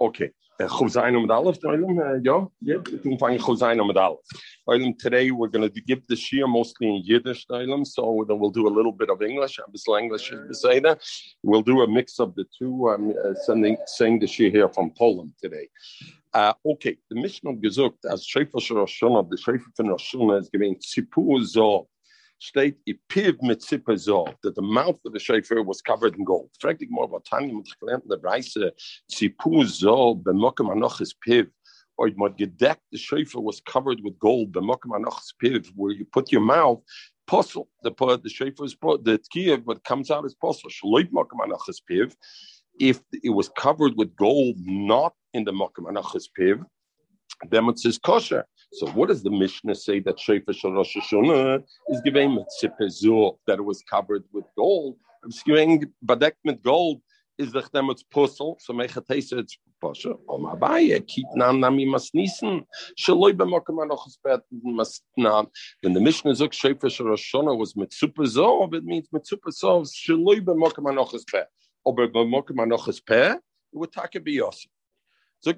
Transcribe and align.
Okay. 0.00 0.30
Chosainu 0.60 1.24
Medalef, 1.24 1.56
yeah, 2.24 2.44
yeah, 2.60 2.76
we 2.90 2.98
can 2.98 3.16
find 3.16 3.40
Chosainu 3.40 3.88
Medalef. 3.88 4.98
Today 4.98 5.30
we're 5.30 5.46
going 5.46 5.70
to 5.70 5.80
give 5.82 6.04
the 6.08 6.16
Shia 6.16 6.48
mostly 6.48 6.88
in 6.88 7.02
Yiddish, 7.04 7.46
so 7.48 8.24
then 8.26 8.38
we'll 8.40 8.50
do 8.50 8.66
a 8.66 8.74
little 8.78 8.90
bit 8.90 9.08
of 9.08 9.22
English, 9.22 9.58
a 9.58 9.70
bit 9.70 10.02
English, 10.02 10.32
say 10.50 10.80
that. 10.80 11.00
We'll 11.44 11.62
do 11.62 11.82
a 11.82 11.88
mix 11.88 12.18
of 12.18 12.34
the 12.34 12.44
two, 12.58 12.88
um, 12.88 13.14
uh, 13.24 13.34
sending, 13.44 13.76
saying 13.86 14.18
the 14.18 14.26
Shia 14.26 14.50
here 14.50 14.68
from 14.68 14.90
Poland 14.98 15.34
today. 15.40 15.68
Uh, 16.34 16.54
okay, 16.66 16.96
the 17.08 17.20
Mishnah 17.20 17.52
gesucht, 17.54 18.04
as 18.10 18.26
Schäfer 18.26 18.60
Shashona, 18.60 19.30
the 19.30 19.36
Schäfer 19.36 19.70
von 19.76 19.86
Roshuna 19.86 20.40
is 20.40 20.48
giving 20.48 20.74
Tzipu 20.76 21.40
Zor 21.44 21.86
steht 22.38 22.78
Ipiv 22.86 23.40
mit 23.42 23.62
Zippezor, 23.62 24.34
that 24.42 24.54
the 24.54 24.62
mouth 24.62 24.98
of 25.04 25.12
the 25.12 25.18
shofar 25.18 25.62
was 25.62 25.82
covered 25.82 26.16
in 26.16 26.24
gold. 26.24 26.50
Fragt 26.60 26.82
ich 26.82 26.90
mal, 26.90 27.10
was 27.10 27.22
Tanja 27.24 27.52
mit 27.52 27.68
gelernt 27.80 28.04
in 28.04 28.10
der 28.10 28.22
Reise, 28.22 28.72
anochis 30.70 31.14
Piv, 31.20 31.50
or 31.96 32.10
mod 32.16 32.38
gedeckt, 32.38 32.82
the 32.92 32.98
shofar 32.98 33.40
was 33.42 33.60
covered 33.60 34.00
with 34.02 34.18
gold, 34.18 34.52
b'mokem 34.52 34.92
anochis 34.92 35.34
Piv, 35.42 35.70
where 35.74 35.92
you 35.92 36.04
put 36.04 36.30
your 36.30 36.42
mouth, 36.42 36.80
Puzzle, 37.26 37.68
the 37.82 37.90
the 37.90 38.30
shofar 38.30 38.64
is 38.64 38.76
the 38.80 39.18
tkiyah, 39.18 39.62
what 39.64 39.84
comes 39.84 40.10
out 40.10 40.24
is 40.24 40.34
puzzle. 40.34 40.70
Shaloit 40.70 41.10
mokem 41.10 41.40
anochis 41.40 41.82
Piv, 41.90 42.14
if 42.80 43.00
it 43.12 43.30
was 43.30 43.50
covered 43.50 43.94
with 43.96 44.14
gold, 44.16 44.56
not 44.58 45.14
in 45.34 45.44
the 45.44 45.52
mokem 45.52 45.84
anochis 45.90 46.28
Piv, 46.38 46.64
then 47.50 47.68
it 47.68 47.78
says 47.78 47.98
kosher. 47.98 48.46
So 48.72 48.86
what 48.90 49.08
does 49.08 49.22
the 49.22 49.30
Mishnah 49.30 49.74
say 49.74 50.00
that 50.00 50.20
Shofar 50.20 50.52
Shal 50.52 50.72
Rosh 50.72 50.96
Hashanah 50.96 51.62
is 51.88 52.00
giving 52.02 52.36
mitzipezur 52.36 53.38
that 53.46 53.58
it 53.58 53.64
was 53.64 53.82
covered 53.88 54.24
with 54.32 54.44
gold? 54.56 54.96
It's 55.24 55.42
badek 55.42 56.32
with 56.44 56.62
gold 56.62 57.00
is 57.38 57.52
the 57.52 57.62
chdemetz 57.62 58.02
puzzle. 58.10 58.58
So 58.60 58.74
mechatesa 58.74 59.38
it's 59.38 59.56
pasha. 59.80 60.14
Om 60.28 60.44
abaye 60.46 61.06
keep 61.06 61.26
nan 61.34 61.60
nami 61.60 61.86
masnisen. 61.86 62.64
Shaloi 63.00 63.32
b'mokem 63.32 63.78
anochas 63.78 64.18
bet 64.22 64.40
masna. 64.64 65.48
When 65.80 65.94
the 65.94 66.00
Mishnah 66.00 66.32
zok 66.32 66.52
Shofar 66.52 66.90
Shal 66.90 67.06
Rosh 67.06 67.34
Hashanah 67.34 67.56
was 67.56 67.72
mitzupezur, 67.74 68.74
it 68.74 68.84
means 68.84 69.08
mitzupezur 69.14 69.88
shaloi 69.88 70.40
b'mokem 70.40 70.84
anochas 70.84 71.22
bet. 71.32 71.48
Ober 71.86 72.06
b'mokem 72.08 72.56
anochas 72.56 73.00
peh, 73.04 73.32
it 73.32 73.40
would 73.72 73.92
take 73.92 74.14
a 74.16 74.20
biyosif. 74.20 74.66
The 75.44 75.54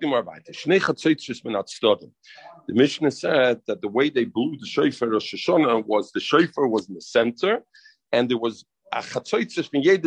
Mishnah 2.69 3.11
said 3.11 3.61
that 3.67 3.81
the 3.81 3.89
way 3.89 4.11
they 4.11 4.25
blew 4.25 4.57
the 4.59 4.67
shofar 4.67 5.15
of 5.15 5.23
Shoshana 5.23 5.83
was 5.87 6.13
the 6.13 6.21
shofar 6.21 6.69
was 6.69 6.87
in 6.89 6.95
the 6.95 7.01
center, 7.01 7.65
and 8.13 8.31
there 8.31 8.39
was 8.39 8.65
a 8.93 9.01
chatzaitzis 9.01 9.71
from 9.71 9.83
jede 9.83 10.03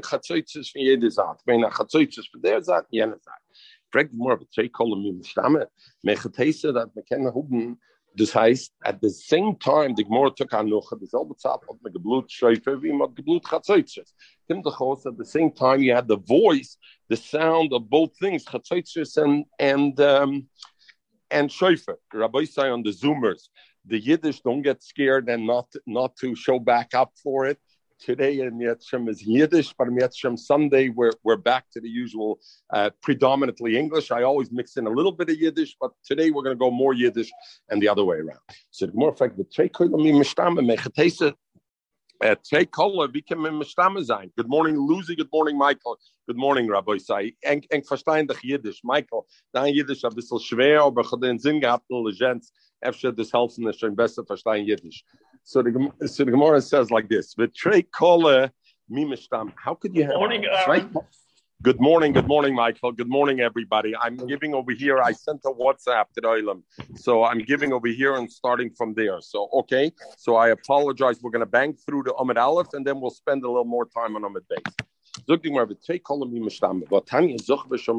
chatzaitzis 0.00 0.70
from 0.70 0.80
a 0.80 0.84
more 4.12 4.38
hoben 7.32 7.78
Das 8.18 8.34
heißt, 8.34 8.72
at 8.84 9.00
the 9.00 9.10
same 9.10 9.56
time, 9.58 9.94
the 9.94 10.02
Gemara 10.02 10.32
took 10.34 10.52
on 10.52 10.68
noch 10.68 10.90
man 10.90 11.92
geblut 11.92 12.28
geblut 13.14 13.44
Chatzoitzes. 13.44 14.12
Dachos, 14.50 15.06
at 15.06 15.16
the 15.16 15.24
same 15.24 15.52
time, 15.52 15.82
you 15.82 15.94
had 15.94 16.08
the 16.08 16.16
voice, 16.16 16.76
the 17.08 17.16
sound 17.16 17.72
of 17.72 17.88
both 17.88 18.16
things, 18.18 18.44
Chatzoitzes 18.44 19.16
and, 19.22 19.44
and, 19.58 20.00
um, 20.00 20.48
and 21.30 21.50
Schäufer. 21.50 21.96
Rabbi 22.12 22.44
say 22.44 22.68
on 22.68 22.82
the 22.82 22.90
Zoomers, 22.90 23.48
the 23.86 23.98
Yiddish 23.98 24.40
don't 24.40 24.62
get 24.62 24.82
scared 24.82 25.28
and 25.28 25.46
not, 25.46 25.68
not 25.86 26.16
to 26.16 26.34
show 26.34 26.58
back 26.58 26.94
up 26.94 27.12
for 27.22 27.46
it 27.46 27.58
today 27.98 28.40
in 28.40 28.58
Yetzim 28.58 29.08
is 29.08 29.22
Yiddish, 29.22 29.74
but 29.76 29.88
in 29.88 29.96
Yetzim 29.96 30.38
Sunday 30.38 30.88
we're, 30.88 31.12
we're 31.24 31.36
back 31.36 31.64
to 31.72 31.80
the 31.80 31.88
usual 31.88 32.38
uh, 32.72 32.90
predominantly 33.02 33.76
English. 33.76 34.10
I 34.10 34.22
always 34.22 34.52
mix 34.52 34.76
in 34.76 34.86
a 34.86 34.90
little 34.90 35.12
bit 35.12 35.30
of 35.30 35.36
Yiddish, 35.36 35.76
but 35.80 35.92
today 36.04 36.30
we're 36.30 36.42
going 36.42 36.56
to 36.56 36.58
go 36.58 36.70
more 36.70 36.94
Yiddish 36.94 37.30
and 37.70 37.82
the 37.82 37.88
other 37.88 38.04
way 38.04 38.18
around. 38.18 38.40
So 38.70 38.86
the 38.86 38.92
more 38.92 39.14
fact, 39.14 39.36
the 39.36 39.44
Good 42.20 42.38
morning, 44.48 44.76
Lucy. 44.76 45.14
Good 45.14 45.28
morning, 45.32 45.56
Michael. 45.56 45.98
Good 46.26 46.36
morning, 46.36 46.68
Rabbi 46.68 46.98
Sai. 46.98 47.32
Eng, 47.42 47.64
eng 47.70 47.82
verstehen 47.84 48.26
dich 48.26 48.42
Jiddisch. 48.42 48.82
Michael, 48.82 49.22
dein 49.52 49.72
Jiddisch 49.72 50.04
ein 50.04 50.14
bisschen 50.14 50.40
schwer, 50.40 50.82
aber 50.82 51.02
ich 51.02 51.12
habe 51.12 51.26
den 51.26 51.38
Sinn 51.38 51.60
gehabt, 51.60 51.84
in 51.88 52.04
Legends. 52.04 52.52
Efter 52.80 53.12
das 53.12 53.32
helfen, 53.32 53.68
ist 53.68 53.78
schon 53.78 53.94
besser 53.94 54.24
verstehen 54.24 54.66
Jiddisch. 54.66 55.04
So 55.44 55.62
the, 55.62 55.70
so 56.06 56.24
the 56.24 56.32
Gemara 56.32 56.60
says 56.60 56.90
like 56.90 57.08
this: 57.08 57.36
"V'trei 57.36 57.86
kola 57.90 58.50
mimishtam." 58.90 59.52
How 59.64 59.74
could 59.74 59.94
you 59.94 60.04
have? 60.04 60.16
Morning, 60.16 60.44
right? 60.66 60.86
Good 61.60 61.80
morning, 61.80 62.12
good 62.12 62.28
morning, 62.28 62.54
Michael. 62.54 62.92
Good 62.92 63.08
morning, 63.08 63.40
everybody. 63.40 63.92
I'm 63.96 64.16
giving 64.16 64.54
over 64.54 64.70
here. 64.70 65.02
I 65.02 65.10
sent 65.10 65.40
a 65.44 65.50
WhatsApp 65.50 66.04
to 66.14 66.20
Oilam, 66.20 66.62
so 66.94 67.24
I'm 67.24 67.40
giving 67.40 67.72
over 67.72 67.88
here 67.88 68.14
and 68.14 68.30
starting 68.30 68.70
from 68.70 68.94
there. 68.94 69.20
So 69.20 69.48
okay, 69.52 69.90
so 70.16 70.36
I 70.36 70.50
apologize. 70.50 71.20
We're 71.20 71.32
going 71.32 71.40
to 71.40 71.50
bang 71.50 71.74
through 71.74 72.04
the 72.04 72.14
Amid 72.14 72.38
Aleph, 72.38 72.68
and 72.74 72.86
then 72.86 73.00
we'll 73.00 73.10
spend 73.10 73.42
a 73.42 73.48
little 73.48 73.64
more 73.64 73.86
time 73.86 74.14
on 74.14 74.22
Amid 74.22 74.44
Base. 74.48 74.72
Zog 75.26 75.40
we 75.42 75.74
twee 75.84 75.98
kolom 75.98 76.30
die 76.30 76.40
me 76.40 76.50
staan. 76.50 76.84
Wat 76.88 77.06
Tanja 77.06 77.36
zocht 77.38 77.68
we 77.68 77.76
schon 77.76 77.98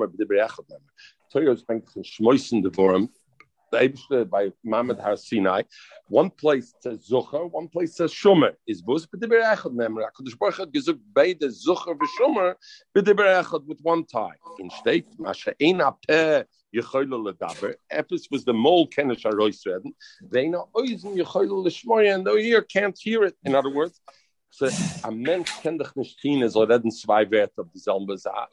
by 3.71 4.51
Mamad 4.65 5.01
Har 5.01 5.17
Sinai. 5.17 5.63
One 6.07 6.29
place 6.29 6.73
says 6.79 7.07
Zucher, 7.09 7.49
one 7.51 7.67
place 7.67 7.95
says 7.95 8.11
Shumer. 8.11 8.53
Is 8.67 8.81
bus 8.81 9.05
b'diber 9.05 9.41
echad 9.41 9.73
memra. 9.73 10.09
Hakadosh 10.11 10.37
Baruch 10.37 10.55
Hu 10.55 10.65
gezuk 10.65 10.99
beide 11.13 11.49
Zucher 11.49 11.97
v'Shumer 11.97 12.55
b'diber 12.95 13.43
echad 13.43 13.65
with 13.65 13.79
one 13.81 14.05
tie. 14.05 14.37
In 14.59 14.69
state 14.69 15.07
masha 15.17 15.53
ein 15.61 15.79
apeh 15.79 16.45
yechoyle 16.75 17.33
ledaber. 17.33 17.75
Epis 17.91 18.23
was 18.31 18.43
the 18.45 18.53
mole 18.53 18.87
kenish 18.87 19.25
arois 19.25 19.63
They 19.63 20.45
Veina 20.45 20.67
oizen 20.73 21.15
yechoyle 21.15 21.63
l'shmoya, 21.65 22.15
and 22.15 22.25
the 22.25 22.33
ear 22.33 22.61
can't 22.61 22.97
hear 22.99 23.23
it. 23.23 23.35
In 23.43 23.55
other 23.55 23.69
words. 23.69 23.99
So, 24.51 24.67
ein 25.03 25.19
Mensch 25.19 25.61
kann 25.61 25.77
dich 25.77 25.95
nicht 25.95 26.23
dienen, 26.23 26.49
so 26.49 26.63
reden 26.63 26.89
zwei 26.89 27.29
Werte 27.29 27.61
auf 27.61 27.67
dieselbe 27.71 28.17
Sache. 28.17 28.49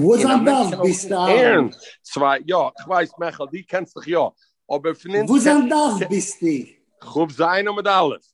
Wo 0.00 0.16
das? 0.16 0.80
Bist 0.80 1.10
du? 1.10 1.70
Zwei, 2.02 2.40
ja, 2.46 2.72
ich 2.80 2.88
weiß, 2.88 3.12
Michael, 3.18 3.48
die 3.52 3.62
kennst 3.62 3.94
dich 3.94 4.06
ja. 4.06 4.32
Aber 4.68 4.94
von 4.94 5.28
Wo 5.28 5.38
sind 5.38 5.68
das 5.68 6.08
bist 6.08 6.40
du? 6.40 6.66
Chub 7.00 7.30
Zayin 7.30 7.68
Amid 7.68 7.86
Aleph. 7.86 8.24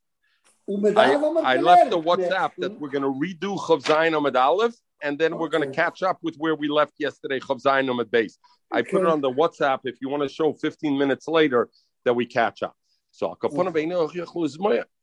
Um 0.68 0.84
I, 0.96 1.14
I 1.42 1.56
left 1.56 1.90
the 1.90 1.98
WhatsApp 1.98 2.52
that 2.58 2.78
we're 2.78 2.90
going 2.90 3.02
to 3.02 3.08
redo 3.08 3.58
Zayin 3.82 4.16
Amid 4.16 4.36
Aleph, 4.36 4.74
and 5.02 5.18
then 5.18 5.36
we're 5.36 5.48
going 5.48 5.68
to 5.68 5.74
catch 5.74 6.02
up 6.02 6.18
with 6.22 6.36
where 6.36 6.54
we 6.54 6.68
left 6.68 6.92
yesterday, 6.98 7.40
Chav 7.40 7.60
Zayin 7.60 7.90
Amid 7.90 8.10
Base. 8.10 8.38
I 8.70 8.82
put 8.82 9.02
it 9.02 9.08
on 9.08 9.20
the 9.20 9.30
WhatsApp 9.30 9.80
if 9.84 9.96
you 10.00 10.08
want 10.08 10.22
to 10.22 10.28
show 10.28 10.52
15 10.52 10.96
minutes 10.96 11.26
later 11.26 11.68
that 12.04 12.14
we 12.14 12.24
catch 12.24 12.62
up. 12.62 12.76
So, 13.10 13.36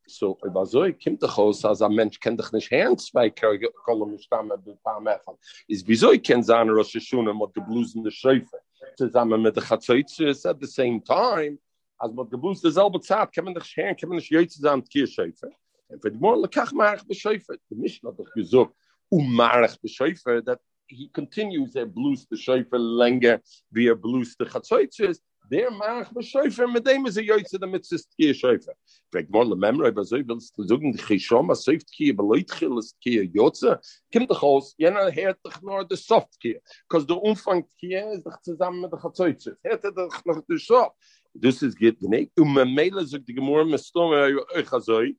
so 0.07 0.38
über 0.44 0.66
so 0.66 0.84
kimt 0.94 1.22
doch 1.22 1.38
aus 1.38 1.63
als 1.66 1.81
ein 1.81 1.94
Mensch 1.94 2.19
kennt 2.19 2.40
doch 2.40 2.51
nicht 2.51 2.72
Herrn 2.72 2.97
zwei 2.97 3.29
Kolumn 3.29 4.18
stammen 4.19 4.59
mit 4.66 4.75
ein 4.75 4.79
paar 4.81 5.00
mehr 5.01 5.22
ist 5.68 5.88
wieso 5.88 6.12
ich 6.12 6.23
kenn 6.23 6.44
sagen 6.44 6.69
Rosh 6.69 6.95
Hashanah 6.95 7.34
mit 7.34 7.53
geblusene 7.53 8.12
Schäufe. 8.12 8.57
Zusammen 8.97 9.41
mit 9.41 9.56
der 9.56 9.63
Chatzoitze 9.63 10.29
at 10.29 10.57
the 10.62 10.67
same 10.67 11.03
time 11.03 11.57
als 11.97 12.13
mit 12.13 12.29
geblus 12.29 12.62
derselbe 12.62 13.00
Zeit 13.01 13.34
kann 13.34 13.46
man 13.46 13.53
doch 13.53 13.66
Herrn 13.75 13.96
kann 13.96 14.09
man 14.09 14.17
nicht 14.17 14.31
jetzt 14.31 14.56
zusammen 14.56 14.84
Kirschäufe 14.84 15.51
und 15.88 16.01
für 16.01 16.12
die 16.12 16.17
Morgen 16.17 16.41
lekach 16.41 16.72
marach 16.72 17.03
beschäufe 17.03 17.57
die 17.69 17.75
Mishnah 17.75 18.12
doch 18.12 18.31
gesagt 18.34 18.72
um 19.09 19.34
marach 19.34 19.78
beschäufe 19.78 20.44
that 20.44 20.59
he 20.88 21.09
continues 21.09 21.75
er 21.75 21.85
blues 21.85 22.25
the 22.29 22.38
Schäufe 22.38 22.78
länger 22.78 23.41
wie 23.69 23.88
er 23.88 23.96
blues 23.96 24.35
der 24.38 24.47
Chatzoitze 24.47 25.12
der 25.50 25.72
mach 25.72 26.12
be 26.13 26.22
scheufe 26.22 26.68
mit 26.68 26.85
dem 26.85 27.06
is 27.06 27.18
a 27.18 27.22
joitze 27.22 27.59
damit 27.59 27.90
ist 27.91 28.13
hier 28.18 28.34
scheufe 28.34 28.74
fragt 29.12 29.30
mal 29.30 29.46
memory 29.56 29.88
aber 29.88 30.03
so 30.03 30.18
willst 30.18 30.58
du 30.58 30.63
sagen 30.63 30.91
die 30.91 31.19
schon 31.19 31.47
mal 31.47 31.56
soft 31.56 31.90
hier 31.91 32.16
be 32.16 32.24
leut 32.24 32.52
gilles 32.59 32.96
hier 33.00 33.24
jotze 33.25 33.80
kimt 34.12 34.30
doch 34.30 34.44
aus 34.44 34.75
jener 34.78 35.09
hert 35.09 35.40
doch 35.44 35.62
nur 35.62 35.85
de 35.85 35.97
soft 35.97 36.38
hier 36.41 36.59
cuz 36.90 37.05
der 37.05 37.22
umfang 37.22 37.66
hier 37.78 38.11
ist 38.11 38.26
doch 38.26 38.41
zusammen 38.41 38.82
mit 38.82 38.91
der 38.91 38.99
gezeutze 38.99 39.58
hert 39.64 39.84
doch 39.84 40.26
noch 40.26 40.41
de 40.47 40.58
so 40.58 40.91
this 41.41 41.61
is 41.61 41.76
the 41.76 41.96
name 42.02 42.29
um 42.38 42.53
mele 42.53 43.05
zog 43.05 43.26
die 43.26 43.34
gemor 43.34 43.66
mit 43.66 43.79
stomme 43.79 44.46
euch 44.55 44.73
azoi 44.73 45.16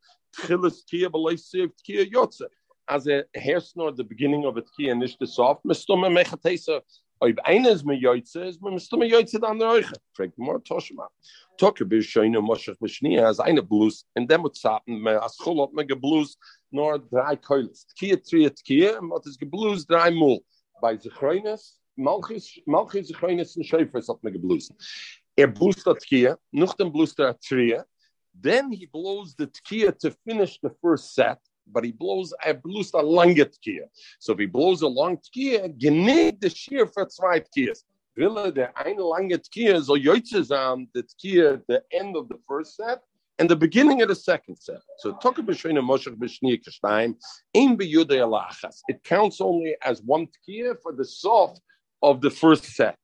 gilles 0.46 0.84
hier 0.90 1.10
be 1.10 1.18
leut 1.18 1.40
soft 1.40 1.80
hier 1.84 2.04
jotze 2.04 2.48
as 2.86 3.06
a 3.06 3.24
hair 3.34 3.60
the 3.96 4.04
beginning 4.04 4.44
of 4.46 4.56
it 4.56 4.68
here 4.76 4.94
nicht 4.94 5.18
the 5.20 5.26
soft 5.26 5.64
mit 5.64 5.76
stomme 5.76 6.10
mechatesa 6.10 6.82
Ob 7.20 7.40
eines 7.44 7.84
me 7.84 7.94
yoytze 7.94 8.46
is 8.46 8.60
me 8.60 8.78
stumme 8.78 9.08
yoytze 9.08 9.40
dann 9.40 9.60
euch. 9.60 9.86
Fragt 10.14 10.38
more 10.38 10.60
Toshma. 10.60 11.08
Toke 11.58 11.84
bis 11.84 12.06
shoyne 12.06 12.40
moshach 12.40 12.78
beshni 12.78 13.18
as 13.18 13.40
eine 13.40 13.62
blus 13.62 14.04
in 14.14 14.26
dem 14.26 14.42
zaten 14.52 15.02
me 15.02 15.20
as 15.20 15.36
khol 15.36 15.68
me 15.72 15.84
geblus 15.84 16.36
drei 16.72 17.36
geblus 19.36 19.86
drei 19.86 20.10
mol. 20.10 20.44
Bei 20.80 20.96
ze 20.96 21.10
groines 21.10 21.78
malchis 21.98 22.60
malchis 22.66 23.08
ze 23.08 23.14
groines 23.14 23.56
en 23.56 23.64
scheufers 23.64 24.06
hat 24.06 24.22
me 24.22 24.30
geblus. 24.30 24.70
Er 25.36 25.48
blust 25.48 25.84
dat 25.84 26.04
kie, 26.04 26.34
noch 26.52 26.74
dem 26.76 26.92
blus 26.92 27.14
der. 27.14 27.34
Then 28.40 28.70
he 28.70 28.86
blows 28.86 29.34
the 29.34 29.48
tkia 29.48 29.98
to 29.98 30.12
finish 30.24 30.60
the 30.60 30.70
first 30.80 31.14
set. 31.14 31.38
But 31.72 31.84
he 31.84 31.92
blows 31.92 32.32
a 32.44 32.54
blows 32.54 32.90
a 32.94 32.98
lange 32.98 33.36
tkia. 33.36 33.84
So 34.18 34.32
if 34.32 34.38
he 34.38 34.46
blows 34.46 34.82
a 34.82 34.88
long 34.88 35.18
tkia, 35.18 35.78
genig 35.78 36.40
the 36.40 36.50
shear 36.50 36.86
for 36.86 37.06
zwei 37.06 37.40
tkias. 37.40 37.84
Wille 38.16 38.52
der 38.52 38.72
eine 38.76 39.02
lange 39.02 39.38
tkia 39.38 39.82
so 39.82 39.94
yotzes 39.94 40.48
the 40.92 41.02
tkia 41.02 41.62
the 41.68 41.82
end 41.92 42.16
of 42.16 42.28
the 42.28 42.38
first 42.46 42.76
set 42.76 43.02
and 43.38 43.48
the 43.48 43.56
beginning 43.56 44.02
of 44.02 44.08
the 44.08 44.14
second 44.14 44.56
set. 44.56 44.80
So 44.98 45.12
Toka 45.22 45.42
B'Shreina 45.42 45.80
Moshe 45.80 46.12
B'Shni 46.14 46.60
Kashtaim, 46.62 47.14
Ein 47.54 47.76
B'Yudei 47.76 48.20
Alachas. 48.26 48.80
It 48.88 49.04
counts 49.04 49.40
only 49.40 49.76
as 49.82 50.02
one 50.02 50.26
tkiya 50.26 50.76
for 50.82 50.92
the 50.92 51.04
soft 51.04 51.60
of 52.02 52.20
the 52.20 52.30
first 52.30 52.64
set. 52.64 52.96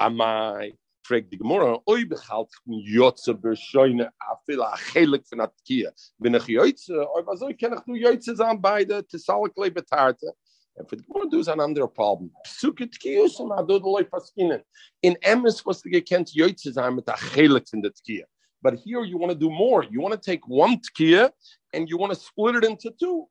Amai, 0.00 0.74
fragt 1.02 1.30
die 1.32 1.38
Gemara, 1.38 1.80
oi 1.88 2.04
bechalt 2.04 2.50
jotze 2.66 3.34
b'Shreina 3.34 4.10
afil 4.30 4.62
achelik 4.62 5.26
von 5.28 5.38
der 5.38 5.48
tkiya. 5.48 5.90
Bin 6.18 6.34
ich 6.34 6.46
jotze, 6.46 7.06
oi 7.14 7.22
was 7.26 7.42
ich 7.42 7.58
kann 7.58 7.74
ich 7.74 7.86
nur 7.86 7.96
jotze 7.96 8.36
sein 8.36 8.60
beide, 8.60 9.06
tessalekle 9.06 9.70
betarte. 9.70 10.32
And 10.76 10.88
for 10.88 10.96
the 10.96 11.02
Gemara, 11.02 11.28
there's 11.28 11.48
an 11.48 11.60
under 11.60 11.86
problem. 11.86 12.30
Psuke 12.46 12.86
tkiyus 12.86 13.40
and 13.40 13.50
adodoloi 13.50 14.08
paskinen. 14.08 14.62
In 15.02 15.16
Emes 15.22 15.64
was 15.66 15.82
to 15.82 15.90
get 15.90 16.08
kent 16.08 16.32
jotze 16.34 16.72
sein 16.72 16.94
mit 16.94 17.06
achelik 17.06 17.68
von 17.68 17.82
der 17.82 17.90
tkiya. 17.90 18.24
But 18.62 18.78
here 18.78 19.02
you 19.04 19.16
want 19.18 19.32
to 19.32 19.38
do 19.38 19.50
more. 19.50 19.84
You 19.84 20.00
want 20.00 20.14
to 20.14 20.20
take 20.20 20.46
one 20.46 20.78
tkiya 20.78 21.30
and 21.72 21.88
you 21.88 21.96
want 21.96 22.12
to 22.12 22.18
split 22.18 22.56
it 22.56 22.64
into 22.64 22.90
two. 22.98 23.26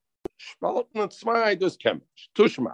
Tushma. 2.35 2.73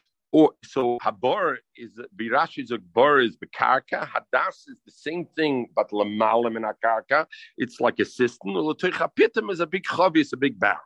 or 0.31 0.53
so 0.63 0.97
habar 1.03 1.57
is 1.75 1.99
birash 2.15 2.57
is 2.57 2.71
a 2.71 2.77
bar 2.77 3.19
is 3.19 3.37
bekarka. 3.37 4.07
Hadas 4.07 4.67
is 4.67 4.77
the 4.85 4.91
same 4.91 5.25
thing, 5.35 5.67
but 5.75 5.89
lamalim 5.91 6.55
in 6.55 6.63
akarka. 6.63 7.25
It's 7.57 7.79
like 7.79 7.99
a 7.99 8.05
cistern. 8.05 8.53
Pitim 8.53 9.51
is 9.51 9.59
a 9.59 9.67
big 9.67 9.83
chavi, 9.83 10.17
it's 10.17 10.33
a 10.33 10.37
big 10.37 10.59
barrel. 10.59 10.79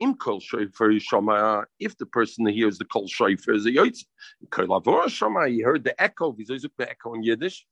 Im 0.00 0.14
kol 0.14 0.40
shofar 0.40 0.88
yishama. 0.88 1.64
If 1.78 1.96
the 1.98 2.06
person 2.06 2.46
hears 2.46 2.78
the 2.78 2.84
kol 2.84 3.06
shofar 3.06 3.54
is 3.54 3.66
a 3.66 3.70
yotz. 3.70 4.04
Kol 4.50 4.66
avor 4.66 5.08
shama. 5.08 5.48
He 5.48 5.60
heard 5.60 5.84
the 5.84 6.00
echo. 6.02 6.32
Wie 6.32 6.44
soll 6.44 6.58
the 6.58 6.90
echo 6.90 7.14
in 7.14 7.22
Yiddish? 7.22 7.64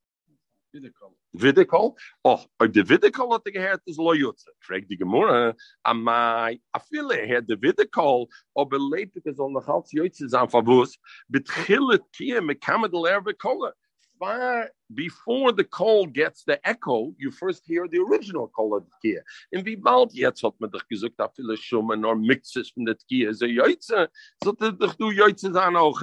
Vidikol. 1.32 1.96
Oh, 2.24 2.44
the 2.60 2.82
Vidikol 2.82 3.34
hat 3.34 3.46
er 3.46 3.52
gehört, 3.52 3.82
ist 3.86 3.98
Loyutze. 3.98 4.50
Fragt 4.60 4.90
die 4.90 4.96
Gemurre, 4.96 5.54
amai, 5.82 6.60
a 6.72 6.80
viele 6.80 7.14
hat 7.28 7.48
der 7.48 7.60
Vidikol, 7.60 8.26
aber 8.54 8.78
lebt 8.78 9.16
es 9.16 9.36
soll 9.36 9.52
noch 9.52 9.68
als 9.68 9.92
Jutze 9.92 10.28
sein, 10.28 10.48
verwus, 10.48 10.98
betchillet 11.28 12.02
kie, 12.12 12.40
me 12.40 12.54
kamet 12.54 12.92
lerve 12.92 13.34
kolle. 13.34 13.72
Far 14.18 14.70
before 14.94 15.52
the 15.52 15.64
call 15.64 16.06
gets 16.06 16.42
the 16.44 16.58
echo, 16.66 17.12
you 17.18 17.30
first 17.30 17.66
hear 17.66 17.86
the 17.86 17.98
original 17.98 18.48
call 18.48 18.74
of 18.74 18.84
the 18.84 18.90
Kia. 19.02 19.22
In 19.50 19.64
wie 19.64 19.76
bald 19.76 20.14
jetzt 20.14 20.42
hat 20.42 20.58
man 20.58 20.70
doch 20.70 20.86
gesagt, 20.88 21.18
da 21.18 21.28
viele 21.28 21.56
Schummen 21.56 22.04
or 22.04 22.16
mixes 22.16 22.70
von 22.70 22.86
der 22.86 22.96
Kia. 23.08 23.34
So 23.34 23.44
Jöitze, 23.44 24.08
so 24.42 24.52
doch 24.52 24.94
du 24.94 25.10
Jöitze 25.10 25.52
sein 25.52 25.76
auch. 25.76 26.02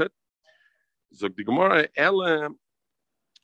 Sagt 1.09 1.37
die 1.39 1.43
Gemurre, 1.43 1.89
Elle, 1.95 2.49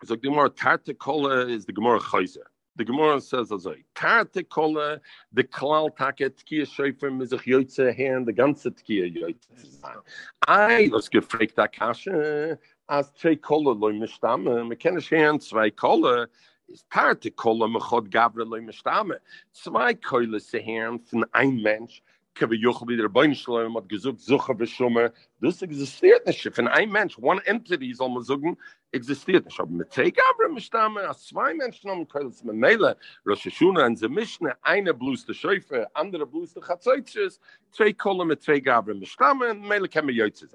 so 0.03 0.15
the 0.15 0.17
Gemara 0.17 0.49
Tarte 0.49 0.97
Kola 0.97 1.47
is 1.47 1.65
the 1.65 1.73
Gemara 1.73 1.99
Chayzer. 1.99 2.47
The 2.75 2.85
Gemara 2.85 3.19
says 3.19 3.51
as 3.51 3.67
I 3.67 3.83
Tarte 3.95 4.47
Kola, 4.47 5.01
the 5.33 5.43
Klal 5.43 5.89
Take 5.89 6.37
Tkiya 6.37 6.65
Shofar 6.65 7.09
Mizach 7.09 7.43
Yotze 7.43 7.93
hand 7.95 8.25
the 8.25 8.31
ganze 8.33 8.67
Tkiya 8.67 9.13
Yotze. 9.13 10.01
I 10.47 10.89
was 10.91 11.09
gefragt 11.09 11.57
that 11.57 11.73
Kasha 11.73 12.57
as 12.87 13.11
Trey 13.19 13.35
Kola 13.35 13.71
loy 13.71 13.91
mishtame. 13.91 14.67
Me 14.69 14.75
kenne 14.77 15.05
hand 15.09 15.43
zwei 15.43 15.69
Kola 15.69 16.27
is 16.69 16.85
Tarte 16.89 17.35
Kola 17.35 17.67
mechod 17.67 18.09
Gavra 18.09 18.47
loy 18.47 18.61
mishtame. 18.61 19.17
Zwei 19.51 19.93
Kola 19.95 20.39
se 20.39 20.61
hand 20.61 21.01
von 21.09 21.25
ein 21.33 21.61
Mensch 21.61 22.01
kebe 22.39 22.55
yoch 22.55 22.85
der 22.87 23.09
bein 23.09 23.35
shloim 23.35 23.73
mat 23.73 23.83
Suche 23.89 24.17
zuche 24.17 25.13
Das 25.41 25.59
dus 25.59 25.61
existiert 25.61 26.25
nish 26.25 26.49
fun 26.51 26.67
ein 26.67 26.89
mentsh 26.89 27.17
one 27.17 27.41
entity 27.45 27.91
is 27.91 27.99
almost 27.99 28.27
zugen 28.27 28.57
existiert 28.93 29.45
nish 29.45 29.59
hob 29.59 29.69
mit 29.69 29.91
take 29.91 30.21
aber 30.29 30.49
mit 30.49 30.63
stamme 30.63 31.01
a 31.09 31.13
zwei 31.13 31.53
mentsh 31.53 31.83
nom 31.83 32.05
kels 32.05 32.43
mit 32.43 32.55
mele 32.55 32.95
rosh 33.25 33.47
shuna 33.49 33.85
un 33.85 33.95
ze 33.97 34.07
mishne 34.07 34.53
eine 34.63 34.93
bluste 34.93 35.33
scheife 35.33 35.87
andere 35.93 36.25
bluste 36.25 36.61
hat 36.67 36.81
zeitches 36.81 37.39
zwei 37.71 37.93
kolle 37.93 38.25
mit 38.25 38.41
zwei 38.41 38.59
gabre 38.59 38.93
mit 38.93 39.09
stamme 39.09 39.53
mele 39.53 39.87
kem 39.87 40.05
me 40.05 40.13
yoyts 40.13 40.39
ze 40.39 40.47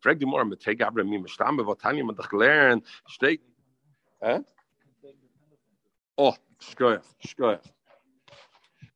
frag 0.00 0.18
di 0.18 0.26
mor 0.26 0.44
mit 0.44 0.60
take 0.60 0.86
aber 0.86 1.04
mit 1.04 1.28
stamme 1.30 1.64
vot 1.64 1.78
tanje 1.78 2.04
mit 2.04 2.16
doch 2.16 2.28
glern 2.30 2.82
steht 3.06 3.42
eh? 4.20 4.40
oh 6.16 6.34
schoy 6.60 6.98
schoy 7.20 7.58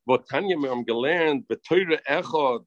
wo 0.05 0.17
Tanja 0.17 0.57
mir 0.57 0.71
am 0.71 0.85
gelernt, 0.85 1.47
beteure 1.47 1.99
echot, 2.05 2.65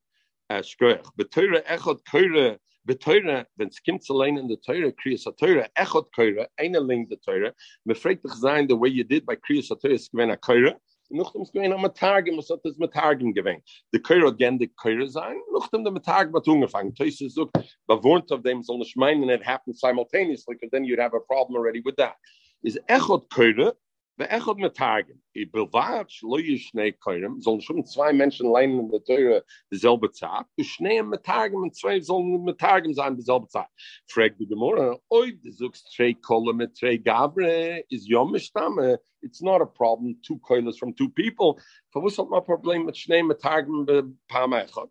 äh, 0.48 0.58
uh, 0.58 0.62
schkoich, 0.62 1.08
beteure 1.16 1.64
echot 1.66 2.04
keure, 2.04 2.58
beteure, 2.84 3.46
wenn 3.56 3.68
es 3.68 3.82
kommt 3.82 4.04
allein 4.10 4.36
in 4.36 4.48
der 4.48 4.60
Teure, 4.60 4.92
kriyas 4.92 5.24
ha-teure, 5.26 5.68
echot 5.74 6.12
keure, 6.14 6.48
eine 6.56 6.80
ling 6.80 7.08
der 7.08 7.20
Teure, 7.20 7.54
me 7.84 7.94
fragt 7.94 8.24
dich 8.24 8.32
sein, 8.34 8.68
the 8.68 8.76
way 8.78 8.88
you 8.88 9.04
did 9.04 9.26
by 9.26 9.36
kriyas 9.36 9.70
ha-teure, 9.70 9.94
es 9.94 10.10
gewinn 10.10 10.30
a 10.30 10.36
keure, 10.36 10.76
noch 11.10 11.32
dem 11.32 11.42
es 11.42 11.52
gewinn 11.52 11.72
am 11.72 11.82
Targim, 11.94 12.36
was 12.36 12.50
hat 12.50 12.64
es 12.64 12.78
mit 12.78 12.92
Targim 12.92 13.32
gewinn. 13.32 13.62
Die 13.92 14.00
keure 14.00 14.28
hat 14.28 14.38
gern 14.38 14.58
die 14.58 14.68
keure 14.68 15.08
sein, 15.08 15.40
noch 15.52 15.68
dem 15.68 15.84
der 15.84 16.02
Targim 16.02 16.34
hat 16.34 16.46
ungefangen. 16.48 16.94
Teus 16.94 17.20
ist 17.20 17.34
so, 17.34 17.50
bewohnt 17.86 18.30
of 18.30 18.42
them, 18.42 18.62
soll 18.62 18.78
nicht 18.78 18.96
meinen, 18.96 19.28
it 19.30 19.44
happened 19.44 19.76
simultaneously, 19.76 20.54
because 20.54 20.70
then 20.70 20.84
you'd 20.84 21.00
have 21.00 21.14
a 21.14 21.20
problem 21.20 21.56
already 21.56 21.80
with 21.84 21.96
that. 21.96 22.16
Is 22.62 22.78
echot 22.88 23.28
keure, 23.30 23.74
Be'echot 24.16 24.60
metargim. 24.60 25.18
I 25.34 25.44
bilvat 25.44 26.08
shlo 26.08 26.38
yishnei 26.38 26.92
koirem, 26.92 27.40
sollen 27.42 27.60
schon 27.60 27.84
zwei 27.84 28.12
Menschen 28.12 28.48
leinen 28.48 28.78
in 28.78 28.90
der 28.90 29.02
Teure 29.02 29.42
dieselbe 29.72 30.12
Zeit, 30.12 30.46
u 30.56 30.62
schnei 30.62 31.02
metargim 31.02 31.62
und 31.62 31.74
zwei 31.74 31.98
sollen 31.98 32.44
metargim 32.44 32.94
sein 32.94 33.16
dieselbe 33.16 33.48
Zeit. 33.48 33.66
Frag 34.06 34.38
die 34.38 34.46
Gemorra, 34.46 34.96
oi, 35.10 35.32
du 35.32 35.50
suchst 35.50 35.92
trei 35.96 36.14
kolle 36.14 36.54
mit 36.54 36.78
trei 36.78 36.96
gabre, 36.96 37.82
is 37.90 38.06
yom 38.06 38.38
stamme, 38.38 38.98
it's 39.20 39.42
not 39.42 39.60
a 39.60 39.66
problem, 39.66 40.16
two 40.22 40.38
koiles 40.38 40.78
from 40.78 40.94
two 40.94 41.08
people. 41.08 41.58
Verwus 41.92 42.16
hat 42.16 42.30
ma 42.30 42.38
problem 42.38 42.86
mit 42.86 42.94
schnei 42.94 43.20
metargim 43.20 43.84
be 43.84 44.04
paar 44.28 44.46
mechot. 44.46 44.90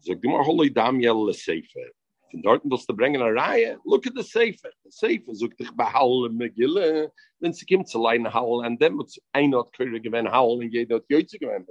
Sag 0.00 0.22
die 0.22 0.26
Gemorra, 0.26 0.46
holoi 0.46 0.72
dam 0.72 1.00
yel 1.00 1.26
le 1.26 1.34
seife. 1.34 1.90
Von 2.34 2.42
dort 2.42 2.62
willst 2.64 2.88
du 2.88 2.96
bringen 2.96 3.22
eine 3.22 3.34
Reihe, 3.34 3.78
look 3.84 4.06
at 4.06 4.14
the 4.16 4.22
Sefer. 4.22 4.70
The 4.82 4.90
Sefer 4.90 5.34
sucht 5.34 5.60
dich 5.60 5.70
bei 5.76 5.84
Haul 5.84 6.28
und 6.28 6.36
Megille, 6.36 7.12
wenn 7.38 7.52
sie 7.52 7.64
kommt 7.64 7.88
zu 7.88 8.02
leiden 8.02 8.32
Haul, 8.32 8.66
und 8.66 8.82
dann 8.82 8.98
wird 8.98 9.12
ein 9.32 9.54
Ort 9.54 9.72
Köre 9.72 10.00
gewinnen 10.00 10.30
Haul, 10.32 10.58
und 10.58 10.70
jeder 10.70 10.96
hat 10.96 11.04
Jöitze 11.08 11.38
gewinnen. 11.38 11.66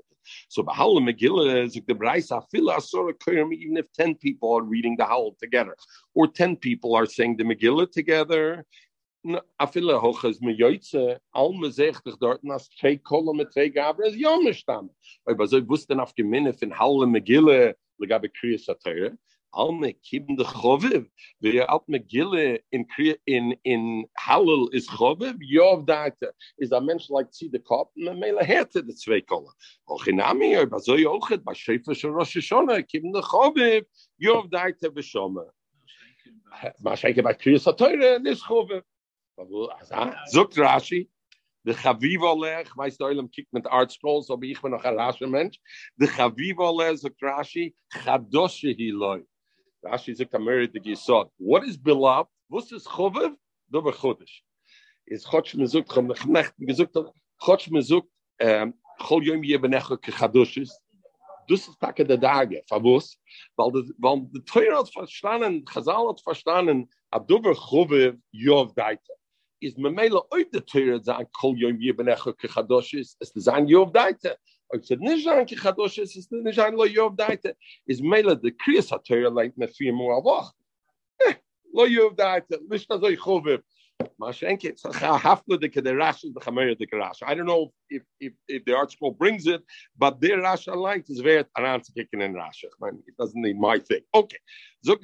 So 0.48 0.63
bei 0.63 0.74
Haul 0.74 0.98
und 0.98 1.03
Megille 1.03 1.70
sucht 1.70 1.89
der 1.89 1.96
Preis, 1.96 2.32
a 2.32 2.41
viel 2.50 2.70
Asura 2.70 3.12
Köre, 3.12 3.46
even 3.53 3.75
if 3.75 3.91
10 3.91 4.17
people 4.20 4.55
are 4.55 4.65
reading 4.65 4.96
the 4.98 5.03
Haul 5.03 5.36
together, 5.38 5.75
or 6.13 6.32
10 6.32 6.58
people 6.58 6.96
are 6.96 7.05
saying 7.05 7.38
the 7.38 7.43
Megille 7.43 7.86
together, 7.86 8.65
a 9.60 9.67
viele 9.67 10.00
hoches 10.00 10.41
me 10.41 10.53
joitze 10.53 11.17
all 11.34 11.53
me 11.53 11.72
zegt 11.72 12.05
dich 12.05 12.17
dort 12.20 12.43
nas 12.43 12.70
zwei 12.77 12.98
kolle 12.98 13.34
mit 13.34 13.53
zwei 13.53 13.70
gabre 13.70 14.08
is 14.08 14.15
jomme 14.15 14.53
stam. 14.53 14.89
Aber 15.25 15.48
so 15.48 15.65
wussten 15.65 16.01
auf 16.01 16.13
geminne 16.13 16.53
von 16.53 16.77
halle 16.77 17.08
megille 17.08 17.75
le 17.98 18.08
gabe 18.08 18.27
kriis 18.27 18.65
satere 18.65 19.17
alme 19.53 19.93
kiben 20.01 20.36
de 20.36 20.43
chove 20.43 21.05
we 21.41 21.62
at 21.62 21.88
me 21.88 22.00
gille 22.00 22.60
in 22.72 22.86
in 23.25 23.55
in 23.63 24.05
halal 24.19 24.67
is 24.74 24.88
chove 24.88 25.33
yov 25.39 25.86
data 25.86 26.31
is 26.57 26.72
a 26.72 26.79
mentsh 26.79 27.10
like 27.10 27.27
see 27.31 27.48
the 27.48 27.60
kop 27.60 27.91
me 27.95 28.13
mele 28.13 28.43
herte 28.43 28.81
de 28.81 28.93
zwei 28.93 29.22
kolle 29.22 29.51
och 29.88 30.07
in 30.07 30.19
ami 30.19 30.55
aber 30.55 30.79
so 30.79 30.93
och 30.93 31.31
et 31.31 31.43
ba 31.45 31.53
schefe 31.53 31.93
scho 31.95 32.10
rosh 32.10 32.38
shona 32.38 32.81
kiben 32.81 33.13
de 33.13 33.22
chove 33.22 33.86
yov 34.19 34.50
data 34.50 34.89
be 34.89 35.01
shoma 35.01 35.45
ma 36.81 36.95
sheike 36.95 37.24
ba 37.24 37.33
krius 37.33 37.67
atoyre 37.67 38.19
nis 38.22 38.41
chove 38.41 38.81
zogt 40.33 40.57
rashi 40.57 41.07
de 41.65 41.74
Chaviva 41.74 42.33
lech, 42.33 42.75
weißt 42.75 43.00
du, 43.00 43.05
Oilem 43.05 43.31
kiekt 43.31 43.53
mit 43.53 43.65
ArtScrolls, 43.65 44.29
aber 44.29 44.43
ich 44.43 44.62
bin 44.62 44.72
noch 44.72 44.83
ein 44.83 45.00
rascher 45.00 45.27
Mensch. 45.27 45.60
De 45.95 46.07
Chaviva 46.07 46.69
lech, 46.72 47.00
sagt 47.00 47.22
Rashi, 47.22 47.74
Chadoshe 47.89 48.75
hi 48.77 48.91
loi. 48.91 49.24
Rashi 49.84 50.16
sagt 50.16 50.34
Ameri 50.34 50.72
the 50.72 50.80
Gisod. 50.80 51.30
What 51.38 51.63
is 51.63 51.78
beloved? 51.78 52.30
Was 52.50 52.72
Chovev? 52.72 53.36
Dober 53.72 53.92
Chodesh. 53.92 54.42
Is 55.08 55.25
Chotsh 55.25 55.56
Mezuk, 55.56 55.88
Chom 55.88 56.08
Nechnecht, 56.08 56.54
gesucht, 56.60 57.12
Chotsh 57.42 57.70
Mezuk, 57.70 58.04
um, 58.40 58.74
Chol 59.02 59.24
Yom 59.24 59.42
Yebenecho 59.42 59.98
Kechadoshis. 59.98 60.72
Dus 61.48 61.68
is 61.68 61.75
takke 61.82 62.08
de 62.08 62.18
dagen. 62.18 62.62
Favos. 62.70 63.18
Weil 63.58 63.72
de, 63.72 63.94
weil 63.98 64.30
de 64.32 64.42
Teure 64.46 64.78
hat 64.78 64.90
verstanden, 64.94 65.66
Chazal 65.66 66.08
hat 66.08 66.22
verstanden, 66.22 66.88
ab 67.12 67.28
Dober 67.28 67.54
Chovev 67.54 68.18
Yov 68.32 68.74
Daita. 68.75 69.13
Is 69.60 69.78
me 69.78 69.90
mele 69.90 70.24
oit 70.34 70.52
de 70.54 70.62
Teure 70.62 71.00
zayn, 71.04 71.28
Chol 71.42 71.58
Yom 71.58 71.78
Yebenecho 71.80 72.34
Kechadoshis, 72.34 73.16
is 73.20 73.32
de 73.32 73.42
zayn 73.42 73.68
Yov 73.68 73.92
Daita. 73.92 74.36
Said, 74.82 75.00
Kadosh, 75.00 76.00
es 76.00 76.15
ist 76.15 76.32
nicht 76.32 76.60
ein 76.60 76.75
Lo 76.75 76.86
Yov 76.86 77.15
Daite. 77.15 77.55
Is 77.86 78.01
Mela, 78.01 78.36
the 78.36 78.51
Kriyas 78.51 78.89
HaTorah 78.89 79.32
leint 79.32 79.58
me 79.58 79.67
vier 79.67 79.93
Moa 79.93 80.24
Woch. 80.24 80.51
Eh, 81.20 81.36
Lo 81.72 81.86
Yov 81.86 82.15
Daite, 82.15 82.60
nicht 82.67 82.88
so 82.89 83.08
ich 83.08 83.20
I 87.25 87.36
don't 87.36 87.45
know 87.45 87.72
if, 87.89 88.03
if, 88.19 88.33
if 88.48 88.65
the 88.65 88.75
article 88.75 89.12
brings 89.12 89.48
it, 89.48 89.63
but 89.98 90.22
their 90.22 90.38
Rashi 90.38 90.75
light 90.75 91.10
is 91.10 91.19
very 91.19 91.45
around 91.57 91.83
kicking 91.95 92.22
in 92.22 92.33
Rashi. 92.33 92.65
It 93.07 93.17
doesn't 93.17 93.41
need 93.41 93.60
my 93.60 93.79
thing. 93.79 94.01
Okay. 94.13 94.38
If 94.86 95.00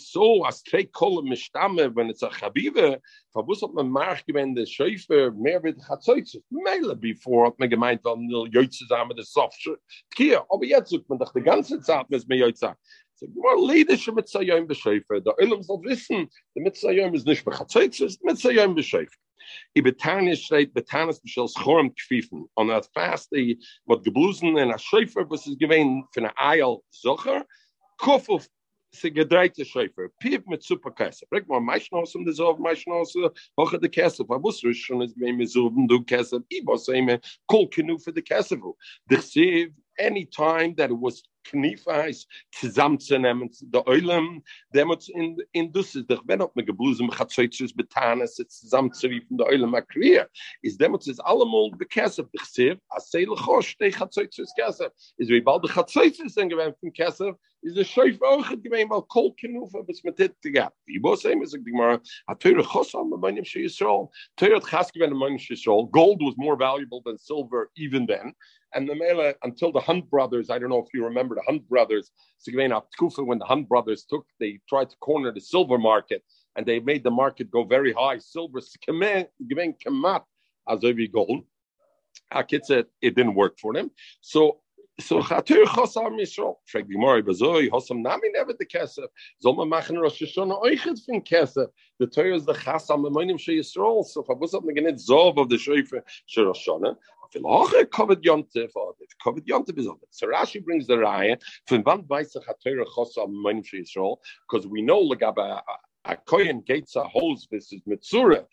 so, 0.00 0.44
as 0.44 0.62
trei 0.62 0.84
kolle 0.84 1.22
mishtame, 1.22 1.94
when 1.94 2.10
it's 2.10 2.22
a 2.22 2.28
chabive, 2.28 3.00
verbus 3.34 3.62
hat 3.62 3.72
man 3.72 3.90
march 3.90 4.22
gewend 4.26 4.56
the 4.56 4.66
schäfer 4.66 5.32
mehr 5.32 5.62
wird 5.62 5.78
chatzoitz. 5.78 6.36
Meile 6.52 6.94
before 6.94 7.46
hat 7.46 7.58
man 7.58 7.70
gemeint, 7.70 8.04
nil 8.04 8.50
jöitze 8.50 8.86
zusammen 8.86 9.16
das 9.16 9.32
soft. 9.32 9.66
Kia, 10.14 10.44
aber 10.50 10.64
jetzt 10.64 10.90
sucht 10.90 11.08
man 11.08 11.18
doch 11.18 11.32
die 11.32 11.40
ganze 11.40 11.80
Zeit, 11.80 12.04
was 12.10 12.26
mir 12.26 12.36
jöitze 12.36 12.76
so 13.16 13.26
more 13.34 13.58
leadership 13.58 14.14
mit 14.14 14.28
sayim 14.28 14.66
beschefer 14.66 15.20
der 15.20 15.34
ilm 15.38 15.62
soll 15.62 15.82
wissen 15.82 16.28
der 16.54 16.62
mit 16.62 16.76
sayim 16.76 17.14
ist 17.14 17.26
nicht 17.26 17.44
bechatzeit 17.44 17.98
ist 18.00 18.22
mit 18.24 18.38
sayim 18.38 18.74
beschefer 18.74 19.16
i 19.74 19.80
betane 19.80 20.36
steht 20.36 20.74
betanes 20.74 21.20
beschels 21.20 21.54
chorm 21.54 21.94
kfifen 21.94 22.48
on 22.56 22.68
that 22.68 22.88
fast 22.94 23.30
the 23.30 23.58
what 23.86 24.04
geblusen 24.04 24.58
in 24.58 24.70
a 24.70 24.78
schefer 24.78 25.24
was 25.30 25.46
is 25.46 25.56
gewein 25.56 26.04
für 26.12 26.20
eine 26.20 26.32
eil 26.38 26.82
zocher 26.90 27.44
kof 27.98 28.28
of 28.28 28.48
se 28.92 29.10
gedreite 29.10 29.64
schefer 29.64 30.10
piep 30.22 30.46
mit 30.46 30.62
super 30.62 30.90
kasse 30.90 31.26
bring 31.30 31.46
mal 31.48 31.60
mei 31.60 31.78
schnos 31.80 32.14
um 32.14 32.24
das 32.24 32.40
auf 32.40 32.58
mei 32.58 32.74
schnos 32.74 33.14
hoch 33.58 33.78
de 33.80 33.88
kasse 33.88 34.28
was 34.28 34.42
muss 34.42 34.60
du 34.60 34.72
schon 34.72 35.02
is 35.02 35.16
mir 35.16 35.46
so 35.46 35.70
du 35.70 36.02
kasse 36.04 36.42
i 36.52 36.60
was 36.64 36.88
immer 36.88 37.18
kol 37.46 37.68
kenu 37.68 37.98
für 37.98 38.12
de 38.12 38.22
kasse 38.22 38.58
der 39.10 39.22
sie 39.22 39.72
any 39.98 40.26
time 40.26 40.74
that 40.74 40.90
it 40.90 41.00
was 41.00 41.22
knifais 41.50 42.26
zusammenzunehmen 42.52 43.50
der 43.60 43.86
Eulam 43.86 44.42
demot 44.74 45.08
in 45.08 45.38
in 45.52 45.72
dus 45.72 45.94
ist 45.94 46.10
doch 46.10 46.22
wenn 46.26 46.42
ob 46.42 46.54
mir 46.56 46.64
geblusem 46.64 47.10
hat 47.10 47.30
zweitens 47.30 47.74
betanes 47.74 48.34
zusammen 48.34 48.92
zu 48.92 49.10
wie 49.10 49.26
der 49.30 49.46
Eulam 49.46 49.74
akrier 49.74 50.28
ist 50.62 50.80
demot 50.80 51.06
ist 51.06 51.20
allemal 51.20 51.70
bekesse 51.78 52.24
besef 52.24 52.78
a 52.88 53.00
sel 53.00 53.34
khosh 53.36 53.76
te 53.78 53.90
hat 53.90 54.12
zweitens 54.12 54.52
kasse 54.58 54.92
ist 55.16 55.30
wie 55.30 55.40
bald 55.40 55.64
hat 55.74 55.90
zweitens 55.90 56.34
sind 56.34 56.48
gewen 56.48 56.74
von 56.80 56.92
kasse 56.92 57.36
ist 57.62 57.76
der 57.76 57.84
scheif 57.84 58.20
auch 58.22 58.48
gemein 58.62 58.88
mal 58.88 59.02
kol 59.02 59.34
kenuf 59.34 59.72
bis 59.86 60.04
mit 60.04 60.18
dit 60.18 60.34
gab 60.52 60.74
i 60.88 60.98
was 61.02 61.22
same 61.22 61.42
is 61.42 61.50
the 61.50 61.72
mar 61.72 62.00
a 62.26 62.34
teure 62.34 62.62
khos 62.62 62.94
am 62.94 63.10
meinem 63.20 63.44
shi 63.44 63.68
so 63.68 64.10
teure 64.36 64.60
khas 64.60 64.92
gewen 64.92 65.12
meinem 65.14 65.38
shi 65.38 65.56
so 65.56 65.86
gold 65.86 66.20
was 66.20 66.36
more 66.36 66.56
valuable 66.56 67.02
than 67.02 67.18
silver 67.18 67.70
even 67.76 68.06
then 68.06 68.34
and 68.76 68.86
the 68.86 68.94
Mele, 68.94 69.32
until 69.42 69.72
the 69.72 69.80
Hunt 69.80 70.08
brothers, 70.10 70.50
I 70.50 70.58
don't 70.58 70.68
know 70.68 70.82
if 70.82 70.92
you 70.92 71.02
remember 71.02 71.34
the 71.34 71.42
Hunt 71.42 71.66
brothers, 71.66 72.10
when 72.44 73.38
the 73.38 73.44
Hunt 73.44 73.68
brothers 73.68 74.04
took, 74.08 74.26
they 74.38 74.60
tried 74.68 74.90
to 74.90 74.96
corner 74.98 75.32
the 75.32 75.40
silver 75.40 75.78
market 75.78 76.22
and 76.54 76.66
they 76.66 76.78
made 76.78 77.02
the 77.02 77.10
market 77.10 77.50
go 77.50 77.64
very 77.64 77.92
high. 77.92 78.18
Silver, 78.18 78.60
kamat 78.60 80.22
as 80.68 80.80
gold. 81.12 81.44
It 82.32 82.86
didn't 83.00 83.34
work 83.34 83.58
for 83.58 83.72
them. 83.72 83.90
So 84.20 84.60
so 84.98 85.20
chatur 85.20 85.64
chosam 85.64 86.18
Yisrael. 86.18 86.54
Frag 86.66 86.88
die 86.88 86.96
Mori, 86.96 87.22
bezoi, 87.22 87.68
hosam 87.68 88.00
nami 88.00 88.30
never 88.30 88.54
the 88.54 88.64
kesef. 88.64 89.08
Zol 89.44 89.68
ma 89.68 89.76
Rosh 89.76 90.22
Hashanah 90.22 90.62
oichet 90.62 90.98
fin 91.04 91.20
kesef. 91.20 91.68
The 91.98 92.06
Torah 92.06 92.34
is 92.34 92.46
the 92.46 92.54
chasam 92.54 93.04
amonim 93.06 93.38
she 93.38 93.58
Yisrael. 93.58 94.06
So 94.06 94.24
was 94.28 94.54
up 94.54 94.66
again, 94.66 94.86
zov 94.94 95.36
of 95.36 95.50
the 95.50 95.56
Hashanah. 95.56 95.92
Filoche 96.34 96.96
covered 97.90 98.22
yontif, 98.22 98.70
or 98.74 98.94
covered 99.22 99.46
yontif 99.46 99.78
is 99.78 99.86
on 99.86 99.96
it. 100.02 100.08
So 100.10 100.26
Rashi 100.26 100.64
brings 100.64 100.86
the 100.86 100.94
raya, 100.94 101.40
from 101.66 101.84
van 101.84 102.02
weisse 102.02 102.36
chatur 102.36 102.84
chosam 102.86 103.28
amonim 103.28 103.64
she 103.64 103.82
Yisrael, 103.82 104.18
because 104.48 104.66
we 104.66 104.82
know 104.82 105.02
legaba 105.02 105.62
a 106.04 106.16
kohen 106.16 106.60
gates 106.60 106.94
a 106.96 107.02
holes 107.04 107.48
this 107.50 107.72
is 107.72 107.82
mitzura. 107.82 108.44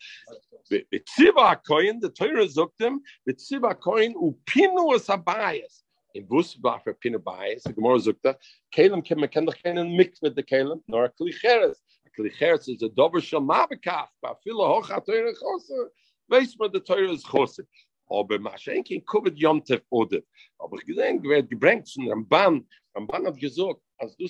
Bitziva 0.72 1.58
kohen, 1.66 2.00
the 2.00 2.08
Torah 2.10 2.46
zuktim, 2.46 2.98
bitziva 3.28 3.78
kohen 3.78 4.14
upinu 4.14 4.94
as 4.94 5.06
abayas 5.06 5.84
in 6.14 6.24
bus 6.24 6.56
war 6.62 6.80
pinne 7.02 7.22
bei 7.22 7.56
so 7.58 7.70
gemor 7.72 7.98
zukta 7.98 8.36
kelem 8.74 9.04
kem 9.04 9.20
me 9.20 9.28
ken 9.28 9.44
doch 9.44 9.56
keinen 9.64 9.96
mix 9.96 10.22
mit 10.22 10.34
de 10.34 10.42
kelem 10.42 10.80
nor 10.88 11.12
klicheres 11.20 11.76
klicheres 12.16 12.68
is 12.68 12.82
a 12.82 12.88
dober 12.88 13.20
shel 13.20 13.40
mabekaf 13.40 14.08
ba 14.22 14.34
fille 14.44 14.66
hoch 14.66 14.88
hat 14.88 15.08
er 15.08 15.32
gosse 15.32 15.88
weis 16.30 16.56
man 16.58 16.70
de 16.70 16.80
teure 16.80 17.12
is 17.12 17.24
gosse 17.24 17.66
aber 18.08 18.36
aber 20.58 20.78
wird 20.86 21.50
gebrengt 21.50 21.88
hat 23.08 23.38
gesagt 23.38 23.80
du 24.18 24.26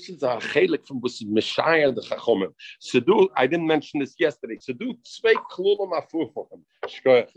heilig 0.55 0.87
von 0.87 1.01
de 1.01 2.09
gachomem 2.09 2.55
so 2.79 2.99
i 3.37 3.47
didn't 3.47 3.67
mention 3.67 4.01
this 4.01 4.15
yesterday 4.19 4.59
so 4.61 4.73
do 4.73 4.95
zwei 5.03 5.35
klolom 5.51 5.93
afur 5.93 6.33
von 6.33 6.65
schkoech 6.87 7.29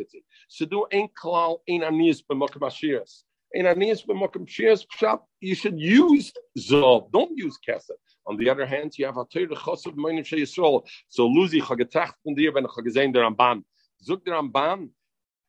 so 0.47 0.87
ein 0.91 1.09
klal 1.13 1.59
in 1.65 1.83
anis 1.83 2.21
be 2.21 2.35
mokmashias 2.35 3.27
in 3.53 3.65
Aeneas 3.65 4.05
pshat, 4.05 5.21
you 5.39 5.55
should 5.55 5.79
use 5.79 6.33
Zov, 6.57 7.09
don't 7.11 7.31
use 7.35 7.57
Kesef. 7.65 7.95
On 8.25 8.35
the 8.37 8.49
other 8.49 8.65
hand, 8.65 8.97
you 8.97 9.05
have 9.05 9.17
a 9.17 9.25
Teure 9.25 9.55
Chosav 9.55 9.95
Moinim 9.95 10.25
Shei 10.25 10.37
Yisrael. 10.37 10.85
So 11.07 11.27
Luzi, 11.27 11.59
ich 11.59 11.77
getracht 11.77 12.15
von 12.23 12.35
dir, 12.35 12.53
wenn 12.53 12.65
ich 12.65 12.83
gesehen, 12.83 13.13
der 13.13 13.23
Ramban. 13.23 13.63
Der 14.05 14.33
Ramban, 14.33 14.93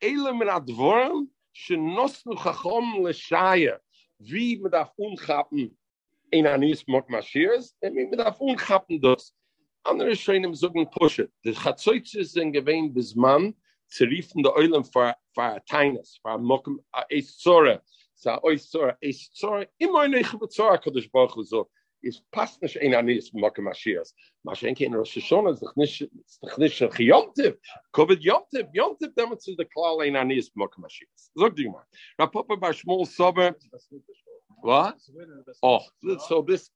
Eile 0.03 0.33
mir 0.33 0.49
ad 0.49 0.69
worm, 0.71 1.29
she 1.53 1.77
nos 1.77 2.23
chachom 2.23 3.03
le 3.03 3.13
shaya, 3.13 3.79
wie 4.21 4.57
mit 4.57 4.75
af 4.75 4.91
un 4.99 5.17
in 6.31 6.47
a 6.47 6.57
nis 6.57 6.85
mot 6.87 7.09
mashiris, 7.09 7.73
en 7.83 7.95
mi 7.95 8.05
mit 8.05 8.21
af 8.21 8.37
un 8.41 8.57
chappen 8.57 9.01
dos. 9.01 9.33
Andere 9.85 10.15
schoen 10.15 10.45
im 10.45 10.55
sogen 10.55 10.87
pushe, 10.87 11.29
de 11.43 11.53
chatzoytze 11.53 12.25
zen 12.25 12.53
gewein 12.53 12.93
bis 12.95 13.17
man, 13.17 13.55
zeriefen 13.91 14.43
de 14.43 14.51
Eulen 14.51 14.85
far 14.85 15.17
a 15.37 15.61
tainas, 15.69 16.19
far 16.23 16.35
a 16.35 16.39
mokum, 16.39 16.79
a 16.95 17.05
eis 17.11 17.43
sa 18.15 18.39
oi 18.45 18.57
zore, 18.57 18.97
eis 19.03 19.31
zore, 19.35 19.67
imo 19.81 19.99
ein 19.99 20.15
eich 20.15 20.33
vatzor, 20.39 20.79
kodesh 20.83 21.11
bochus 21.11 21.49
zog. 21.49 21.69
Es 22.03 22.23
passt 22.31 22.63
nicht 22.63 22.81
ein 22.81 22.95
Anis, 22.95 23.33
Mokum 23.33 23.65
Mashiach. 23.65 24.07
Maschenke 24.43 24.85
in 24.85 24.95
Rosh 24.95 25.17
ist 25.17 25.31
doch 25.31 25.77
nicht, 25.77 26.01
ist 26.01 26.59
nicht 26.59 26.83
ein 26.83 26.91
Yomtiv, 26.99 27.57
Kovid 27.93 28.23
Yomtiv, 28.23 28.67
Yomtiv, 28.73 29.11
damit 29.17 29.43
zu 29.43 29.57
der 29.57 29.67
Klall 29.67 30.01
ein 30.03 30.17
Anis, 30.17 30.55
Mokum 30.55 30.83
Mashiach. 30.83 31.09
Sag 31.35 31.57
dich 31.57 31.69
mal. 31.69 31.85
Rapapa 32.19 32.57
bei 32.57 32.73
Shmuel 32.73 33.07
Sober, 33.07 33.55
what? 34.63 34.97
Oh, 35.63 35.81
so 36.29 36.43
this, 36.43 36.71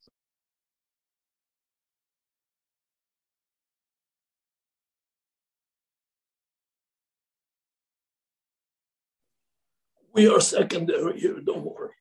We 10.15 10.29
are 10.29 10.41
secondary 10.41 11.19
here, 11.19 11.41
don't 11.41 11.65
worry. 11.65 11.95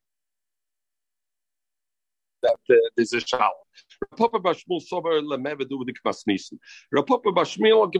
A 3.13 3.19
shal. 3.19 3.53
Rapapa 4.13 4.41
Bashmul 4.41 4.81
Sober 4.81 5.21
Lemeva 5.21 5.67
do 5.67 5.77
with 5.77 5.87
the 5.87 5.93
Kmas 5.93 6.23
Nissen. 6.27 6.59
Rapapa 6.93 7.33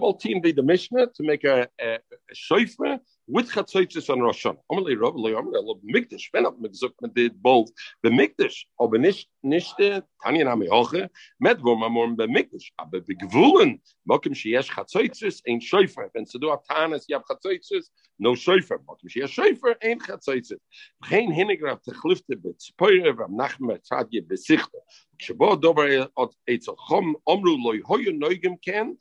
all 0.04 0.16
team 0.16 0.42
the 0.56 0.64
Mishnah 0.64 1.08
to 1.16 1.24
make 1.24 1.44
a, 1.44 1.68
a, 1.80 1.96
a 1.96 2.00
shofar 2.34 3.00
with 3.32 3.50
Chatzoitzis 3.50 4.10
on 4.10 4.20
Rosh 4.20 4.46
Hashanah. 4.46 4.58
Amalei 4.70 5.00
Rav 5.00 5.16
Leomer 5.16 5.54
Elav 5.54 5.80
Mikdash. 5.84 6.26
When 6.32 6.46
up 6.46 6.60
Mikzuk 6.60 6.92
did 7.16 7.42
both 7.42 7.72
the 8.04 8.10
Mikdash, 8.10 8.66
aber 8.80 8.98
nicht 8.98 9.30
nicht 9.42 9.74
Tanja 9.78 10.44
Nami 10.44 10.68
Hoche 10.68 11.10
mit 11.40 11.64
wo 11.64 11.76
man 11.76 11.94
morgen 11.94 12.18
Mikdash, 12.18 12.72
aber 12.78 13.00
bei 13.00 13.14
Gewulen 13.14 13.82
mokem 14.06 14.36
sheyesh 14.36 14.70
Chatzoitzis 14.70 15.42
ein 15.48 15.62
Schäufer. 15.62 16.10
Wenn 16.14 16.26
du 16.26 16.52
ab 16.52 16.66
Tanis 16.66 17.08
ja 17.08 17.22
Chatzoitzis 17.22 17.90
no 18.18 18.36
Schäufer 18.36 18.80
mokem 18.86 19.08
sheyesh 19.08 19.34
Schäufer 19.34 19.78
ein 19.82 20.00
Chatzoitzis. 20.00 20.60
Kein 21.02 21.32
Hinnegraf 21.32 21.82
Techlifte 21.82 22.36
Glifte 22.36 22.48
mit 22.48 22.62
Speure 22.62 23.14
beim 23.14 23.36
Nachmer 23.36 23.82
Tadje 23.82 24.22
besicht. 24.22 24.70
Shabo 25.18 25.56
dober 25.56 26.10
at 26.18 26.32
etzel 26.46 26.76
khom 26.76 27.16
omru 27.26 27.56
loy 27.58 27.82
hoye 27.84 28.12
neugem 28.12 28.60
ken 28.62 28.98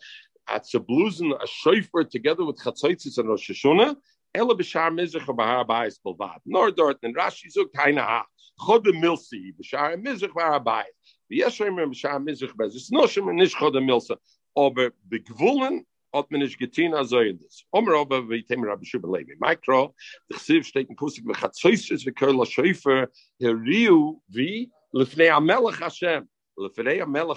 at 0.46 0.66
ze 0.66 0.78
blusen 0.78 1.32
a 1.32 1.46
scheufer 1.46 2.04
together 2.08 2.44
with 2.44 2.58
chatzoitzis 2.58 3.18
and 3.18 3.28
rosh 3.28 3.50
hashanah 3.50 3.96
Ela 4.34 4.54
b'shar 4.54 4.90
mizrach 4.92 5.28
or 5.28 5.34
b'har 5.34 5.66
bayis 5.66 5.98
b'lvad. 6.04 6.38
Nor 6.46 6.70
dort 6.70 6.98
and 7.02 7.16
Rashi 7.16 7.50
zog 7.50 7.72
kaina 7.72 8.00
ha. 8.00 8.24
Chod 8.64 8.84
milsi 8.84 9.52
b'shar 9.56 9.96
mizrach 10.00 10.30
b'har 10.30 10.64
bayis. 10.64 10.84
V'yeshem 11.32 11.76
b'shar 11.76 12.24
mizrach 12.24 12.54
b'har 12.54 12.70
bayis. 12.70 12.90
Noshim 12.92 13.28
and 13.28 13.38
nish 13.38 13.54
chod 13.54 13.74
milsa. 13.74 14.16
Aber 14.56 14.90
begwullen 15.08 15.84
hat 16.14 16.30
man 16.30 16.40
nicht 16.40 16.58
getan 16.58 16.94
als 16.94 17.10
solches. 17.10 17.64
Omer 17.72 17.94
aber 17.94 18.28
wie 18.28 18.42
Temer 18.42 18.68
Rabbi 18.68 18.84
Shubha 18.84 19.10
Levi. 19.10 19.36
Mikro, 19.40 19.94
der 20.30 20.38
Chsiv 20.38 20.64
steht 20.64 20.88
in 20.88 20.96
Pusik 20.96 21.24
v'chatzoisis 21.24 22.04
v'kol 22.06 22.38
ha-shofer 22.38 23.08
heriu 23.40 24.20
wie 24.28 24.70
lefnei 24.94 25.30
ha-melech 25.30 25.80
Hashem. 25.80 26.28
לפני 26.60 27.02
a 27.02 27.06
mel 27.06 27.32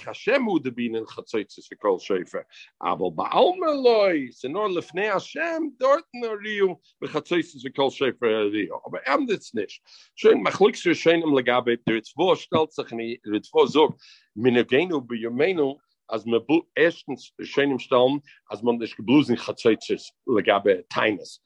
הוא 0.45 0.55
u 0.55 0.59
de 0.59 0.71
binen 0.71 1.05
khatsayts 1.05 1.55
ze 1.55 1.75
kol 1.75 1.99
shefe 1.99 2.43
aber 2.81 3.11
ba 3.11 3.23
almeloy 3.31 4.31
ze 4.31 4.47
nor 4.49 4.67
lefnei 4.69 5.09
a 5.15 5.19
shem 5.19 5.71
dort 5.79 6.07
no 6.13 6.35
riu 6.35 6.75
be 6.99 7.07
khatsayts 7.07 7.57
ze 7.63 7.69
kol 7.69 7.89
shefe 7.89 8.51
de 8.53 8.67
aber 8.85 9.01
am 9.07 9.25
dit 9.25 9.43
snish 9.43 9.79
shoyn 10.19 10.43
ma 10.43 10.51
khlux 10.51 10.85
im 11.25 11.33
lagabe 11.37 11.77
de 11.85 11.97
its 11.97 12.13
sich 12.75 12.91
ni 12.91 13.19
de 13.23 13.37
its 13.37 13.49
vor 13.49 13.67
zog 13.67 13.95
mine 14.35 14.63
geinu 14.63 14.99
be 15.07 15.15
yemenu 15.15 15.77
as 16.09 16.25
me 16.25 16.39
bu 16.39 16.61
erstens 16.75 17.31
shoyn 17.41 17.71
im 17.71 17.79
staum 17.79 18.21
as 18.51 18.61
man 18.61 18.77
des 18.77 18.93
geblusen 18.93 19.37
khatsayts 19.37 19.87
ze 19.87 19.97
lagabe 20.27 20.83
tainus 20.89 21.39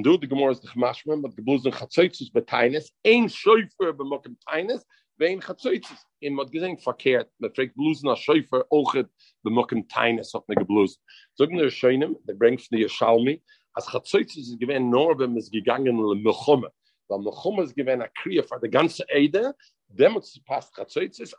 du 0.00 0.16
de 0.16 0.26
gmorz 0.26 0.60
de 0.60 0.68
gmaschmen 0.68 1.20
mit 1.20 1.36
de 1.36 1.42
bluzen 1.42 1.72
gatsaitses 1.72 2.30
beteines 2.30 2.92
ein 3.04 3.28
schulfer 3.28 3.92
bemokem 3.92 4.36
teines 4.46 4.86
vein 5.18 5.40
chatzoitzes 5.40 6.06
in 6.20 6.34
mod 6.34 6.50
gesehen 6.50 6.78
verkehrt 6.78 7.30
mit 7.38 7.54
freck 7.54 7.74
blusen 7.74 8.08
a 8.08 8.16
scheufer 8.16 8.64
ochet 8.70 9.08
be 9.42 9.50
mocken 9.50 9.86
teines 9.88 10.34
auf 10.34 10.46
ne 10.48 10.54
geblus 10.54 10.98
sogen 11.34 11.58
der 11.58 11.70
scheinem 11.70 12.16
der 12.26 12.34
bringt 12.34 12.70
die 12.70 12.88
schalmi 12.88 13.42
as 13.74 13.86
chatzoitzes 13.86 14.48
is 14.48 14.58
gewen 14.58 14.90
nur 14.90 15.18
wenn 15.18 15.36
es 15.36 15.50
gegangen 15.50 15.96
mechomme 16.22 16.70
weil 17.08 18.02
a 18.02 18.08
krier 18.08 18.44
für 18.44 18.60
de 18.60 18.68
ganze 18.68 19.04
ede 19.08 19.54
dem 19.88 20.16
es 20.16 20.40
passt 20.44 20.78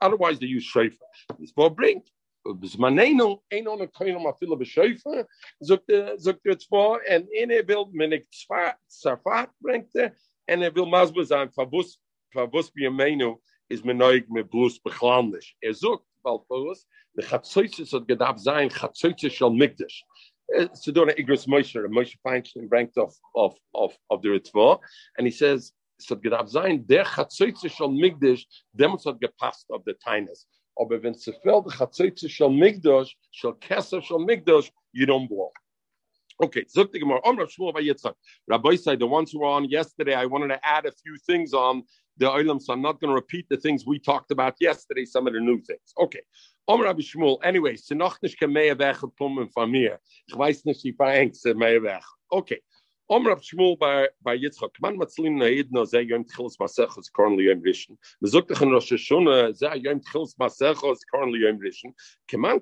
otherwise 0.01 0.39
they 0.39 0.47
use 0.47 0.65
scheufer 0.65 1.05
this 1.39 1.51
for 1.51 1.69
bringt 1.69 2.09
bis 2.59 2.77
man 2.77 2.95
nein 2.95 3.19
ein 3.51 3.67
on 3.67 3.91
kein 3.91 4.21
mal 4.21 4.33
viele 4.33 4.57
bescheufer 4.57 5.27
sagt 5.59 5.89
sagt 6.17 6.45
jetzt 6.45 6.67
vor 6.67 7.01
en 7.05 7.27
in 7.29 7.49
er 7.49 7.67
will 7.67 7.85
mir 7.91 8.07
nicht 8.07 8.27
zwar 8.33 8.77
safat 8.87 9.49
bringt 9.59 9.95
en 9.95 10.61
er 10.61 10.75
will 10.75 11.25
sein 11.25 11.51
verbus 11.51 11.99
verbus 12.31 12.71
meinu 12.75 13.39
is 13.69 13.83
me 13.83 13.93
noig 13.93 14.29
me 14.29 14.43
blus 14.43 14.79
beglandish 14.79 15.53
er 15.65 15.73
zogt 15.73 16.05
bald 16.23 16.45
volus 16.47 16.85
de 17.15 17.23
gatsoitses 17.23 17.91
hat 17.91 18.07
gedab 18.07 18.39
sein 18.39 18.69
gatsoitses 18.69 19.31
shal 19.31 19.51
mikdish 19.51 20.01
so 20.73 20.91
do 20.91 21.03
an 21.03 21.15
igros 21.17 21.47
moisher 21.47 21.85
a 21.85 21.89
moisher 21.89 22.19
function 22.23 22.67
ranked 22.69 22.97
of 22.97 23.13
of 23.35 23.55
of 23.73 23.97
of 24.09 24.21
the 24.21 24.29
ritva 24.29 24.79
and 25.17 25.27
he 25.27 25.31
says 25.31 25.73
so 25.99 26.15
gedab 26.15 26.49
sein 26.49 26.83
der 26.87 27.05
gatsoitses 27.05 27.71
shal 27.71 27.89
mikdish 27.89 28.45
dem 28.75 28.91
hat 28.91 29.19
gepasst 29.19 29.65
of 29.69 29.83
the 29.85 29.95
tinus 30.05 30.45
aber 30.79 30.99
wenn 30.99 31.13
se 31.13 31.33
fel 31.43 31.61
de 31.61 31.69
gatsoitses 31.69 32.29
shal 32.29 32.49
mikdish 32.49 33.11
shal 33.31 33.53
kesser 33.53 34.01
shal 34.01 34.19
mikdish 34.19 34.71
you 34.91 35.05
don't 35.05 35.27
blow 35.27 35.51
Okay, 36.41 36.65
the 36.73 36.99
Gemara. 36.99 37.21
Omrav 37.21 37.51
Shmuel 37.53 37.73
by 37.73 37.81
Yitzchak. 37.81 38.15
Rabbi 38.47 38.75
said 38.75 38.99
the 38.99 39.07
ones 39.07 39.31
who 39.31 39.39
were 39.39 39.45
on 39.47 39.69
yesterday. 39.69 40.15
I 40.15 40.25
wanted 40.25 40.47
to 40.47 40.59
add 40.65 40.85
a 40.85 40.91
few 40.91 41.15
things 41.27 41.53
on 41.53 41.83
the 42.17 42.25
oilam, 42.25 42.61
so 42.61 42.73
I'm 42.73 42.81
not 42.81 42.99
going 42.99 43.09
to 43.09 43.15
repeat 43.15 43.47
the 43.49 43.57
things 43.57 43.85
we 43.85 43.99
talked 43.99 44.31
about 44.31 44.55
yesterday. 44.59 45.05
Some 45.05 45.27
of 45.27 45.33
the 45.33 45.39
new 45.39 45.61
things. 45.61 45.93
Okay. 45.99 46.21
Om 46.67 46.81
Rabbi 46.81 47.01
Shmuel. 47.01 47.39
Anyway. 47.43 47.73
Ich 47.73 47.89
weiß 50.37 50.65
nicht, 50.65 50.83
wie 50.83 50.93
Okay. 52.29 52.61
Om 53.09 53.27
Rab 53.27 53.41
Shmuel 53.41 54.07
Yitzchak 54.25 54.79
man 54.81 54.97
matzlim 54.97 55.85
ze 55.85 56.01
yom 56.03 56.23
masechos 56.23 57.11
currently 57.11 57.43
yom 57.43 57.61
rishon. 57.61 57.97
Me 58.21 58.29
zogt 58.29 58.47
dich 58.47 58.61
in 58.61 58.71
Rosh 58.71 58.93
Hashanah 58.93 59.53
ze 59.53 59.67
yom 59.81 59.99
masechos 60.39 60.99
currently 61.13 61.39
yom 61.39 61.59
rishon. 61.59 61.93
Keman 62.29 62.61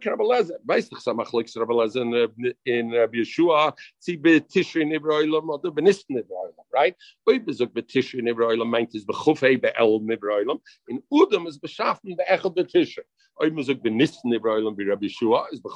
in 1.95 2.53
in 2.65 2.89
Yeshua 2.89 3.75
be 4.19 4.41
Tishri 4.41 4.83
Nivroilam 4.83 5.47
oder 5.47 5.69
benist 5.69 6.05
Nivroilam, 6.09 6.65
right? 6.73 6.95
Bezog 7.29 7.71
be 7.71 7.83
Tishri 7.83 8.23
Nivroilam 8.23 8.67
meint 8.67 8.95
is 8.95 9.05
bechufei 9.05 9.61
be 9.61 9.69
El 9.77 9.99
Nivroilam. 9.99 10.59
In 10.87 11.03
Udam 11.13 11.47
is 11.47 11.59
be 11.59 11.67
be 11.67 12.23
Tishri. 12.63 13.03
Oi 13.39 13.49
bezog 13.51 13.83
benist 13.85 14.17
Nivroilam 14.25 14.75
be 14.75 14.85
Yeshua 14.85 15.45
is 15.53 15.59
be 15.59 15.69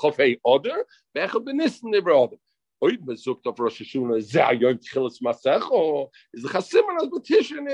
benist 1.13 1.84
Nivroilam. 1.84 2.39
Oy 2.86 2.98
besucht 2.98 3.48
auf 3.48 3.60
Rosh 3.60 3.82
Hashanah 3.82 4.22
ze 4.22 4.39
yom 4.60 4.77
tchilas 4.77 5.20
masecho 5.20 6.08
is 6.34 6.46
a 6.46 6.50
chasimon 6.50 7.01
as 7.01 7.08
betish 7.08 7.51
in 7.58 7.68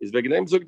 is 0.00 0.10
dem 0.10 0.46
sucht 0.46 0.66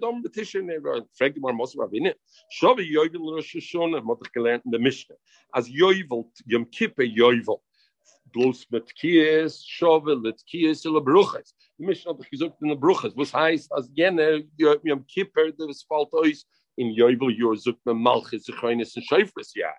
dom 0.00 0.22
in 0.54 1.40
man 1.40 1.56
muss 1.56 1.74
man 1.76 1.90
winnen 1.90 2.14
so 2.50 2.74
Rosh 2.74 3.54
Hashanah 3.56 4.02
mod 4.02 4.20
ich 4.22 4.32
gelernt 4.32 4.66
in 4.66 4.70
der 4.70 4.80
Mishnah 4.80 5.16
as 5.50 5.66
yovel 5.66 6.30
yom 6.44 6.66
kippe 6.66 7.04
yovel 7.04 7.62
bloß 8.34 8.66
mit 8.70 8.94
kies 8.94 9.64
shovel 9.66 10.20
mit 10.20 10.44
kies 10.46 10.84
le 10.84 11.00
bruches 11.00 11.54
die 11.78 11.86
Mishnah 11.86 12.12
hat 12.12 12.60
in 12.60 12.68
der 12.68 12.76
bruches 12.76 13.16
was 13.16 13.32
heißt 13.32 13.72
as 13.72 13.88
jene 13.94 14.46
yom 14.58 15.06
kippe 15.06 15.54
das 15.56 15.84
fällt 15.88 16.12
euch 16.12 16.44
in 16.76 16.90
yovel 16.90 17.30
yor 17.30 17.56
zukt 17.56 17.80
me 17.86 17.94
malchis 17.94 18.44
geines 18.60 18.92
scheifres 18.92 19.54
ja 19.54 19.72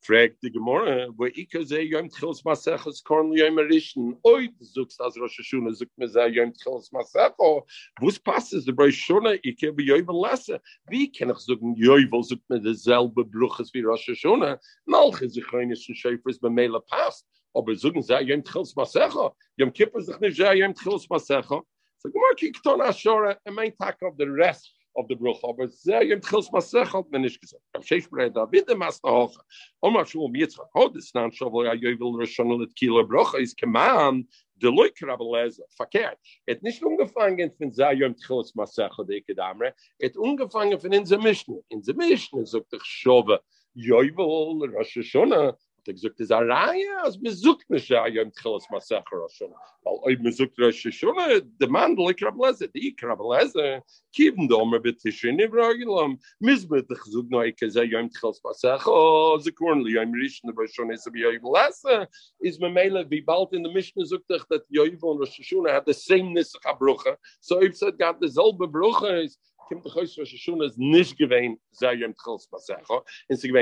fragt 0.00 0.42
die 0.42 0.50
Gemorre, 0.50 1.08
wo 1.16 1.26
ich 1.26 1.48
sehe, 1.50 1.82
Yom 1.82 2.08
Tchilos 2.08 2.44
Maseches, 2.44 3.02
Korn 3.02 3.32
Yom 3.32 3.58
Erischen, 3.58 4.16
oi, 4.22 4.48
du 4.48 4.64
suchst 4.64 5.00
Rosh 5.00 5.38
Hashanah, 5.38 5.72
sucht 5.72 5.96
mir 5.96 6.08
sehr 6.08 6.28
Yom 6.28 6.52
Tchilos 6.52 6.90
Masecho, 6.92 7.66
wo 8.00 8.08
es 8.08 8.18
passt, 8.18 8.52
ist 8.54 8.66
der 8.66 8.72
Brei 8.72 8.90
Shona, 8.90 9.34
ich 9.42 9.62
habe 9.62 9.82
Yovel 9.82 10.20
lasse. 10.20 10.60
Wie 10.88 11.10
kann 11.10 11.30
ich 11.30 11.38
sagen, 11.38 11.74
Yovel 11.76 12.22
sucht 12.22 12.48
mir 12.48 12.60
dasselbe 12.60 13.24
Bruches 13.24 13.72
wie 13.74 13.82
Rosh 13.82 14.08
Hashanah? 14.08 14.58
Malche 14.86 15.28
sich 15.28 15.52
rein 15.52 15.70
ist 15.70 15.88
ein 15.88 15.94
Schäfer, 15.94 16.30
ist 16.30 16.40
bei 16.40 16.50
Mela 16.50 16.80
passt. 16.80 17.26
Aber 17.52 17.74
suchen 17.74 18.02
sie 18.02 18.14
Yom 18.14 18.44
Tchilos 18.44 18.74
Masecho, 18.76 19.34
Yom 19.56 19.72
Kippur 19.72 20.00
sich 20.00 20.18
nicht 20.20 20.36
sehr 20.36 20.54
Yom 20.54 20.74
Tchilos 20.74 21.08
Masecho. 21.08 21.66
So, 21.98 22.08
Gemorre, 22.10 22.36
kikton 22.36 22.80
Ashore, 22.80 23.38
a 23.44 23.50
main 23.50 23.74
talk 23.76 24.00
of 24.02 24.14
the 24.16 24.24
rest 24.24 24.77
auf 24.98 25.06
der 25.06 25.14
Bruch, 25.14 25.42
aber 25.44 25.68
sehr 25.68 26.02
im 26.02 26.20
Tchils 26.20 26.50
Masech 26.50 26.92
hat 26.92 27.10
mir 27.10 27.20
nicht 27.20 27.40
gesagt. 27.40 27.62
Am 27.72 27.82
Sheshbrei 27.82 28.28
da 28.28 28.44
bitte 28.44 28.74
Master 28.74 29.10
Hoche. 29.10 29.40
Oma 29.80 30.04
schu 30.04 30.24
um 30.24 30.34
Yitzchak 30.34 30.68
Hodis, 30.74 31.14
nan 31.14 31.30
shovel 31.32 31.66
er 31.66 31.74
ja 31.74 31.90
Jövel 31.90 32.18
Rishon 32.18 32.58
let 32.58 32.74
Kieler 32.74 33.04
Bruch, 33.04 33.34
is 33.34 33.54
keman, 33.54 34.26
de 34.56 34.68
Leuker 34.68 35.08
aber 35.08 35.24
lese, 35.24 35.64
verkehrt. 35.76 36.18
Et 36.46 36.62
nicht 36.62 36.82
ungefangen 36.82 37.52
von 37.52 37.72
sehr 37.72 37.92
im 37.92 38.16
Tchils 38.16 38.54
Masech 38.56 38.98
hat 38.98 39.10
ich 39.10 39.24
gedamre, 39.24 39.72
et 39.98 40.16
ungefangen 40.16 40.80
von 40.80 40.92
in 40.92 41.06
Zemishne. 41.06 41.62
In 41.68 41.82
Zemishne 41.82 42.44
sagt 42.44 42.72
ich 42.72 42.82
Shove, 42.82 43.38
Jövel 43.74 44.68
Rosh 44.74 44.96
Hashanah, 44.96 45.56
hat 45.88 46.02
er 46.02 46.20
ist 46.20 46.30
Reihe, 46.30 47.02
als 47.02 47.18
man 47.20 47.32
sucht 47.32 47.68
nicht, 47.70 47.88
ja, 47.88 48.06
ja, 48.06 48.22
im 48.22 48.32
Tchilas 48.32 48.68
Masecher 48.70 49.28
schon. 49.30 49.52
Weil, 49.82 50.14
ob 50.16 50.22
man 50.22 50.32
sucht, 50.32 50.58
ist 50.58 50.94
schon, 50.94 51.14
der 51.42 51.68
Mann, 51.68 51.96
der 51.96 52.10
Ikrabeleze, 52.10 52.68
die 52.68 52.88
Ikrabeleze, 52.88 53.82
kieben 54.14 54.48
da 54.48 54.62
immer 54.62 54.78
bitte 54.78 55.10
schön, 55.10 55.38
in 55.38 55.50
Bragilam, 55.50 56.18
müssen 56.38 56.70
wir 56.70 56.82
dich 56.82 57.02
suchen, 57.04 57.28
no, 57.30 57.42
ich 57.42 57.56
sage, 57.58 57.86
ja, 57.86 58.00
im 58.00 58.10
Tchilas 58.10 58.42
Masecher, 58.42 58.86
oh, 58.86 59.38
sie 59.38 59.52
können, 59.52 59.86
ja, 59.86 60.02
im 60.02 60.12
Rischen, 60.12 60.50
aber 60.50 60.68
schon 60.68 60.90
ist, 60.90 61.10
ja, 61.14 61.30
überlasse, 61.30 62.08
ist 62.38 62.60
mir 62.60 62.70
meile, 62.70 63.08
wie 63.10 63.22
bald 63.22 63.52
in 63.52 63.64
der 63.64 63.72
Mischne 63.72 64.04
sucht 64.04 64.28
dich, 64.30 64.44
dass 64.48 64.62
Joivel 64.68 65.10
und 65.10 65.18
Rosh 65.18 65.38
Hashanah 65.38 65.72
hat 65.72 65.88
das 65.88 66.04
same 66.04 66.32
Nissach 66.32 66.64
abruche, 66.64 67.18
so, 67.40 67.56
ob 67.56 67.62
es 67.62 67.82
hat 67.82 67.96
dasselbe 67.98 68.68
Bruche 68.68 69.28
kimt 69.70 69.82
de 69.82 69.90
khoyts 69.90 70.18
rosh 70.18 70.34
shon 70.34 70.62
is 70.62 70.74
nish 70.76 71.14
in 71.20 71.58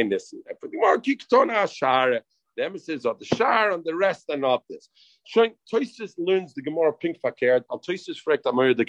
des 0.08 0.26
for 0.60 0.68
the 0.68 0.78
mark 0.78 1.04
ton 1.30 1.50
a 1.50 1.66
share 1.66 2.22
the 2.56 2.64
emphasis 2.64 3.04
of 3.04 3.18
the 3.18 3.24
share 3.24 3.70
and 3.70 3.84
the 3.84 3.94
rest 3.94 4.24
are 4.30 4.36
not 4.36 4.62
this. 4.68 4.88
Showing 5.24 5.54
toises 5.70 6.14
learns 6.18 6.54
the 6.54 6.62
gemara 6.62 6.92
pink 6.92 7.18
fakert 7.20 7.64
al 7.70 7.78
toises 7.78 8.18
frekt 8.26 8.44
de 8.44 8.84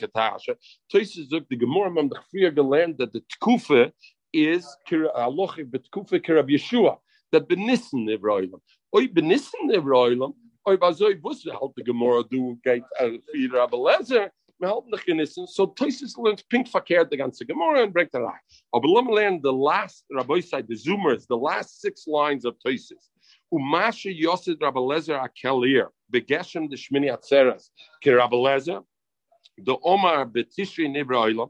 toises 0.92 1.30
zuk 1.32 1.46
the 1.50 1.56
gemara 1.56 1.92
mam 1.92 2.10
de 2.10 2.16
that 2.98 3.12
the 3.14 3.22
tkufe 3.34 3.92
is 4.34 4.66
kira 4.88 5.14
aloch 5.16 5.58
bet 5.70 5.84
tkufe 5.92 6.20
kira 6.22 6.44
yeshua 6.44 6.98
that 7.32 7.48
benissen 7.48 8.08
evroilam 8.08 8.62
oi 8.96 9.08
benissen 9.08 9.70
evroilam 9.72 10.34
oi 10.68 10.78
bazoy 10.78 11.22
bus 11.22 11.46
halt 11.46 11.74
the 11.76 11.84
gemara 11.84 12.24
do 12.24 12.58
geit 12.64 12.84
uh, 13.00 13.04
al 13.04 13.18
fira 13.34 13.68
abelezer 13.68 14.30
wir 14.60 14.70
halten 14.70 15.18
dich. 15.18 15.34
So 15.34 15.68
Toises 15.68 16.18
learns 16.18 16.44
pink 16.44 16.68
verkehrt 16.68 17.10
the 17.10 17.18
ganze 17.18 17.46
Gemara 17.46 17.84
and 17.84 17.94
break 17.94 18.12
the 18.12 18.20
lie. 18.20 18.40
Aber 18.74 18.88
let 18.88 19.06
learn 19.06 19.42
the 19.42 19.54
last, 19.54 20.06
Rabbi 20.12 20.40
said, 20.42 20.68
the 20.68 20.76
Zoomers, 20.76 21.28
the 21.28 21.38
last 21.38 21.82
six 21.82 22.08
lines 22.08 22.46
of 22.46 22.56
Toises. 22.60 23.10
Umasha 23.54 24.12
Yosid 24.12 24.58
Rabelezer 24.58 25.20
Akelir, 25.20 25.88
Begeshem 26.14 26.70
the 26.70 26.76
Shmini 26.76 27.16
Atzeres, 27.16 27.70
Ki 28.02 28.12
Rabelezer, 28.12 28.84
the 29.58 29.78
Omar 29.84 30.26
Betishri 30.26 30.88
Nibra 30.88 31.28
Oilam, 31.28 31.50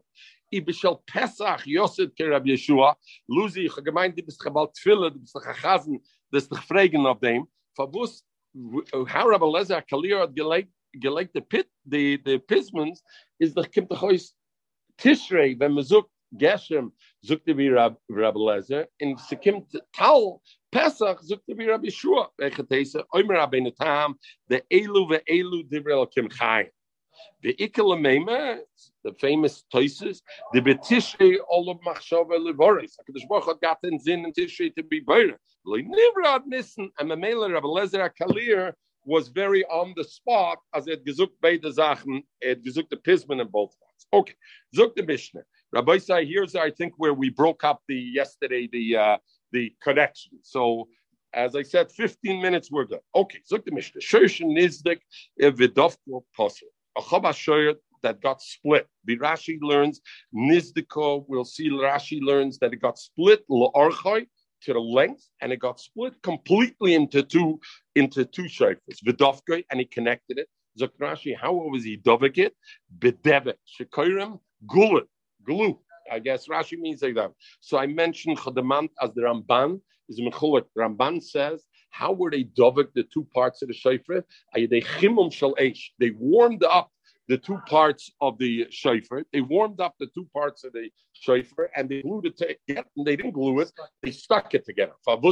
i 0.51 0.61
bishal 0.61 0.99
pesach 1.05 1.65
yoset 1.65 2.15
ke 2.15 2.29
rab 2.29 2.45
yeshua 2.45 2.95
luzi 3.29 3.65
ich 3.65 3.83
gemeint 3.83 4.15
du 4.15 4.23
bist 4.23 4.39
gebalt 4.39 4.73
tfille 4.73 5.11
bist 5.11 5.35
das 6.31 6.47
dich 6.47 6.59
fragen 6.59 7.05
auf 7.05 7.19
dem 7.19 7.45
verbus 7.75 8.23
how 8.55 9.27
rab 9.27 9.41
lezer 9.41 9.81
kalir 9.81 10.25
gelegt 10.27 10.71
gelegt 10.99 11.33
the 11.33 11.41
pit 11.41 11.67
the 11.85 12.17
the 12.25 12.39
pismans 12.39 12.99
is 13.39 13.53
the 13.53 13.63
kimt 13.63 13.89
the 13.89 14.33
tishrei 14.97 15.59
wenn 15.59 15.73
man 15.73 15.83
geshem 16.35 16.91
sucht 17.23 17.47
er 17.47 17.57
wie 17.57 17.69
rab 17.69 17.97
lezer 18.35 18.87
in 18.99 19.15
sikimt 19.17 19.75
tal 19.93 20.41
pesach 20.71 21.21
sucht 21.21 21.47
er 21.47 21.57
wie 21.57 21.69
rab 21.69 21.83
yeshua 21.83 22.27
welche 22.37 22.63
tese 22.67 23.03
oimer 23.13 23.37
tam 23.77 24.17
elu 24.49 25.09
ve 25.09 25.21
elu 25.27 25.63
divrel 25.69 26.05
kim 26.11 26.29
chai 26.29 26.69
The 27.41 27.55
Ikelamema, 27.55 28.59
the 29.03 29.13
famous 29.13 29.63
Toises, 29.73 30.21
the 30.53 30.61
Betishrei 30.61 31.37
Olav 31.49 31.77
Machshava 31.81 32.37
Levoris. 32.37 32.93
HaKadosh 32.99 33.27
Baruch 33.27 33.45
Hu 33.45 33.55
got 33.59 33.77
in 33.83 33.99
Zin 33.99 34.25
and 34.25 34.35
Tishrei 34.35 34.73
to 34.75 34.83
be 34.83 34.99
better. 34.99 35.39
Lo 35.65 35.77
Nivrad 35.77 36.45
Nissen, 36.45 36.91
and 36.99 37.09
Mamela 37.09 37.51
Rabbi 37.51 37.67
Lezer 37.67 38.09
Kalir 38.19 38.73
was 39.07 39.29
very 39.29 39.63
on 39.65 39.93
the 39.95 40.03
spot 40.03 40.59
as 40.75 40.87
it 40.87 41.05
gesucht 41.05 41.39
beide 41.41 41.63
Sachen, 41.73 42.21
it 42.41 42.63
gesucht 42.63 42.89
the 42.89 42.97
Pisman 42.97 43.41
in 43.41 43.47
both 43.47 43.73
ones. 43.81 44.05
Okay, 44.13 44.35
Zuk 44.75 44.95
the 44.95 45.03
Mishnah. 45.03 45.43
Rabbi 45.71 45.97
Sai, 45.97 46.25
here's 46.25 46.55
I 46.55 46.71
think 46.71 46.93
where 46.97 47.13
we 47.13 47.29
broke 47.29 47.63
up 47.63 47.81
the 47.87 47.95
yesterday 47.95 48.67
the 48.71 48.97
uh, 48.97 49.17
the 49.53 49.73
connection. 49.81 50.33
So 50.43 50.89
as 51.33 51.55
I 51.55 51.61
said, 51.61 51.91
15 51.91 52.41
minutes 52.41 52.69
we're 52.69 52.85
done. 52.85 52.99
Okay, 53.15 53.39
Zuk 53.49 53.63
the 53.63 53.71
Mishnah. 53.71 54.01
Shoshin 54.01 54.57
Nizdik 54.57 54.99
Vidovko 55.39 56.23
Posel. 56.37 56.71
A 56.97 57.01
that 58.03 58.21
got 58.21 58.41
split. 58.41 58.87
Rashi 59.07 59.57
learns 59.61 60.01
Nizdiko. 60.35 61.25
We'll 61.27 61.45
see 61.45 61.69
Rashi 61.69 62.21
learns 62.21 62.59
that 62.59 62.73
it 62.73 62.81
got 62.81 62.97
split 62.97 63.43
La'archai 63.49 64.27
to 64.63 64.73
the 64.73 64.79
length, 64.79 65.29
and 65.41 65.51
it 65.51 65.59
got 65.59 65.79
split 65.79 66.13
completely 66.23 66.93
into 66.95 67.23
two 67.23 67.59
into 67.95 68.25
two 68.25 68.43
shayfas. 68.43 69.01
Vidovka, 69.05 69.63
and 69.69 69.79
he 69.79 69.85
connected 69.85 70.37
it. 70.39 70.47
Zuk 70.79 70.91
Rashi, 71.01 71.35
how 71.35 71.53
was 71.53 71.83
he 71.83 71.97
dovik 71.97 72.37
it? 72.37 72.55
Shekorim 73.01 74.39
Gulit 74.65 75.07
glue. 75.43 75.79
I 76.11 76.19
guess 76.19 76.47
Rashi 76.47 76.77
means 76.77 77.01
like 77.01 77.15
that. 77.15 77.31
So 77.61 77.77
I 77.77 77.87
mentioned 77.87 78.37
Chadamant 78.37 78.89
as 79.01 79.11
the 79.13 79.21
Ramban 79.21 79.81
is 80.07 80.19
Mechulik. 80.21 80.65
Ramban 80.77 81.21
says, 81.21 81.65
how 81.89 82.11
were 82.13 82.29
they 82.31 82.43
dovik 82.43 82.93
the 82.93 83.03
two 83.03 83.25
parts 83.33 83.61
of 83.61 83.67
the 83.69 83.73
shofar? 83.73 84.23
They 84.53 86.11
warmed 86.11 86.63
up 86.63 86.91
the 87.27 87.37
two 87.37 87.59
parts 87.67 88.11
of 88.21 88.37
the 88.37 88.67
shofar. 88.69 89.23
They 89.33 89.41
warmed 89.41 89.81
up 89.81 89.95
the 89.99 90.07
two 90.07 90.27
parts 90.33 90.63
of 90.63 90.73
the 90.73 90.89
shofar 91.13 91.69
and 91.75 91.89
they 91.89 92.01
glued 92.01 92.25
it 92.25 92.37
together. 92.37 92.87
They 93.05 93.15
didn't 93.15 93.33
glue 93.33 93.59
it; 93.59 93.71
they 94.01 94.11
stuck 94.11 94.53
it 94.53 94.65
together. 94.65 94.93
Because 95.05 95.31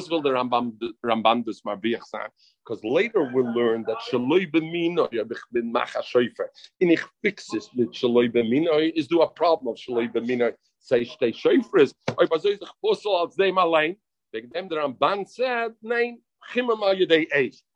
later 2.84 3.32
we'll 3.34 3.54
learn 3.54 3.84
that 3.88 3.98
shaloi 4.12 4.52
b'mino 4.52 5.10
bin 5.52 5.72
macha 5.72 6.04
shofar. 6.04 6.50
In 6.80 6.90
ich 6.92 7.04
fix 7.24 7.48
this 7.52 7.70
with 7.76 7.94
shaloi 7.94 8.92
is 8.96 9.08
do 9.08 9.22
a 9.22 9.30
problem 9.30 9.74
of 9.74 9.78
shaloi. 9.78 10.54
Say 10.80 11.06
shtei 11.06 11.34
shofar 11.34 11.80
is. 11.80 11.94
Oy 12.20 12.26
bazoy 12.26 12.60
zich 12.60 12.70
puzzle 12.84 13.16
als 13.18 13.36
dem 13.36 13.58
allein. 13.58 13.96
Wegen 14.34 14.50
dem 14.50 14.68
der 14.68 14.80
Ramban 14.80 15.26
said, 15.26 15.76
nein, 15.82 16.20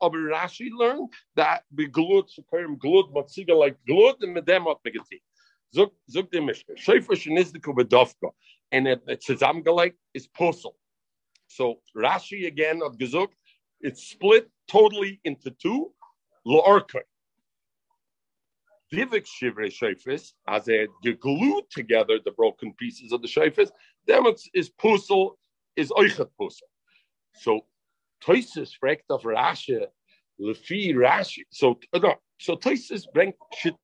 Aber 0.00 0.18
Rashi 0.18 0.68
learned 0.72 1.12
that 1.36 1.64
be 1.74 1.86
glut, 1.86 2.30
sukarim 2.30 2.78
glut, 2.78 3.12
matziga 3.12 3.56
like 3.56 3.76
glut, 3.86 4.16
and 4.22 4.36
medem 4.36 4.64
hat 4.64 4.78
megati. 4.86 5.20
Zug, 5.74 5.90
zug 6.10 6.30
dem 6.30 6.46
Mishka. 6.46 6.76
Shofar 6.76 7.16
shenizdiku 7.16 7.74
bedovka. 7.74 8.30
And 8.72 8.88
it, 8.88 9.02
it 9.06 9.94
is 10.14 10.26
puzzle. 10.28 10.76
So 11.48 11.80
Rashi 11.96 12.46
again 12.46 12.80
of 12.82 12.96
Gezuk, 12.96 13.28
it's 13.80 14.08
split 14.08 14.48
totally 14.68 15.20
into 15.24 15.50
two. 15.50 15.92
Lo'orkai. 16.46 17.02
Divik 18.92 19.26
shivrei 19.26 19.70
shofis, 19.70 20.32
as 20.48 20.64
they 20.64 20.88
glued 21.20 21.64
together 21.70 22.18
the 22.24 22.32
broken 22.32 22.72
pieces 22.74 23.12
of 23.12 23.22
the 23.22 23.28
shofis, 23.28 23.70
then 24.06 24.26
it's 24.26 24.48
is 24.54 24.68
puzzle, 24.68 25.38
is 25.76 25.92
oichet 25.92 26.28
puzzle. 26.38 26.66
So 27.34 27.66
Toises 28.20 28.74
fragt 28.74 29.10
auf 29.10 29.24
Rashi, 29.24 29.86
Lefi 30.40 30.94
Rashi. 30.94 31.44
So, 31.50 31.78
uh, 31.92 31.98
no, 31.98 32.14
so 32.38 32.56
Toises 32.56 33.06
bringt 33.06 33.34
shit. 33.54 33.74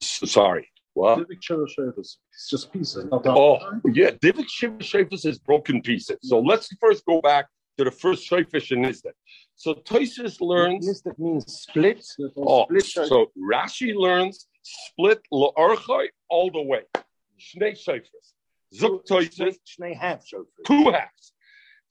Sorry. 0.00 0.68
What? 0.94 1.20
Divik 1.20 1.42
Shiva 1.42 1.62
Shavas. 1.62 2.16
It's 2.32 2.50
just 2.50 2.72
pieces. 2.72 3.06
Oh, 3.10 3.58
yeah. 3.92 4.10
Divik 4.10 4.48
Shiva 4.48 4.78
Shavas 4.78 5.24
is 5.24 5.38
broken 5.38 5.80
pieces. 5.80 6.18
So 6.22 6.40
let's 6.40 6.68
first 6.80 7.04
go 7.06 7.20
back 7.20 7.46
to 7.78 7.84
the 7.84 7.90
first 7.90 8.28
Shayfish 8.30 8.72
in 8.72 8.82
Nizdik. 8.82 9.12
So 9.54 9.74
Toisus 9.74 10.40
learns. 10.40 10.88
Nizdik 10.88 11.18
means 11.18 11.44
split. 11.46 12.04
Oh, 12.36 12.64
split 12.64 12.84
so 12.84 13.30
Rashi 13.38 13.94
learns 13.94 14.46
split 14.62 15.20
la'archai 15.32 16.08
all 16.28 16.50
the 16.50 16.62
way. 16.62 16.82
Shnei 17.38 17.72
Shayfish. 17.72 18.32
Zuk 18.74 19.06
Toisus. 19.06 19.56
Shnei 19.66 19.96
half 19.96 20.26
shofar. 20.26 20.46
Two 20.66 20.90
halves. 20.90 21.32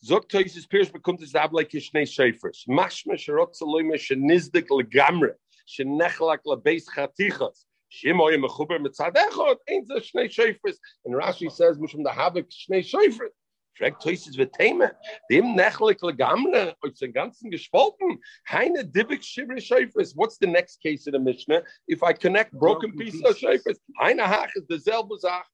Zuk 0.06 0.30
Toisus 0.30 0.70
Piers 0.70 0.89
bekommt 0.89 1.22
es 1.22 1.36
ab 1.36 1.54
like 1.54 1.70
Shnei 1.70 2.04
Shayfish. 2.04 2.67
Mashma 2.67 3.13
sherot 3.13 3.56
zaloyme 3.60 3.96
shenizdik 3.96 4.67
legamre. 4.70 5.34
Shenechlak 5.67 6.39
lebeis 6.46 6.84
chatichas. 6.96 7.65
Shimoy 7.91 8.38
mechuber 8.44 8.80
mitzadechot. 8.80 9.58
Ain't 9.67 9.88
the 9.88 9.96
Shnei 9.96 10.30
Shayfish. 10.30 10.78
And 11.06 11.15
Rashi 11.15 11.52
says, 11.52 11.78
Mishum 11.78 12.04
the 12.04 12.12
Havik 12.12 12.48
Shnei 12.50 12.84
Shayfish. 12.84 13.30
Fragt 13.77 14.01
Toises 14.01 14.38
wird 14.38 14.53
Thema. 14.53 14.91
Dem 15.29 15.55
Nechlik 15.55 16.01
Legamre, 16.01 16.75
aus 16.81 16.99
den 16.99 17.13
ganzen 17.13 17.49
gespalten. 17.49 18.21
Heine 18.49 18.86
Dibik 18.86 19.23
Shivri 19.23 19.62
Shafis. 19.62 20.15
What's 20.15 20.38
the 20.38 20.47
next 20.47 20.81
case 20.81 21.07
in 21.07 21.13
the 21.13 21.19
Mishnah? 21.19 21.63
If 21.88 22.03
I 22.03 22.13
connect 22.13 22.53
broken 22.53 22.95
pieces 22.95 23.23
of 23.23 23.38
Shafis, 23.38 23.79
Heine 23.99 24.19
Hach 24.19 24.51
is 24.55 24.65
derselbe 24.67 25.17
Sach. 25.19 25.45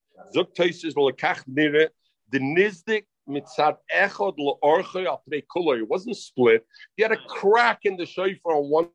Toises 0.55 0.95
lekach 0.95 1.43
nire. 1.47 1.89
The 2.31 2.39
Nizdik 2.39 3.05
mitzad 3.29 3.77
echod 3.93 4.37
leorche 4.37 5.05
apnei 5.05 5.43
kuloi. 5.45 5.79
It 5.79 5.87
wasn't 5.87 6.17
split. 6.17 6.65
He 6.95 7.03
had 7.03 7.11
a 7.11 7.17
crack 7.27 7.79
in 7.83 7.97
the 7.97 8.05
shofar 8.05 8.53
on 8.53 8.69
one 8.69 8.89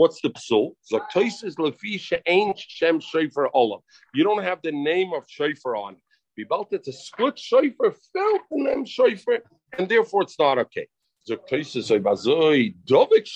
what's 0.00 0.20
the 0.22 0.30
psul? 0.30 0.72
Zaktoises 0.90 1.56
lefisha 1.56 2.20
ain't 2.26 2.58
shem 2.58 3.00
shofar 3.00 3.50
olam. 3.54 3.80
You 4.14 4.24
don't 4.24 4.42
have 4.42 4.60
the 4.62 4.72
name 4.72 5.12
of 5.12 5.24
shofar 5.28 5.76
on 5.76 5.96
it. 5.96 6.02
It 6.72 6.84
to 6.84 6.92
split 6.92 7.38
shofar, 7.38 7.92
felt 8.14 8.42
the 8.50 8.62
name 8.68 8.84
and 9.76 9.88
therefore 9.90 10.22
it's 10.22 10.38
not 10.38 10.56
okay. 10.58 10.86
Zaktoises 11.28 11.88
bazoi 12.06 12.74
dovik 12.86 13.26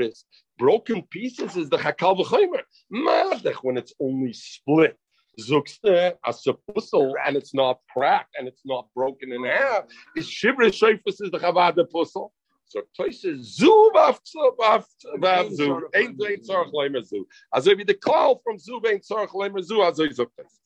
is 0.00 0.24
broken 0.58 1.02
pieces 1.10 1.56
is 1.56 1.68
the 1.68 1.76
chakal 1.76 2.16
v'chaymer. 2.18 2.62
Madech 2.90 3.58
when 3.62 3.76
it's 3.76 3.92
only 4.00 4.32
split. 4.32 4.96
Zukste 5.38 6.14
as 6.24 6.46
a 6.46 6.54
puzzle 6.72 7.16
and 7.26 7.36
it's 7.36 7.52
not 7.52 7.80
cracked 7.92 8.34
and 8.38 8.48
it's 8.48 8.62
not 8.64 8.86
broken 8.94 9.30
in 9.30 9.44
half. 9.44 9.82
Is 10.16 10.26
shivra 10.26 10.72
shofar 10.72 11.00
is 11.06 11.30
the 11.30 11.38
chavada 11.38 11.84
puzzle. 11.90 12.32
So 12.74 12.82
Toyse 12.96 13.40
zu 13.40 13.90
baf 13.94 14.18
baf 14.58 14.84
baf 15.20 15.48
zu 15.48 15.88
ein 15.92 16.18
ein 16.20 16.42
tzarch 16.42 16.72
lemer 16.72 17.04
zu. 17.04 17.24
Also 17.52 17.70
wie 17.78 17.84
the 17.86 17.94
call 17.94 18.40
from 18.42 18.58
zu 18.58 18.82
ein 18.82 19.00
tzarch 19.00 19.32
lemer 19.32 19.62
zu 19.62 19.80
also 19.80 20.02
is 20.02 20.18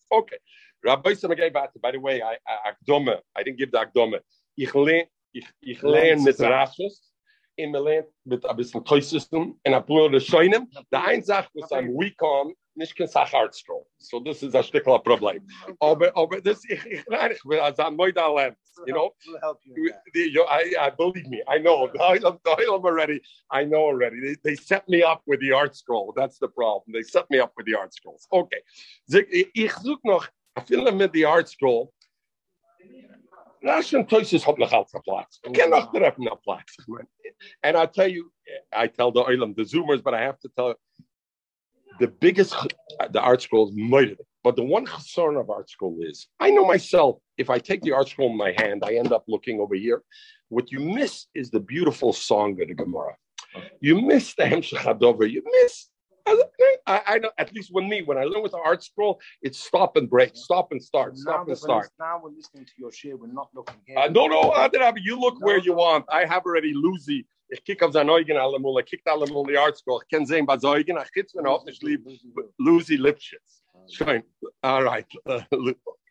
okay. 0.09 0.39
Rabbi 0.83 1.13
Sam 1.13 1.35
gave 1.35 1.53
back 1.53 1.71
by 1.83 1.93
the 1.93 1.99
way 1.99 2.23
I 2.23 2.39
akdome 2.67 3.21
I 3.37 3.43
didn't 3.43 3.59
give 3.59 3.71
the 3.71 3.79
akdome. 3.81 4.21
Ich 4.57 4.73
learn 4.73 5.05
ich 5.35 5.47
ich 5.61 5.83
learn 5.83 6.25
mit 6.25 6.39
Rashos 6.41 7.13
in 7.57 7.73
Milan 7.73 8.05
mit 8.25 8.43
a 8.47 8.55
bisschen 8.55 8.83
Toysystem 8.83 9.59
and 9.67 9.75
a 9.75 9.81
blue 9.81 10.09
the 10.09 10.19
shinem. 10.19 10.67
The 10.91 10.99
ein 10.99 11.23
Sach 11.23 11.51
was 11.53 11.71
I'm 11.73 11.95
weak 11.95 12.23
on 12.23 12.55
nicht 12.79 12.97
kein 12.97 13.09
Sachartstrom. 13.09 13.85
So 13.99 14.21
this 14.21 14.43
is 14.43 14.55
a 14.55 14.63
stickler 14.63 14.99
problem. 14.99 15.47
Aber 15.81 16.11
oh, 16.15 16.23
aber 16.23 16.37
oh, 16.37 16.41
this 16.41 16.65
ich 16.69 16.85
ich 16.87 17.05
will 17.45 17.61
as 17.61 17.79
an 17.79 17.97
moida 17.97 18.29
lamp. 18.35 18.57
You 18.87 18.95
know, 18.95 19.13
We'll 19.27 19.41
help 19.41 19.59
you. 19.65 19.75
You- 19.77 19.95
the- 20.15 20.31
you- 20.31 20.47
I, 20.49 20.75
I 20.87 20.91
believe 20.91 21.27
me. 21.29 21.43
I 21.49 21.59
know. 21.59 21.89
I'm, 22.01 22.23
I'm 22.25 22.85
already. 22.85 23.21
I 23.51 23.65
know 23.65 23.83
already. 23.83 24.21
They, 24.21 24.37
they 24.45 24.55
set 24.55 24.89
me 24.89 25.03
up 25.03 25.23
with 25.27 25.41
the 25.41 25.51
ArtScroll. 25.51 26.13
That's 26.15 26.39
the 26.39 26.49
problem. 26.49 26.93
They 26.93 27.03
set 27.03 27.29
me 27.29 27.41
up 27.41 27.53
with 27.57 27.67
the 27.67 27.73
ArtScrolls. 27.73 28.27
Okay. 28.33 28.63
Ich 29.55 29.73
zoek 29.83 29.99
noch. 30.05 30.29
I 30.57 30.61
feel 30.61 30.91
mit 30.93 31.13
the 31.13 31.23
ArtScroll. 31.25 31.89
Russian 33.63 34.07
Toysis 34.07 34.47
hat 34.47 34.59
noch 34.59 34.73
als 34.73 34.93
Platz. 35.05 35.41
Ich 35.45 35.53
kann 35.53 35.71
noch 35.71 35.91
treffen 35.93 36.29
auf 36.29 36.41
Platz. 36.43 36.77
And 37.63 37.77
I 37.77 37.87
tell 37.87 38.09
you, 38.09 38.31
I 38.73 38.87
tell 38.87 39.11
the 39.11 39.25
Oilam, 39.25 39.55
the 39.57 39.65
Zoomers, 39.65 40.03
but 40.03 40.15
I 40.15 40.21
have 40.23 40.39
to 40.41 40.49
tell 40.57 40.77
the 41.99 42.09
biggest, 42.09 42.55
the 43.11 43.21
ArtScroll 43.21 43.69
is 43.69 43.77
mighty. 43.77 44.17
But 44.45 44.57
the 44.57 44.63
one 44.63 44.87
concern 44.87 45.37
of 45.37 45.47
ArtScroll 45.47 45.97
is, 46.01 46.29
I 46.41 46.51
know 46.51 46.65
myself, 46.65 47.19
if 47.37 47.51
I 47.51 47.59
take 47.59 47.83
the 47.83 47.91
ArtScroll 47.91 48.31
in 48.31 48.37
my 48.37 48.55
hand, 48.57 48.83
I 48.85 48.95
end 48.95 49.13
up 49.13 49.25
looking 49.29 49.61
over 49.61 49.75
here. 49.75 50.03
What 50.49 50.73
you 50.73 50.81
miss 50.81 51.27
is 51.35 51.51
the 51.51 51.61
beautiful 51.61 52.13
song 52.13 52.61
of 52.61 52.69
the 52.69 52.75
Gemara. 52.75 53.17
You 53.81 54.01
miss 54.01 54.35
the 54.35 54.45
Hemshech 54.45 54.79
Hadover. 54.79 55.31
You 55.31 55.43
miss 55.45 55.89
I, 56.87 57.03
I 57.07 57.19
know 57.19 57.31
at 57.39 57.55
least 57.55 57.71
when 57.73 57.89
me 57.89 58.03
when 58.03 58.19
I 58.19 58.25
learn 58.25 58.43
with 58.43 58.53
the 58.53 58.59
ArtScroll, 58.59 59.17
it's 59.43 59.59
stop 59.59 59.97
and 59.97 60.09
break, 60.09 60.33
stop 60.35 60.73
and 60.73 60.83
start, 60.83 61.17
stop 61.17 61.49
and 61.49 61.57
start. 61.57 61.91
Now 61.99 62.21
we're 62.23 62.31
listening 62.31 62.65
to 62.65 62.73
your 62.77 62.93
share. 62.93 63.17
We're 63.17 63.33
not 63.33 63.49
looking 63.55 63.77
here. 63.87 63.99
Uh, 63.99 64.09
no, 64.09 64.27
no, 64.27 64.51
Adrab, 64.53 64.95
you 65.03 65.19
look 65.19 65.41
No, 65.41 65.47
where 65.47 65.59
you 65.59 65.75
want. 65.75 66.07
I 66.11 66.25
have 66.25 66.45
already 66.45 66.73
Lucy. 66.75 67.27
Ich 67.51 67.65
kick 67.65 67.83
auf 67.83 67.95
ich 67.95 68.87
kick 68.87 69.07
allemal 69.07 69.45
die 69.45 69.57
ArtScroll. 69.57 70.03
Ich 70.03 70.09
kann 70.11 70.27
sehen, 70.27 70.47
Eugen, 70.49 70.99
ich 71.03 71.13
kitz 71.13 71.35
mir 71.35 71.63
nicht 71.65 71.83
lieb, 71.83 72.07
Lucy 72.59 72.97
Lipschitz. 72.97 73.63
Schön. 73.91 74.23
All 74.63 74.85
right. 74.85 75.07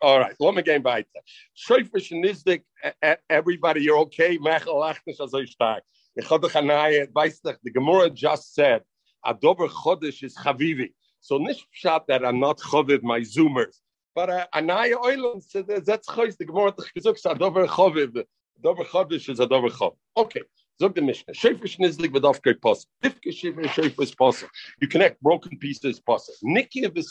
All 0.02 0.20
right. 0.20 0.36
Let 0.40 0.56
me 0.56 0.64
get 0.64 0.84
weiter. 0.84 1.22
Schäufisch 1.56 2.12
Nizdik, 2.12 2.64
e- 3.04 3.16
everybody, 3.30 3.82
you're 3.82 4.00
okay? 4.00 4.38
Mechel, 4.40 4.80
lach 4.80 5.00
nicht 5.06 5.18
so 5.18 5.46
stark. 5.46 5.84
Ich 6.16 6.30
hatte 6.30 6.50
Chanaye, 6.50 7.08
weißt 7.14 7.46
du, 7.46 7.54
the 7.64 7.72
Gemara 7.72 8.10
just 8.10 8.56
said, 8.56 8.84
a 9.24 9.34
dober 9.34 9.68
chodesh 9.68 10.24
is 10.24 10.36
chavivi. 10.36 10.94
So 11.20 11.38
nicht 11.38 11.68
shot 11.72 12.08
that 12.08 12.24
I'm 12.26 12.40
not 12.40 12.60
chaviv 12.60 13.04
my 13.04 13.20
zoomers. 13.20 13.80
But 14.16 14.30
uh, 14.30 14.48
Anaya 14.54 14.98
Oilam 14.98 15.44
said, 15.44 15.68
that's 15.86 16.08
choice. 16.08 16.36
The 16.36 16.46
Gemara 16.46 16.74
hat 16.78 16.94
gesagt, 16.96 17.22
a 17.26 17.36
dober 17.36 17.68
chaviv. 17.68 18.24
Dober 18.60 18.84
chodesh 18.84 19.30
is 19.30 19.40
a 19.40 19.46
dober 19.46 19.70
chav. 19.70 19.96
Okay. 20.16 20.42
Zog 20.80 20.94
the 20.94 21.02
Mishnah. 21.02 21.34
Shayfish 21.34 21.80
nizlik 21.80 22.12
v'daf 22.12 22.40
great 22.42 22.62
posse. 22.62 22.86
Fifke 23.04 23.34
shiver 23.34 23.64
shayfish 23.64 24.16
posse. 24.16 24.46
You 24.80 24.88
connect 24.88 25.20
broken 25.22 25.58
pieces. 25.58 26.00
Nikki 26.44 26.84
of 26.84 26.94
the. 26.94 27.04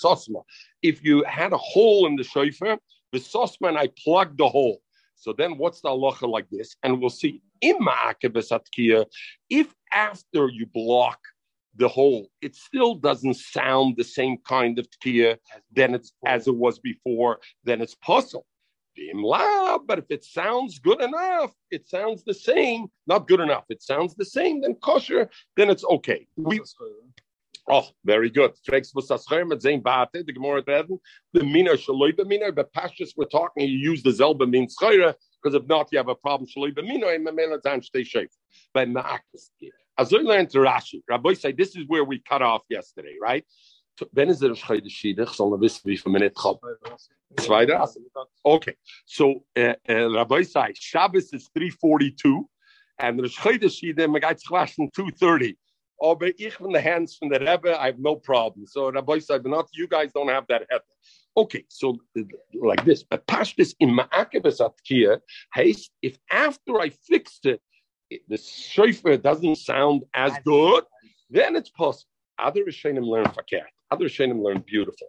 If 0.82 1.04
you 1.04 1.24
had 1.24 1.52
a 1.52 1.56
hole 1.56 2.06
in 2.06 2.14
the 2.14 2.22
shayfer, 2.22 2.78
the 3.12 3.18
sosma 3.18 3.68
and 3.68 3.78
I 3.78 3.88
plugged 4.04 4.38
the 4.38 4.48
hole. 4.48 4.80
So 5.16 5.32
then 5.32 5.58
what's 5.58 5.80
the 5.80 5.88
halacha 5.88 6.28
like 6.28 6.48
this? 6.50 6.76
And 6.82 7.00
we'll 7.00 7.10
see. 7.10 7.42
If 9.50 9.74
after 9.92 10.48
you 10.48 10.66
block 10.66 11.18
the 11.74 11.88
hole, 11.88 12.28
it 12.40 12.54
still 12.54 12.94
doesn't 12.94 13.34
sound 13.34 13.96
the 13.96 14.04
same 14.04 14.38
kind 14.46 14.78
of 14.78 14.86
tkiya 14.90 15.38
than 15.72 15.94
it's 15.94 16.12
as 16.24 16.46
it 16.46 16.54
was 16.54 16.78
before, 16.78 17.40
then 17.64 17.80
it's 17.80 17.94
puzzle. 17.96 18.46
But 19.86 19.98
if 19.98 20.04
it 20.10 20.24
sounds 20.24 20.78
good 20.78 21.00
enough, 21.00 21.52
it 21.70 21.88
sounds 21.88 22.24
the 22.24 22.34
same, 22.34 22.86
not 23.06 23.28
good 23.28 23.40
enough, 23.40 23.64
it 23.68 23.82
sounds 23.82 24.14
the 24.14 24.24
same, 24.24 24.60
then 24.62 24.74
kosher, 24.76 25.28
then 25.56 25.70
it's 25.70 25.84
okay. 25.84 26.26
We 26.36 26.60
Oh, 27.68 27.88
very 28.04 28.30
good. 28.30 28.52
Fragst 28.64 28.94
was 28.94 29.08
das 29.08 29.26
Scherm 29.26 29.48
mit 29.48 29.60
sein 29.60 29.82
Bate, 29.82 30.24
the 30.24 30.32
Gemara 30.32 30.62
the 30.62 31.42
Mina 31.42 31.72
Shaloi 31.72 32.12
B'Mina, 32.12 32.54
but 32.54 32.72
Pashas 32.72 33.10
we're 33.16 33.24
talking, 33.24 33.68
you 33.68 33.76
use 33.76 34.04
the 34.04 34.10
Zelba 34.10 34.48
mean 34.48 34.68
Schreire, 34.68 35.14
because 35.42 35.60
if 35.60 35.66
not, 35.66 35.88
you 35.90 35.98
have 35.98 36.08
a 36.08 36.14
problem 36.14 36.48
Shaloi 36.48 36.72
B'Mina, 36.72 37.16
and 37.16 37.26
Mamela 37.26 37.60
Zan 37.60 37.82
stay 37.82 38.04
safe. 38.04 38.28
By 38.72 38.86
Ma'akas. 38.86 39.50
As 39.98 40.14
I 40.14 40.18
learned 40.18 40.50
to 40.50 40.58
Rashi, 40.58 41.02
Rabbi 41.08 41.32
say 41.32 41.52
this 41.52 41.74
is 41.74 41.84
where 41.88 42.04
we 42.04 42.20
cut 42.20 42.42
off 42.42 42.62
yesterday, 42.68 43.16
right? 43.20 43.44
Wenn 44.12 44.28
es 44.28 44.38
der 44.40 44.54
Schreide 44.54 44.90
Schiedich, 44.90 45.28
soll 45.30 45.50
man 45.50 45.60
wissen, 45.60 45.82
wie 45.88 45.96
viel 45.96 46.12
Minute 46.12 46.34
kommt. 46.34 46.60
Zwei 47.38 47.64
Rassen. 47.64 48.06
Okay, 48.42 48.76
so 49.04 49.44
uh, 49.56 49.74
uh, 49.88 50.06
Rabbi 50.14 50.42
say 50.42 50.72
Shabbos 50.74 51.32
is 51.32 51.48
342, 51.54 52.48
and 52.98 53.18
the 53.18 53.28
Schreide 53.28 53.68
Schiedich, 53.70 54.08
man 54.08 54.20
geht 54.20 54.38
sich 54.40 54.50
waschen 54.50 54.90
230. 54.92 55.56
Aber 55.98 56.28
ich 56.38 56.54
von 56.54 56.72
the 56.74 56.80
hands 56.80 57.16
from 57.16 57.30
the 57.30 57.38
Rebbe, 57.40 57.74
I 57.74 57.86
have 57.86 57.98
no 57.98 58.16
problem. 58.16 58.66
So 58.66 58.90
Rabbi 58.90 59.18
said, 59.18 59.44
not 59.46 59.68
you 59.72 59.88
guys 59.88 60.12
don't 60.12 60.28
have 60.28 60.46
that 60.48 60.66
head. 60.70 60.82
Okay, 61.38 61.64
so 61.68 61.96
uh, 62.18 62.22
like 62.54 62.84
this, 62.84 63.02
but 63.02 63.26
Pashtus 63.26 63.74
in 63.80 63.90
Ma'akebes 63.90 64.60
Atkia, 64.60 65.20
haste 65.54 65.90
if 66.02 66.18
after 66.30 66.80
I 66.80 66.90
fixed 66.90 67.46
it, 67.46 67.60
it- 68.10 68.22
the 68.28 68.36
shofar 68.36 69.16
doesn't 69.16 69.56
sound 69.56 70.04
as 70.14 70.32
good, 70.44 70.84
then 71.30 71.56
it's 71.56 71.70
possible. 71.70 72.10
Other 72.38 72.64
Rishonim 72.64 73.06
learn 73.06 73.26
fakir. 73.26 73.66
Other 73.90 74.06
Rishonim 74.06 74.42
learn 74.42 74.64
beautiful. 74.66 75.08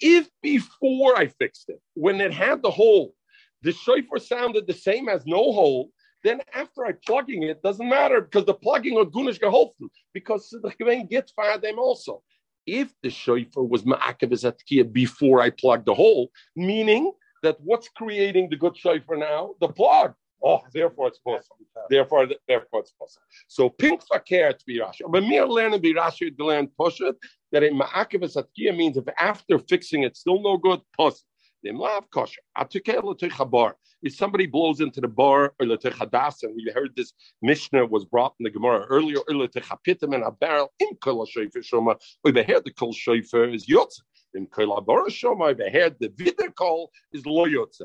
If 0.00 0.28
before 0.42 1.16
I 1.16 1.26
fixed 1.26 1.68
it, 1.68 1.80
when 1.94 2.20
it 2.20 2.32
had 2.32 2.62
the 2.62 2.70
hole, 2.70 3.14
the 3.62 3.72
shofar 3.72 4.18
sounded 4.18 4.66
the 4.66 4.72
same 4.72 5.08
as 5.08 5.24
no 5.26 5.52
hole, 5.52 5.90
then 6.24 6.40
after 6.54 6.84
I 6.84 6.92
plugging 7.06 7.42
it, 7.44 7.62
doesn't 7.62 7.88
matter 7.88 8.20
because 8.20 8.44
the 8.44 8.54
plugging 8.54 8.96
on 8.96 9.10
Gunish 9.10 9.38
geholfen 9.38 9.88
because 10.12 10.48
the 10.50 10.70
Gewein 10.70 11.08
get 11.08 11.30
fire 11.34 11.58
them 11.58 11.78
also. 11.78 12.22
If 12.66 12.92
the 13.02 13.10
shofar 13.10 13.64
was 13.64 13.82
ma'akav 13.82 14.30
atkiya 14.30 14.92
before 14.92 15.40
I 15.40 15.50
plugged 15.50 15.86
the 15.86 15.94
hole, 15.94 16.30
meaning 16.54 17.12
that 17.42 17.56
what's 17.60 17.88
creating 17.88 18.50
the 18.50 18.56
good 18.56 18.76
shofar 18.76 19.16
now? 19.16 19.54
The 19.60 19.68
plug. 19.68 20.14
Oh, 20.44 20.60
therefore 20.72 21.08
it's 21.08 21.18
possible. 21.18 21.56
Therefore, 21.88 22.26
therefore 22.48 22.80
it's 22.80 22.92
possible. 22.92 23.22
So 23.48 23.68
pink 23.68 24.02
fakir 24.06 24.52
to 24.52 24.64
be 24.66 24.80
Rashi. 24.80 25.02
But 25.08 25.22
me 25.22 25.40
learning 25.40 25.80
be 25.80 25.94
Rashi 25.94 26.36
to 26.36 26.44
learn 26.44 26.68
poshut 26.78 27.14
that 27.52 27.62
in 27.62 27.78
ma'akav 27.78 28.22
atkiya 28.22 28.76
means 28.76 28.96
if 28.96 29.04
after 29.18 29.58
fixing 29.58 30.02
it 30.02 30.16
still 30.16 30.42
no 30.42 30.56
good, 30.56 30.80
possible. 30.96 31.28
Them 31.62 31.78
lav 31.78 32.10
kosher. 32.10 32.40
Atukel 32.58 33.50
bar. 33.50 33.76
If 34.02 34.16
somebody 34.16 34.46
blows 34.46 34.80
into 34.80 35.00
the 35.00 35.06
bar 35.06 35.54
and 35.60 35.70
we 35.70 36.72
heard 36.74 36.90
this 36.96 37.12
Mishnah 37.40 37.86
was 37.86 38.04
brought 38.04 38.34
in 38.40 38.44
the 38.44 38.50
Gemara 38.50 38.84
earlier, 38.90 39.18
in 39.28 40.22
a 40.22 40.30
barrel 40.32 40.72
in 40.80 40.96
kol 40.96 41.24
shayfer 41.24 41.58
shoma. 41.58 41.96
We 42.24 42.32
beheard 42.32 42.64
the 42.64 42.72
kol 42.72 42.92
shayfer 42.92 43.54
is 43.54 43.66
yotze. 43.66 44.00
In 44.34 44.46
kol 44.46 44.84
shoma, 45.08 45.48
we 45.48 45.54
beheard 45.54 45.96
the 46.00 46.52
kol 46.56 46.90
is 47.12 47.24
lo 47.26 47.46
yotze. 47.46 47.82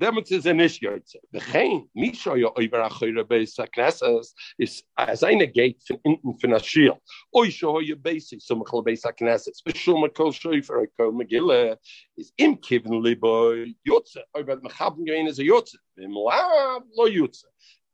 It 0.00 0.32
is 0.32 0.46
initiates. 0.46 1.14
The 1.30 1.40
chain 1.40 1.88
misha 1.94 2.36
yo 2.36 2.52
over 2.56 3.24
beis 3.24 3.56
is 4.58 4.82
as 4.96 5.22
eine 5.22 5.46
gate 5.46 5.80
von 5.86 5.98
inten 6.04 6.40
von 6.40 6.52
a 6.54 6.58
shield. 6.58 6.98
Oy 7.34 7.50
sho 7.50 7.78
yo 7.78 7.94
basic 7.94 8.40
some 8.42 8.64
kol 8.64 8.84
beis 8.84 9.02
knesses. 9.02 9.62
Beshuma 9.66 10.12
kol 10.12 10.32
shayfer 10.32 10.86
kol 10.98 11.12
megillah 11.12 11.76
is 12.16 12.32
im 12.38 12.56
liboy 12.56 13.72
yotze. 13.88 14.22
Over 14.34 14.56
the 14.56 14.68
mechaben 14.68 15.06
gein 15.06 15.28
is 15.28 15.38
a 15.38 15.44
yotze. 15.44 15.76
Lav 15.96 16.82
lo 16.96 17.06
yotze. 17.06 17.44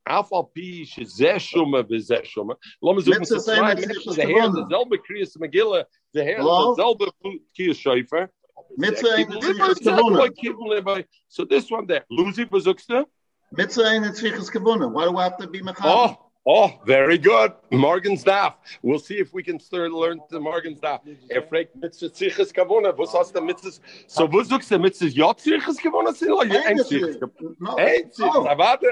Afal 0.09 0.51
pi 0.55 0.87
shezeh 0.87 1.37
shuma 1.37 1.85
bezeh 1.85 2.25
shuma. 2.25 2.57
Lo 2.81 2.95
me 2.95 3.03
zoeken 3.03 3.21
Mitzvah 3.21 3.39
ze 3.39 3.45
zijn 3.45 3.57
zwei 3.57 3.75
met 3.75 3.87
Menschen, 3.87 4.03
zichus 4.03 4.15
de 4.15 4.27
heer 4.27 4.43
gewonnen. 4.43 4.69
dezelfde 4.69 5.01
kriyas 5.01 5.37
megillah, 5.37 5.85
de 6.11 6.23
heer 6.23 6.37
Hello? 6.37 6.75
dezelfde 6.75 7.13
kriyas 7.53 7.79
shayfer. 7.79 8.33
Mitzvah 8.77 9.19
een 9.19 9.27
Kiven 9.27 9.41
tzvichas 9.41 9.79
liboy, 9.79 9.97
gewonnen. 9.97 10.33
kiven 10.35 10.69
liboy. 10.69 11.05
So 11.29 11.45
this 11.45 11.71
one 11.71 11.87
there. 11.87 12.05
Lucy 12.09 12.47
bezoekste? 12.47 13.07
Mitzvah 13.51 13.95
een 13.95 14.13
tzvichas 14.13 14.51
gewonnen. 14.51 14.93
Why 14.93 15.05
do 15.05 15.17
I 15.17 15.23
have 15.23 15.37
to 15.39 15.49
be 15.49 15.61
mechab? 15.63 15.85
Oh, 15.85 16.17
oh, 16.45 16.71
very 16.85 17.19
good. 17.19 17.53
Morgan 17.71 18.17
staff. 18.17 18.55
We'll 18.83 18.99
see 18.99 19.19
if 19.19 19.33
we 19.33 19.43
can 19.43 19.59
start 19.61 19.93
learn 19.93 20.21
the 20.31 20.41
Morgan 20.41 20.77
staff. 20.77 21.01
Er 21.29 21.43
fragt 21.43 21.75
mitzvah 21.77 22.13
zichas 22.13 22.53
gewonnen. 22.53 22.93
Was 22.97 23.13
hast 23.13 23.35
du 23.35 23.41
mitzvah? 23.41 23.71
So 24.07 24.27
wo 24.33 24.43
sagst 24.43 24.71
du 24.71 24.79
mitzvah 24.79 25.07
ja 25.07 25.35
zichas 25.37 25.77
gewonnen 25.79 26.15
sind? 26.15 26.33
Oder 26.33 26.47
ja 26.47 26.61
ein 26.67 26.77
gewonnen? 26.77 27.57
No. 27.59 27.77
Ein 27.77 28.11
zichas. 28.13 28.37
Oh. 28.37 28.47
Aber 28.47 28.59
warte, 28.59 28.89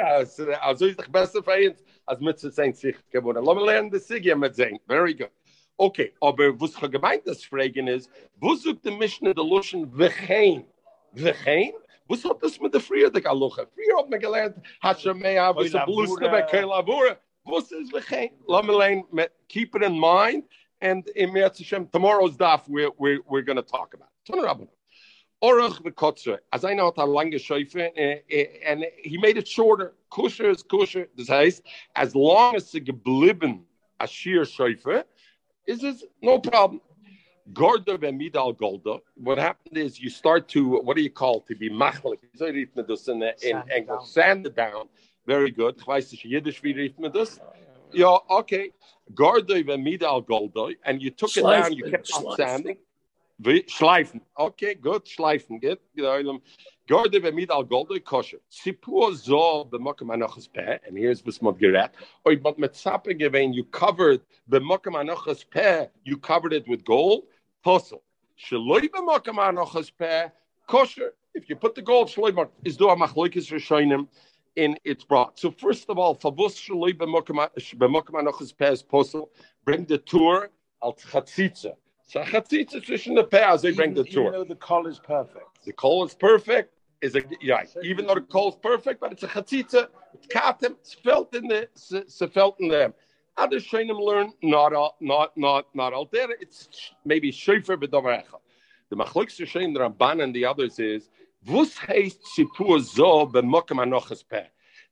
also 0.60 0.86
ist 0.86 0.98
doch 0.98 1.08
besser 1.08 1.42
für 1.42 1.70
uns, 1.70 1.82
als 2.06 2.20
mitzvah 2.20 2.50
sein 2.50 2.74
zichas 2.74 3.08
gewonnen. 3.10 3.44
Lass 3.44 3.54
mal 3.54 3.64
lernen 3.64 3.90
das 3.90 4.06
Sigya 4.06 4.36
mit 4.36 4.54
sein. 4.54 4.78
Very 4.86 5.14
good. 5.14 5.30
Okay, 5.80 6.12
aber 6.20 6.52
was 6.60 6.74
gemeint 6.74 7.24
das 7.24 7.44
fragen 7.44 7.86
ist, 7.86 8.10
wo 8.40 8.54
sagt 8.56 8.84
der 8.84 8.92
Mishnah 8.92 9.32
der 9.32 9.44
Luschen 9.44 9.86
v'chein? 9.86 10.64
V'chein? 11.14 11.72
Was 12.08 12.24
hat 12.24 12.42
das 12.42 12.58
mit 12.58 12.74
der 12.74 12.80
Friedrich 12.80 13.24
Aluche? 13.28 13.68
Früher 13.74 13.98
hat 13.98 14.10
man 14.10 14.18
gelernt, 14.18 14.56
Hashemea, 14.82 15.54
was 15.54 15.74
a 15.76 15.84
bluste 15.84 16.28
bei 16.28 16.42
Keilavura. 16.42 17.16
Was 17.44 17.70
is 17.70 17.92
v'chein? 17.92 18.32
Let 18.48 18.64
me 18.64 18.72
learn, 18.72 19.04
me- 19.12 19.28
keep 19.46 19.76
it 19.76 19.84
in 19.84 19.96
mind, 19.96 20.42
and 20.80 21.08
in 21.10 21.30
Meretz 21.30 21.58
Hashem, 21.58 21.86
tomorrow's 21.92 22.36
daf, 22.36 22.68
we're, 22.68 22.90
we're, 22.98 23.20
we're 23.28 23.42
going 23.42 23.56
to 23.56 23.62
talk 23.62 23.94
about. 23.94 24.08
Ton 24.26 24.40
Rabbanon. 24.40 24.68
Orach 25.40 25.80
v'kotzer. 25.80 26.38
As 26.52 26.64
I 26.64 26.74
know, 26.74 26.86
hat 26.86 26.98
a 26.98 27.96
eh, 27.96 28.18
eh, 28.28 28.46
and 28.66 28.84
he 29.00 29.16
made 29.16 29.38
it 29.38 29.46
shorter. 29.46 29.94
Kusher 30.10 30.50
is 30.50 30.64
kusher. 30.64 31.06
Das 31.16 31.28
heißt, 31.28 31.62
as 31.94 32.16
long 32.16 32.56
as 32.56 32.74
it's 32.74 32.84
geblieben 32.84 33.60
a 34.00 34.08
sheer 34.08 34.42
Schäufe, 34.42 35.04
is 35.68 35.80
this 35.80 36.04
no 36.22 36.38
problem. 36.38 36.80
Gorda 37.52 37.96
v'midal 37.96 38.56
golda. 38.56 39.00
What 39.14 39.38
happened 39.38 39.78
is 39.78 40.00
you 40.00 40.10
start 40.10 40.48
to, 40.48 40.80
what 40.80 40.96
do 40.96 41.02
you 41.02 41.10
call, 41.10 41.40
to 41.42 41.54
be 41.54 41.70
machlik. 41.70 42.18
So 42.34 42.46
rief 42.46 42.74
man 42.74 42.86
das 42.86 43.08
in, 43.08 43.22
in 43.22 43.30
Sand 43.38 43.70
English. 43.70 43.86
down. 43.86 44.06
Sand 44.06 44.46
it 44.46 44.56
down. 44.56 44.88
Very 45.26 45.50
good. 45.50 45.76
Ich 45.78 45.86
weiß 45.86 46.12
nicht, 46.12 46.24
Yiddish, 46.24 46.62
wie 46.62 46.72
rief 46.72 46.98
man 46.98 47.12
das? 47.12 47.40
Ja, 47.92 48.20
okay. 48.28 48.72
Gorda 49.14 49.54
v'midal 49.54 50.26
golda. 50.26 50.74
And 50.84 51.00
you 51.02 51.10
took 51.10 51.36
it 51.36 51.42
down, 51.42 51.72
you 51.72 51.84
kept 51.90 52.12
on 52.12 52.36
sanding. 52.36 52.78
Wie? 53.38 53.64
Schleifen. 53.68 54.20
Okay, 54.36 54.74
good. 54.74 55.06
Schleifen. 55.06 55.60
Good. 55.60 55.78
Gorda 56.88 57.20
v'midal 57.20 57.68
golda 57.68 58.00
kosher. 58.00 58.38
Sipur 58.50 59.14
zo 59.14 59.64
b'mokam 59.66 60.08
anochas 60.08 60.48
peh. 60.50 60.78
And 60.86 60.96
here's 60.96 61.22
what's 61.22 61.42
mod 61.42 61.60
gerät. 61.60 61.90
Oy, 62.26 62.36
but 62.36 62.58
mit 62.58 62.72
Zappe 62.72 63.12
gewein, 63.18 63.52
you 63.54 63.64
covered 63.64 64.22
b'mokam 64.50 64.94
anochas 64.94 65.44
peh, 65.50 65.86
you 66.04 66.16
covered 66.16 66.54
it 66.54 66.66
with 66.66 66.82
gold. 66.86 67.24
Puzzle. 67.62 68.02
Shaloi 68.42 68.88
b'mokam 68.88 69.36
anochas 69.36 69.92
peh, 69.98 70.28
kosher. 70.66 71.12
If 71.34 71.50
you 71.50 71.56
put 71.56 71.74
the 71.74 71.82
gold, 71.82 72.08
shaloi 72.08 72.32
b'mokam, 72.32 72.50
is 72.64 72.78
do 72.78 72.88
a 72.88 72.96
machloikis 72.96 73.52
rishonim 73.52 74.08
in 74.56 74.78
its 74.82 75.04
brought. 75.04 75.38
So 75.38 75.50
first 75.50 75.90
of 75.90 75.98
all, 75.98 76.16
favus 76.16 76.56
shaloi 76.56 76.94
b'mokam 76.94 77.50
b'mokam 77.76 78.22
anochas 78.22 78.56
peh 78.56 78.72
is 78.72 78.82
puzzle. 78.82 79.30
Bring 79.66 79.84
the 79.84 79.98
tour 79.98 80.48
al 80.82 80.94
chatzitza. 80.94 81.74
So 82.06 82.22
chatzitza 82.22 82.82
zwischen 82.82 83.14
the 83.14 83.24
peh 83.24 83.44
as 83.44 83.60
they 83.60 83.72
bring 83.72 83.92
the 83.92 84.00
Even, 84.00 84.12
even 84.12 84.22
tour. 84.22 84.32
though 84.32 84.44
the 84.44 84.54
call 84.54 84.86
is 84.86 84.98
perfect. 84.98 85.64
The 85.66 85.74
coal 85.74 86.06
is 86.06 86.14
perfect. 86.14 86.72
Is 87.00 87.14
a 87.14 87.22
yeah. 87.40 87.62
Even 87.82 88.06
though 88.06 88.16
the 88.16 88.22
coal 88.22 88.48
is 88.48 88.56
perfect, 88.56 89.00
but 89.00 89.12
it's 89.12 89.22
a 89.22 89.28
chatzitza. 89.28 89.88
It's 90.14 90.26
katem. 90.26 90.72
It's 90.80 90.94
felt 90.94 91.32
in 91.34 91.46
the. 91.46 91.62
It's, 91.62 92.22
felt 92.32 92.58
in 92.58 92.68
them. 92.68 92.92
Other 93.36 93.58
shaynim 93.60 94.00
learn 94.00 94.32
not 94.42 94.72
all, 94.72 94.96
not 95.00 95.36
not 95.36 95.66
not 95.74 95.92
al 95.92 96.06
there. 96.06 96.28
It's 96.40 96.68
maybe 97.04 97.30
shayfer 97.30 97.76
b'davar. 97.76 98.24
The 98.90 98.96
machlokes 98.96 99.38
shayim 99.38 99.74
the 99.74 99.80
Ramban 99.80 100.24
and 100.24 100.34
the 100.34 100.44
others 100.44 100.80
is 100.80 101.08
vus 101.46 101.74
heist 101.76 102.18
shipur 102.36 102.80
zo 102.80 103.26
b'mokem 103.26 103.78
anochas 103.78 104.24
peh. 104.28 104.46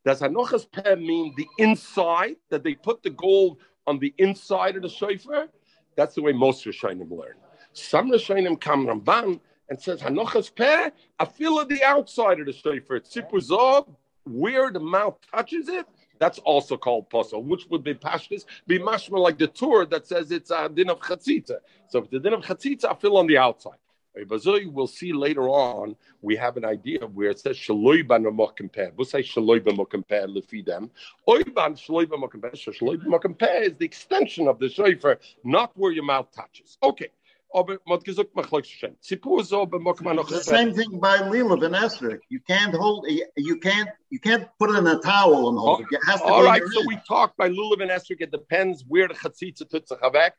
Does 0.04 0.20
anochas 0.20 0.70
peh 0.70 0.94
mean 0.94 1.34
the 1.36 1.48
inside 1.58 2.36
that 2.50 2.62
they 2.62 2.76
put 2.76 3.02
the 3.02 3.10
gold 3.10 3.58
on 3.88 3.98
the 3.98 4.14
inside 4.18 4.76
of 4.76 4.82
the 4.82 4.88
shofar? 4.88 5.48
That's 5.96 6.14
the 6.14 6.22
way 6.22 6.32
most 6.32 6.64
Rishonim 6.64 7.10
learn. 7.10 7.34
Some 7.72 8.12
Rishonim 8.12 8.60
come 8.60 8.86
Ramban 8.86 9.40
and 9.68 9.80
says 9.80 10.00
Hanochas 10.00 10.54
peh, 10.54 10.90
I 11.18 11.24
feel 11.24 11.58
at 11.60 11.68
the 11.68 11.82
outside 11.82 12.40
of 12.40 12.46
the 12.46 12.52
shofar. 12.52 13.00
Tzipuzov, 13.00 13.88
where 14.24 14.70
the 14.70 14.80
mouth 14.80 15.18
touches 15.32 15.68
it, 15.68 15.86
that's 16.18 16.38
also 16.38 16.76
called 16.76 17.10
puzzle, 17.10 17.42
which 17.42 17.66
would 17.70 17.84
be 17.84 17.94
pashtis, 17.94 18.44
be 18.66 18.78
mashma 18.78 19.18
like 19.18 19.38
the 19.38 19.46
tour 19.46 19.84
that 19.86 20.06
says 20.06 20.30
it's 20.30 20.50
a 20.50 20.68
din 20.68 20.88
of 20.88 21.00
chatzitza. 21.00 21.58
So 21.88 21.98
if 22.00 22.10
the 22.10 22.18
din 22.18 22.32
of 22.32 22.42
chatzitza, 22.42 22.86
I 22.86 22.94
feel 22.94 23.16
on 23.16 23.26
the 23.26 23.38
outside. 23.38 23.78
We'll 24.18 24.86
see 24.86 25.12
later 25.12 25.46
on, 25.46 25.94
we 26.22 26.36
have 26.36 26.56
an 26.56 26.64
idea 26.64 27.00
where 27.00 27.28
it 27.28 27.38
says 27.38 27.58
shaloi 27.58 28.08
ban 28.08 28.24
mokampeh. 28.24 28.92
We'll 28.96 29.04
say 29.04 29.22
shaloi 29.22 29.62
ban 29.62 29.76
mokampeh 29.76 30.34
lefi 30.34 30.64
them. 30.64 30.90
Oiban 31.28 31.76
shaloi 31.76 32.08
ban 32.08 32.22
mokampeh. 32.22 32.56
So 32.56 32.70
shaloi 32.70 32.98
ban 32.98 33.10
mokampeh 33.10 33.66
is 33.66 33.74
the 33.76 33.84
extension 33.84 34.48
of 34.48 34.58
the 34.58 34.70
shofar, 34.70 35.18
not 35.44 35.70
where 35.76 35.92
your 35.92 36.04
mouth 36.04 36.32
touches. 36.34 36.78
Okay. 36.82 37.10
Aber 37.56 37.78
man 37.86 38.00
gesagt, 38.00 38.34
mach 38.34 38.50
leuk 38.50 38.66
schön. 38.66 38.98
Zipur 39.00 39.42
so, 39.42 39.64
beim 39.64 39.82
Mokum 39.82 40.28
The 40.28 40.42
same 40.42 40.74
thing 40.74 41.00
by 41.00 41.16
Lulav 41.16 41.64
and 41.64 41.74
Esther. 41.74 42.20
You 42.28 42.40
can't 42.40 42.74
hold, 42.74 43.06
you 43.08 43.58
can't, 43.60 43.88
you 44.10 44.20
can't 44.20 44.46
put 44.58 44.68
it 44.68 44.76
in 44.76 44.86
a 44.86 44.98
towel 44.98 45.48
and 45.48 45.58
hold 45.58 45.80
it. 45.80 45.86
It 45.90 46.04
has 46.04 46.20
to 46.20 46.26
All 46.26 46.42
be 46.42 46.48
right, 46.48 46.62
so 46.70 46.82
we 46.86 46.98
talked 47.08 47.38
by 47.38 47.48
Lulav 47.48 47.80
and 47.80 47.90
Esther. 47.90 48.14
It 48.20 48.30
depends 48.30 48.84
where 48.86 49.08
the 49.08 49.14
chatzitza 49.14 49.64
tutza 49.72 49.98
chavek. 49.98 50.32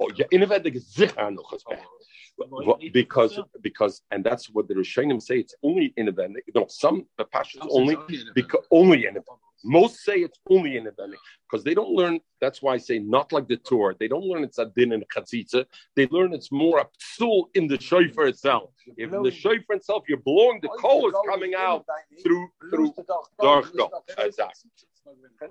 Oh, 0.00 0.10
yeah, 0.16 0.26
innovative 0.30 0.74
zichar 0.74 1.16
anochas 1.16 1.62
peh. 1.66 1.78
Well, 2.36 2.78
Because, 2.92 3.40
because, 3.62 4.02
and 4.10 4.22
that's 4.22 4.50
what 4.50 4.68
the 4.68 4.74
Rishonim 4.74 5.22
say. 5.22 5.38
It's 5.38 5.54
only 5.62 5.94
in 5.96 6.08
event. 6.08 6.36
No, 6.54 6.66
some 6.68 7.06
the 7.16 7.24
pashas 7.24 7.66
only 7.70 7.96
because 8.34 8.66
only 8.70 9.06
in 9.06 9.16
event. 9.16 9.41
Most 9.64 10.04
say 10.04 10.18
it's 10.18 10.38
only 10.50 10.76
in 10.76 10.86
event 10.86 11.14
because 11.50 11.64
they 11.64 11.74
don't 11.74 11.90
learn. 11.90 12.20
That's 12.40 12.62
why 12.62 12.74
I 12.74 12.78
say 12.78 12.98
not 12.98 13.32
like 13.32 13.48
the 13.48 13.56
Torah. 13.56 13.94
They 13.98 14.08
don't 14.08 14.24
learn 14.24 14.44
it's 14.44 14.58
a 14.58 14.70
din 14.76 14.92
and 14.92 15.04
chatzitza. 15.14 15.64
They 15.96 16.06
learn 16.08 16.32
it's 16.32 16.50
more 16.50 16.80
a 16.80 16.86
psul 17.00 17.44
in 17.54 17.66
the 17.68 17.80
shofar 17.80 18.26
itself. 18.26 18.70
If 18.96 19.12
in 19.12 19.22
the 19.22 19.30
shofar 19.30 19.76
itself 19.76 20.04
you're 20.08 20.18
blowing, 20.18 20.60
the 20.62 20.68
coal 20.68 21.08
is 21.08 21.14
coming 21.28 21.54
out 21.54 21.84
through 22.22 22.48
through 22.70 22.94
dark. 23.40 23.66
Exactly. 24.18 24.70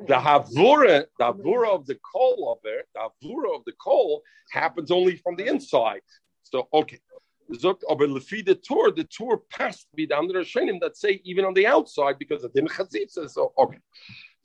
The 0.08 0.15
havura, 0.15 1.06
the 1.19 1.34
havura 1.34 1.76
of 1.76 1.86
the 1.86 2.00
coal 2.13 2.54
of 2.54 2.60
it, 2.69 2.88
the 2.93 3.02
havura 3.02 3.56
of 3.56 3.65
the 3.65 3.74
coal 3.74 4.21
happens 4.52 4.91
only 4.91 5.17
from 5.17 5.36
the 5.36 5.47
inside. 5.47 6.02
So 6.43 6.67
okay. 6.74 7.00
Zogt, 7.54 7.84
aber 7.90 8.08
lefi 8.08 8.46
the 8.46 8.56
tour, 8.56 8.92
the 8.92 9.04
tour 9.04 9.42
passed 9.50 9.88
me 9.96 10.06
down 10.06 10.28
the 10.28 10.34
Rishonim 10.34 10.80
that 10.82 10.98
say 10.98 11.22
even 11.24 11.46
on 11.46 11.54
the 11.54 11.68
outside 11.68 12.18
because 12.18 12.44
of 12.44 12.54
the 12.54 12.62
chatzitza. 12.62 13.30
So 13.30 13.54
okay. 13.58 13.80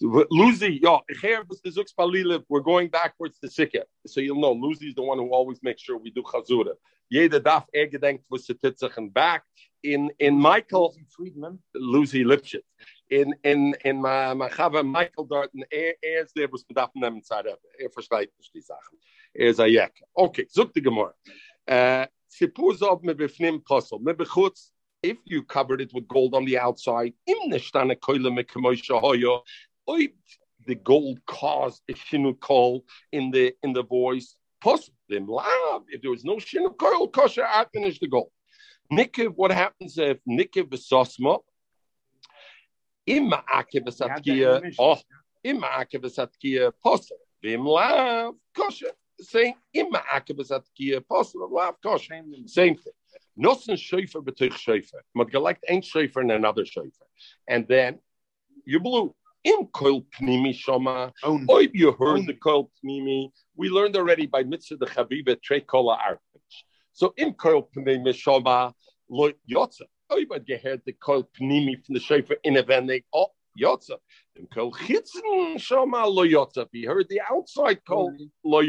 Luzi, 0.03 0.79
yeah, 0.83 0.99
the 1.09 2.45
we're 2.51 2.61
going 2.61 2.89
backwards 2.89 3.39
to 3.39 3.49
Sikha. 3.49 3.85
So 4.07 4.21
you'll 4.21 4.41
know 4.41 4.55
Luzi 4.55 4.89
is 4.89 4.95
the 4.95 5.03
one 5.03 5.17
who 5.17 5.31
always 5.31 5.59
makes 5.63 5.81
sure 5.83 5.97
we 5.97 6.11
do 6.11 6.23
Chazura. 6.23 6.75
Jeder 7.09 7.41
darf 7.41 7.65
er 7.73 7.87
gedenkt 7.87 8.25
was 8.29 8.47
Titzach 8.47 8.97
and 8.97 9.13
back. 9.13 9.45
In 9.83 10.11
in 10.19 10.35
Michael 10.39 10.97
Friedman. 11.09 11.63
Lucy 11.75 12.25
Lipschitz. 12.25 12.65
In 13.11 13.35
in 13.45 13.75
in 13.85 14.01
my 14.01 14.35
my 14.35 14.49
Chava 14.49 14.85
Michael 14.85 15.25
Darton, 15.25 15.65
er 15.73 15.95
er 16.03 16.23
is 16.23 16.33
there 16.35 16.49
was 16.51 16.65
bedarf 16.65 16.91
nehmen 16.95 17.23
Zeit 17.23 17.47
ab. 17.47 17.61
Er 17.79 17.91
versteht 17.91 18.33
nicht 18.39 18.53
die 18.53 18.61
Sachen. 18.61 18.99
Er 19.33 19.51
ist 19.51 19.61
a 19.61 19.67
Jek. 19.67 20.03
Okay, 20.15 20.47
zuk 20.49 20.73
die 20.75 20.83
Gemara. 20.83 21.15
Uh, 21.69 22.07
Sipur 22.37 22.73
zov 22.77 23.03
me 23.03 23.15
befnim 23.15 23.63
posel. 23.63 24.01
If 25.03 25.19
you 25.25 25.43
covered 25.43 25.81
it 25.81 25.93
with 25.95 26.09
gold 26.09 26.35
on 26.35 26.45
the 26.45 26.59
outside, 26.59 27.15
im 27.27 27.51
neshtane 27.51 27.97
koile 27.97 28.35
me 28.35 28.43
hoyo. 28.45 29.43
The 30.67 30.75
gold 30.75 31.25
caused 31.27 31.83
a 31.89 31.95
shinu 31.95 32.39
kol 32.41 32.85
in 33.13 33.31
the 33.31 33.55
in 33.63 33.73
the 33.73 33.85
voice. 33.85 34.37
Lav. 34.65 35.85
If 35.89 36.03
there 36.03 36.11
was 36.11 36.25
no 36.25 36.37
shinu 36.37 36.77
kol, 36.77 37.09
kosher 37.09 37.47
finished 37.73 38.01
the 38.01 38.09
gold. 38.09 38.33
Nikiv, 38.93 39.35
what 39.37 39.53
happens 39.53 39.97
if 39.97 40.19
Nikiv 40.29 40.65
v'sosma? 40.65 41.41
Ima 43.07 43.45
akev 43.55 43.85
v'satkia. 43.87 44.75
Oh, 44.79 44.99
ima 45.45 45.69
akev 45.69 46.03
v'satkia. 46.05 46.73
Vim 47.43 47.65
lav 47.65 48.35
kosher. 48.57 48.93
Saying 49.21 49.55
ima 49.73 50.03
akev 50.13 50.39
v'satkia 50.39 51.01
posel. 51.01 51.51
Lav 51.51 51.75
kosher. 51.83 52.21
Same 52.47 52.77
thing. 52.77 52.93
Nosen 53.39 53.77
shofar 53.77 54.23
b'tuch 54.23 54.53
shofar. 54.53 55.01
But 55.15 55.31
gelect 55.31 55.65
ain't 55.69 55.85
shofar 55.85 56.23
and 56.23 56.33
another 56.33 56.65
shofar. 56.65 57.09
And 57.49 57.67
then 57.69 57.99
you 58.65 58.81
blew. 58.81 59.15
in 59.47 59.67
koil 59.69 60.05
pnimi 60.15 60.53
shoma. 60.53 61.13
oh 61.25 61.59
you 61.73 61.93
heard 61.93 62.27
the 62.27 62.35
koil 62.35 62.69
pnimi. 62.85 63.31
We 63.55 63.69
learned 63.69 63.97
already 63.97 64.27
by 64.27 64.43
mitzvah 64.43 64.77
the 64.77 64.87
chaviva 64.87 65.41
tre 65.41 65.61
kola 65.61 65.97
arpich. 65.97 66.57
So 66.93 67.15
in 67.17 67.33
koil 67.35 67.67
pnimi 67.75 68.13
shoma 68.23 68.73
lo 69.09 69.31
yotza. 69.51 69.87
Oib 70.11 70.33
had 70.33 70.47
geheard 70.47 70.83
the 70.85 70.93
koil 70.93 71.25
pnimi 71.39 71.85
from 71.85 71.95
the 71.95 72.01
shofar 72.01 72.37
in 72.43 72.57
a 72.57 72.63
vending. 72.63 73.03
Oh, 73.15 73.29
yotza. 73.61 73.97
If 74.37 74.45
he 76.73 76.85
heard 76.85 77.09
the 77.09 77.21
outside 77.31 77.81
lo. 78.45 78.63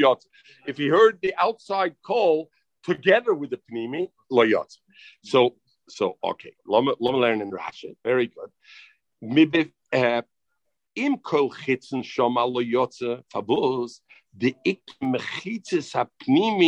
If 0.67 0.77
he 0.77 0.87
heard 0.87 1.19
the 1.21 1.35
outside 1.37 1.95
call 2.05 2.49
together 2.83 3.33
with 3.33 3.49
the 3.51 3.59
pnimi 3.71 4.09
lo 4.29 4.45
yotza. 4.45 4.77
So 5.23 5.55
so 5.89 6.17
okay. 6.23 6.53
Lama 6.65 6.93
learn 6.99 7.41
in 7.41 7.51
Rashi. 7.51 7.95
Very 8.03 8.27
good. 8.27 8.51
Maybe 9.21 9.73
uh, 9.93 10.21
im 10.95 11.17
kol 11.17 11.51
chitzen 11.51 12.03
shoma 12.03 12.45
fabuz 13.33 13.99
the 14.37 14.55
ik 14.63 14.81
mechitzes 15.01 15.95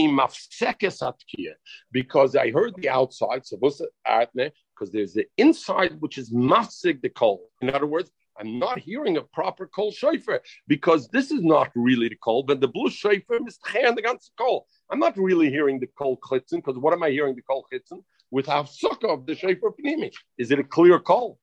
mafsekes 0.10 1.02
atkia 1.02 1.54
because 1.92 2.36
I 2.36 2.52
heard 2.52 2.74
the 2.78 2.90
outside 2.90 3.46
so 3.46 3.58
because 3.58 4.92
there's 4.92 5.14
the 5.14 5.28
inside 5.38 6.00
which 6.00 6.18
is 6.18 6.32
mafsek 6.32 7.02
the 7.02 7.10
kol. 7.10 7.50
In 7.62 7.70
other 7.70 7.86
words, 7.86 8.12
I'm 8.40 8.60
not 8.60 8.80
hearing 8.80 9.18
a 9.18 9.22
proper 9.22 9.68
kol 9.68 9.92
shofar 9.92 10.42
because 10.68 11.10
this 11.10 11.32
is 11.32 11.44
not 11.44 11.72
really 11.76 12.10
the 12.10 12.16
kol, 12.16 12.44
but 12.44 12.62
the 12.62 12.68
blue 12.68 12.90
shofar 12.90 13.40
is 13.48 13.60
hand 13.66 14.00
against 14.00 14.32
the 14.38 14.44
ganze 14.44 14.48
kol. 14.48 14.68
I'm 14.90 15.00
not 15.00 15.18
really 15.18 15.50
hearing 15.50 15.80
the 15.80 15.88
kol 15.88 16.18
chitzen 16.18 16.58
because 16.64 16.78
what 16.78 16.94
am 16.94 17.04
I 17.04 17.10
hearing 17.10 17.36
the 17.36 17.42
kol 17.42 17.66
chitzen 17.72 18.04
with 18.32 18.46
hafsuka 18.46 19.10
of 19.10 19.26
the 19.26 19.36
shofar 19.36 19.72
pnimi? 19.72 20.12
Is 20.38 20.52
it 20.52 20.60
a 20.60 20.64
clear 20.64 21.00
kol? 21.00 21.40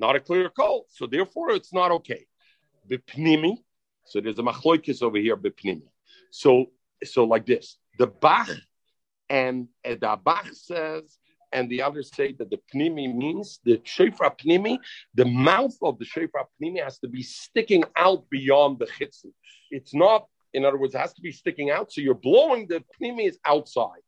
not 0.00 0.16
a 0.16 0.20
clear 0.20 0.48
call. 0.48 0.86
So 0.88 1.06
therefore, 1.06 1.50
it's 1.50 1.72
not 1.72 1.90
okay. 1.92 2.26
Bipnimi. 2.90 3.58
So 4.06 4.20
there's 4.20 4.38
a 4.38 4.42
machloikis 4.42 5.02
over 5.02 5.18
here, 5.18 5.36
bipnimi. 5.36 5.82
So 6.30 6.66
so 7.04 7.24
like 7.24 7.46
this, 7.46 7.76
the 7.98 8.06
Bach 8.06 8.50
and 9.28 9.68
the 9.84 10.18
Bach 10.22 10.48
says, 10.52 11.16
and 11.52 11.68
the 11.68 11.82
others 11.82 12.10
say 12.14 12.32
that 12.32 12.50
the 12.50 12.60
pnimi 12.72 13.14
means 13.14 13.60
the 13.64 13.80
shofar 13.84 14.34
pnimi, 14.36 14.78
the 15.14 15.24
mouth 15.24 15.76
of 15.82 15.98
the 15.98 16.04
shofar 16.04 16.46
pnimi 16.60 16.82
has 16.82 16.98
to 17.00 17.08
be 17.08 17.22
sticking 17.22 17.84
out 17.96 18.28
beyond 18.30 18.78
the 18.78 18.86
chitzin. 18.86 19.32
It's 19.70 19.94
not, 19.94 20.26
in 20.54 20.64
other 20.64 20.78
words, 20.78 20.94
it 20.94 20.98
has 20.98 21.14
to 21.14 21.22
be 21.22 21.32
sticking 21.32 21.70
out. 21.70 21.92
So 21.92 22.00
you're 22.00 22.14
blowing 22.14 22.68
the 22.68 22.84
pnimi 23.00 23.28
is 23.28 23.38
outside. 23.44 24.02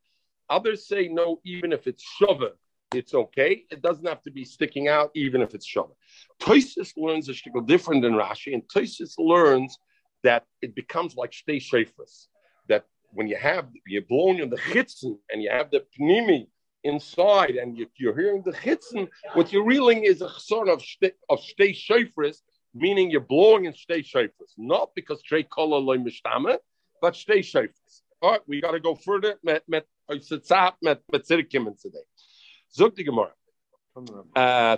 Others 0.49 0.87
say 0.87 1.09
no, 1.09 1.41
even 1.45 1.73
if 1.73 1.87
it's 1.87 2.05
shova, 2.21 2.51
it's 2.95 3.15
okay. 3.15 3.65
It 3.71 3.83
doesn't 3.83 4.07
have 4.07 4.23
to 4.23 4.31
be 4.31 4.45
sticking 4.45 4.89
out, 4.89 5.11
even 5.15 5.41
if 5.41 5.55
it's 5.55 5.67
shova. 5.67 5.93
Toisis 6.41 6.93
learns 6.97 7.29
a 7.29 7.33
shtickle 7.33 7.67
different 7.67 8.03
than 8.03 8.13
Rashi, 8.13 8.53
and 8.53 8.63
Toisis 8.69 9.15
learns 9.19 9.79
that 10.23 10.45
it 10.61 10.75
becomes 10.75 11.17
like 11.17 11.33
shtei 11.33 11.57
shofars. 11.57 12.27
That 12.69 12.85
when 13.11 13.29
you 13.29 13.37
have 13.37 13.69
you're 13.87 14.03
blowing 14.03 14.39
in 14.39 14.51
the 14.51 14.57
chitzen 14.57 15.19
and 15.31 15.43
you 15.43 15.51
have 15.51 15.71
the 15.71 15.85
pnimi 15.99 16.47
inside, 16.85 17.57
and 17.57 17.77
you, 17.77 17.87
you're 17.97 18.19
hearing 18.19 18.43
the 18.43 18.53
chitzen, 18.53 19.09
what 19.35 19.53
you're 19.53 19.65
reeling 19.65 20.05
is 20.05 20.23
a 20.23 20.31
sort 20.39 20.69
of 20.69 20.81
shtei, 20.81 21.13
of 21.29 21.39
shtei 21.41 21.75
shofars, 21.75 22.39
meaning 22.75 23.11
you're 23.11 23.21
blowing 23.21 23.65
in 23.67 23.73
shtei 23.73 24.05
shofars, 24.05 24.53
not 24.57 24.91
because 24.95 25.23
shtei 25.23 25.49
kola 25.49 25.77
loy 25.77 25.99
mishtama, 25.99 26.59
but 27.01 27.15
shtei 27.15 27.41
shofars. 27.41 28.03
All 28.21 28.31
right, 28.31 28.41
we 28.47 28.61
got 28.61 28.73
to 28.73 28.81
go 28.81 28.95
further. 28.95 29.35
Met 29.43 29.65
met 29.69 29.85
met 30.09 30.79
met 30.81 31.01
met 31.11 31.23
tzirikim 31.25 31.81
today. 31.81 31.99
Zog 32.71 32.95
the 32.95 33.05
Gemara. 33.05 33.33
Uh. 34.35 34.77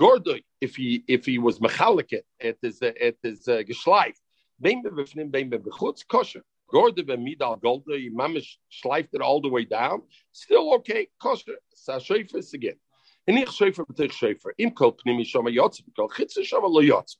Gordoi, 0.00 0.42
if 0.60 0.76
he 0.76 1.04
if 1.06 1.26
he 1.26 1.38
was 1.38 1.58
mechalik 1.58 2.12
it, 2.12 2.24
it 2.40 2.58
is 2.62 2.80
uh, 2.80 2.92
it 2.96 3.18
is 3.22 3.46
uh, 3.48 3.62
geschleif. 3.68 4.14
Bein 4.60 4.82
befnim, 4.82 5.30
bein 5.30 5.50
bechutz, 5.50 6.06
kosher. 6.06 6.42
Gorda 6.70 7.02
b'midal 7.02 7.60
golda, 7.60 7.92
mamish 8.10 8.56
schleifed 8.70 9.14
it 9.14 9.20
all 9.20 9.40
the 9.40 9.48
way 9.48 9.64
down. 9.64 10.02
Still 10.32 10.74
okay, 10.74 11.08
kosher. 11.20 11.56
Sa 11.74 11.98
shofar 11.98 12.38
is 12.38 12.52
again. 12.52 12.76
Inich 13.28 13.52
shofar 13.52 13.84
b'tich 13.86 14.12
shofar. 14.12 14.52
Im 14.58 14.70
kol 14.72 14.92
pnimi 14.92 15.24
shama 15.26 15.50
yotzim, 15.50 15.84
kol 15.96 16.08
chitza 16.08 16.44
shama 16.44 16.66
lo 16.66 16.82
yotzim. 16.82 17.16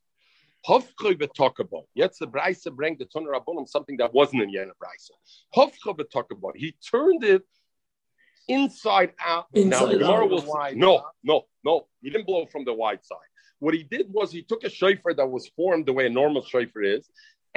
Hofchoy 0.67 1.15
b'tokabo. 1.15 1.85
Jetzt 1.95 2.19
the 2.19 2.27
Braise 2.27 2.67
bring 2.73 2.97
the 2.99 3.07
Tuner 3.07 3.31
Rabbonim 3.31 3.69
something 3.69 3.97
that 3.99 4.13
wasn't 4.13 4.43
in 4.43 4.51
Yena 4.53 4.73
Braise. 4.79 5.11
Hofchoy 5.57 5.99
b'tokabo. 5.99 6.53
He 6.55 6.75
turned 6.91 7.25
it 7.25 7.43
inside 8.49 9.13
out. 9.25 9.47
now 9.55 9.63
Inside 9.63 9.93
the 9.93 9.99
Gemara 9.99 10.25
out. 10.25 10.31
will 10.31 10.41
say, 10.41 10.75
no, 10.75 11.05
no, 11.23 11.47
no. 11.65 11.87
He 12.03 12.11
didn't 12.11 12.27
blow 12.27 12.47
from 12.47 12.65
the 12.65 12.75
wide 12.75 13.05
side. 13.05 13.19
What 13.61 13.75
he 13.75 13.83
did 13.83 14.07
was 14.11 14.31
he 14.31 14.43
took 14.43 14.65
a 14.65 14.71
shofar 14.71 15.15
that 15.15 15.27
was 15.27 15.49
formed 15.57 15.87
the 15.87 15.93
way 15.93 16.07
a 16.07 16.11
normal 16.11 16.43
shofar 16.43 16.83
is, 16.83 17.09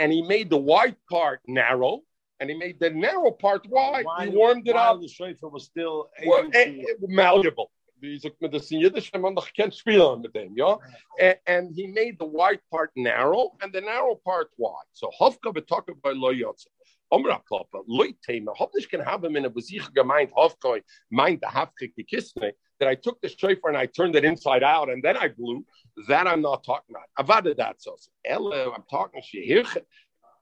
and 0.01 0.11
he 0.11 0.21
made 0.23 0.49
the 0.49 0.57
wide 0.57 0.95
part 1.09 1.39
narrow, 1.47 2.01
and 2.39 2.49
he 2.49 2.55
made 2.57 2.79
the 2.79 2.89
narrow 2.89 3.31
part 3.31 3.63
wide. 3.69 4.05
he 4.23 4.29
warmed 4.29 4.67
it 4.67 4.75
up. 4.75 4.99
The 4.99 5.07
shofar 5.07 5.49
was 5.49 5.65
still 5.65 6.09
Well, 6.25 6.39
able 6.39 6.51
eh, 6.55 6.65
to. 6.65 6.81
eh, 6.81 6.95
malleable. 7.21 7.69
Die 8.01 8.17
sagt 8.17 8.41
mir, 8.41 8.49
das 8.49 8.71
in 8.71 8.79
Yiddish, 8.79 9.11
man 9.13 9.35
noch 9.35 9.53
kennt 9.53 9.75
spielen 9.75 10.21
mit 10.23 10.33
dem, 10.33 10.55
ja? 10.57 10.79
And, 11.19 11.37
and 11.45 11.75
he 11.75 11.85
made 11.85 12.15
the 12.17 12.25
wide 12.25 12.59
part 12.71 12.89
narrow 12.95 13.51
and 13.61 13.71
the 13.71 13.81
narrow 13.81 14.15
part 14.15 14.49
wide. 14.57 14.89
So 14.91 15.11
Hofka 15.19 15.53
betalken 15.53 16.01
bei 16.01 16.13
Lo 16.13 16.31
Yotze. 16.33 16.65
Omra 17.13 17.39
Papa, 17.47 17.79
Loy 17.87 18.13
Tema, 18.25 18.53
hoffentlich 18.59 18.89
can 18.89 19.01
have 19.01 19.23
him 19.23 19.35
in 19.35 19.45
a 19.45 19.49
Besicher 19.51 19.91
gemeint, 19.93 20.31
Hofka, 20.31 20.81
meint 21.13 21.41
the 21.41 21.47
Hafkik 21.57 21.93
Kisne, 22.11 22.53
that 22.79 22.87
I 22.89 22.95
took 22.95 23.21
the 23.21 23.29
shofar 23.29 23.69
and 23.69 23.77
I 23.77 23.85
turned 23.85 24.15
it 24.15 24.23
inside 24.25 24.63
out 24.63 24.89
and 24.89 25.03
then 25.03 25.15
I 25.17 25.27
blew. 25.27 25.63
That 26.07 26.27
I'm 26.27 26.41
not 26.41 26.63
talking 26.63 26.95
about. 26.95 27.09
Avada 27.19 27.73
so. 27.77 27.95
Ella, 28.25 28.71
I'm 28.71 28.83
talking 28.89 29.21
Shehirche. 29.21 29.81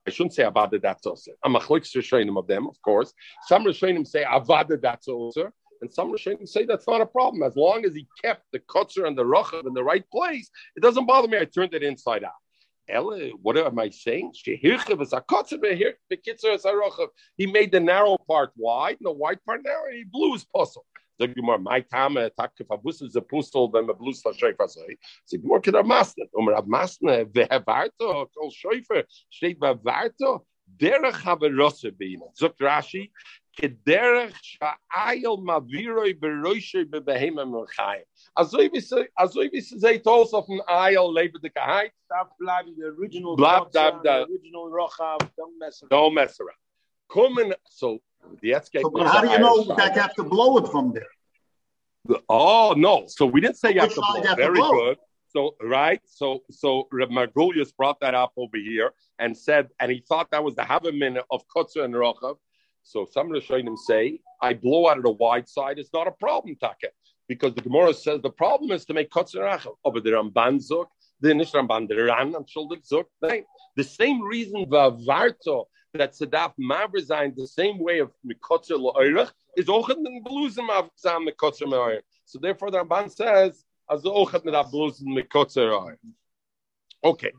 I 0.08 0.12
shouldn't 0.12 0.34
say 0.34 0.44
Avada 0.44 0.96
so. 1.02 1.16
I'm 1.44 1.56
a 1.56 1.60
chlik 1.60 1.82
Rishonim 1.82 2.38
of 2.38 2.48
them, 2.48 2.68
of 2.68 2.82
course. 2.82 3.14
Some 3.48 3.66
Rishonim 3.66 4.08
say 4.08 4.24
Avada 4.24 4.98
so. 5.02 5.32
And 5.82 5.92
some 5.92 6.12
Rishonim 6.12 6.48
say 6.48 6.66
that's 6.66 6.88
not 6.88 7.02
a 7.02 7.06
problem. 7.06 7.44
As 7.44 7.56
long 7.56 7.86
as 7.86 7.96
he 7.96 8.08
kept 8.24 8.46
the 8.52 8.60
kutzer 8.60 9.08
and 9.08 9.18
the 9.18 9.24
rochav 9.24 9.68
in 9.68 9.74
the 9.74 9.84
right 9.84 10.04
place, 10.12 10.50
it 10.76 10.82
doesn't 10.82 11.06
bother 11.06 11.28
me. 11.28 11.38
I 11.38 11.46
turned 11.46 11.74
it 11.74 11.84
inside 11.84 12.24
out. 12.24 12.32
Ella, 12.90 13.30
what 13.42 13.56
am 13.56 13.78
I 13.78 13.90
saying? 13.90 14.34
He 14.44 14.58
made 14.58 14.82
the 17.72 17.80
narrow 17.80 18.18
part 18.28 18.52
wide 18.56 18.98
and 19.00 19.06
the 19.06 19.12
wide 19.12 19.38
part 19.46 19.64
narrow. 19.64 19.86
and 19.86 19.96
He 19.96 20.04
blew 20.06 20.34
his 20.34 20.46
puzzle. 20.46 20.86
Sag 21.20 21.36
ich 21.36 21.44
mal, 21.44 21.58
mein 21.60 21.86
Tame, 21.86 22.34
takke 22.34 22.64
verbusse 22.64 23.10
ze 23.10 23.22
pustel, 23.22 23.68
wenn 23.74 23.86
man 23.86 23.98
blus 23.98 24.24
la 24.24 24.34
schäfer 24.34 24.70
sei. 24.70 24.98
Sag 25.26 25.42
ich 25.42 25.46
mal, 25.46 25.60
kedar 25.60 25.84
masne. 25.84 26.30
Um 26.32 26.48
rab 26.48 26.66
masne, 26.66 27.28
wer 27.34 27.62
warto, 27.68 28.26
kol 28.34 28.50
schäfer, 28.52 29.04
steht 29.30 29.60
bei 29.60 29.76
warto, 29.84 30.48
derech 30.66 31.26
habe 31.26 31.50
rosse 31.50 31.92
beine. 31.92 32.32
Sagt 32.34 32.62
Rashi, 32.62 33.12
kederech 33.52 34.34
sha'ayel 34.42 35.38
maviroi 35.44 36.14
beroishe 36.14 36.86
bebehema 36.86 37.46
melchayim. 37.46 38.06
Azoi 38.34 38.70
wie 38.72 38.80
se, 38.80 39.10
azoi 39.14 39.50
wie 39.52 39.60
se 39.60 39.78
seht 39.78 40.08
aus 40.08 40.34
auf 40.34 40.46
dem 40.46 40.62
Eil, 40.68 41.12
lebe 41.14 41.38
de 41.38 41.50
geheit, 41.50 41.92
Stop 42.06 42.38
bleiben 42.38 42.74
the 42.78 42.86
original. 42.86 43.36
Kotzer, 43.36 43.92
dab, 43.92 44.04
da. 44.04 44.22
original 44.22 44.72
Rochav. 44.72 45.20
Don't 45.38 45.60
mess 45.60 45.84
around. 45.84 45.92
don't 45.92 46.14
mess 46.14 46.40
around. 46.40 46.58
Kommen, 47.08 47.54
so, 47.66 48.00
jetzt 48.42 48.72
geht 48.72 48.82
So, 48.82 48.90
but 48.90 49.08
how 49.08 49.22
do 49.22 49.30
you 49.30 49.40
know 49.40 49.64
that 49.76 49.96
you 49.96 50.02
have 50.02 50.16
to 50.16 50.24
blow 50.24 50.58
it 50.58 50.68
from 50.68 50.94
there? 50.94 51.08
Oh 52.28 52.74
no! 52.78 53.06
So 53.08 53.26
we 53.26 53.42
didn't 53.42 53.58
say 53.58 53.74
you 53.74 53.82
have 53.82 53.94
to 53.94 54.02
blow. 54.02 54.22
have 54.24 54.38
to 54.38 54.44
Very 54.44 54.56
blow? 54.60 54.72
good. 54.72 54.98
So 55.28 55.56
right. 55.62 56.02
So 56.06 56.44
so 56.50 56.88
Margulius 56.94 57.76
brought 57.76 58.00
that 58.00 58.16
up 58.16 58.34
over 58.38 58.58
here 58.58 58.92
and 59.20 59.38
said, 59.38 59.70
and 59.80 59.92
he 59.92 60.04
thought 60.08 60.32
that 60.32 60.44
was 60.44 60.56
the 60.56 60.64
Havamin 60.64 61.22
of 61.30 61.44
Kotzer 61.56 61.84
and 61.84 61.94
Rochav. 61.94 62.38
So 62.84 63.06
some 63.06 63.30
Rishonim 63.30 63.78
say, 63.78 64.20
I 64.42 64.54
blow 64.54 64.90
out 64.90 64.98
of 64.98 65.04
the 65.04 65.12
wide 65.12 65.48
side. 65.48 65.78
It's 65.78 65.94
not 65.94 66.08
a 66.08 66.12
problem, 66.12 66.56
Taka, 66.60 66.88
because 67.28 67.54
the 67.54 67.62
Gemara 67.62 67.94
says 67.94 68.22
the 68.22 68.32
problem 68.32 68.72
is 68.72 68.86
to 68.86 68.94
make 68.94 69.12
Kotzer 69.12 69.36
and 69.36 69.62
Rochav. 69.62 69.76
Aber 69.86 70.00
the 70.00 70.12
Ramban 70.12 70.62
zog, 70.62 70.88
the 71.22 71.34
nicht 71.34 71.54
Ramban, 71.54 71.88
the 71.88 71.96
Ran 72.04 72.34
and 72.34 72.48
Shuldik. 72.48 72.82
Nein. 73.22 73.44
The 73.76 73.84
same 73.84 74.22
reason 74.24 74.66
Vavarto 74.66 75.66
that 75.94 76.14
Sadaf 76.14 76.54
sein 77.06 77.34
the 77.36 77.48
same 77.48 77.80
way 77.80 78.00
of 78.00 78.12
Mikotzer 78.26 78.78
Lo'irach 78.78 79.32
is 79.58 79.68
auch 79.70 79.90
in 79.90 80.04
den 80.04 80.24
Blusen 80.24 80.68
Mavzam 80.68 81.28
Mikotzer 81.28 81.66
Lo'irach. 81.66 82.04
So 82.26 82.40
therefore 82.40 82.72
the 82.72 82.84
Ramban 82.84 83.10
says, 83.10 83.66
as 83.90 84.04
mit 84.04 84.54
der 84.54 84.64
Blusen 84.66 85.14
Mikotzer. 85.16 85.98
Okay. 87.04 87.32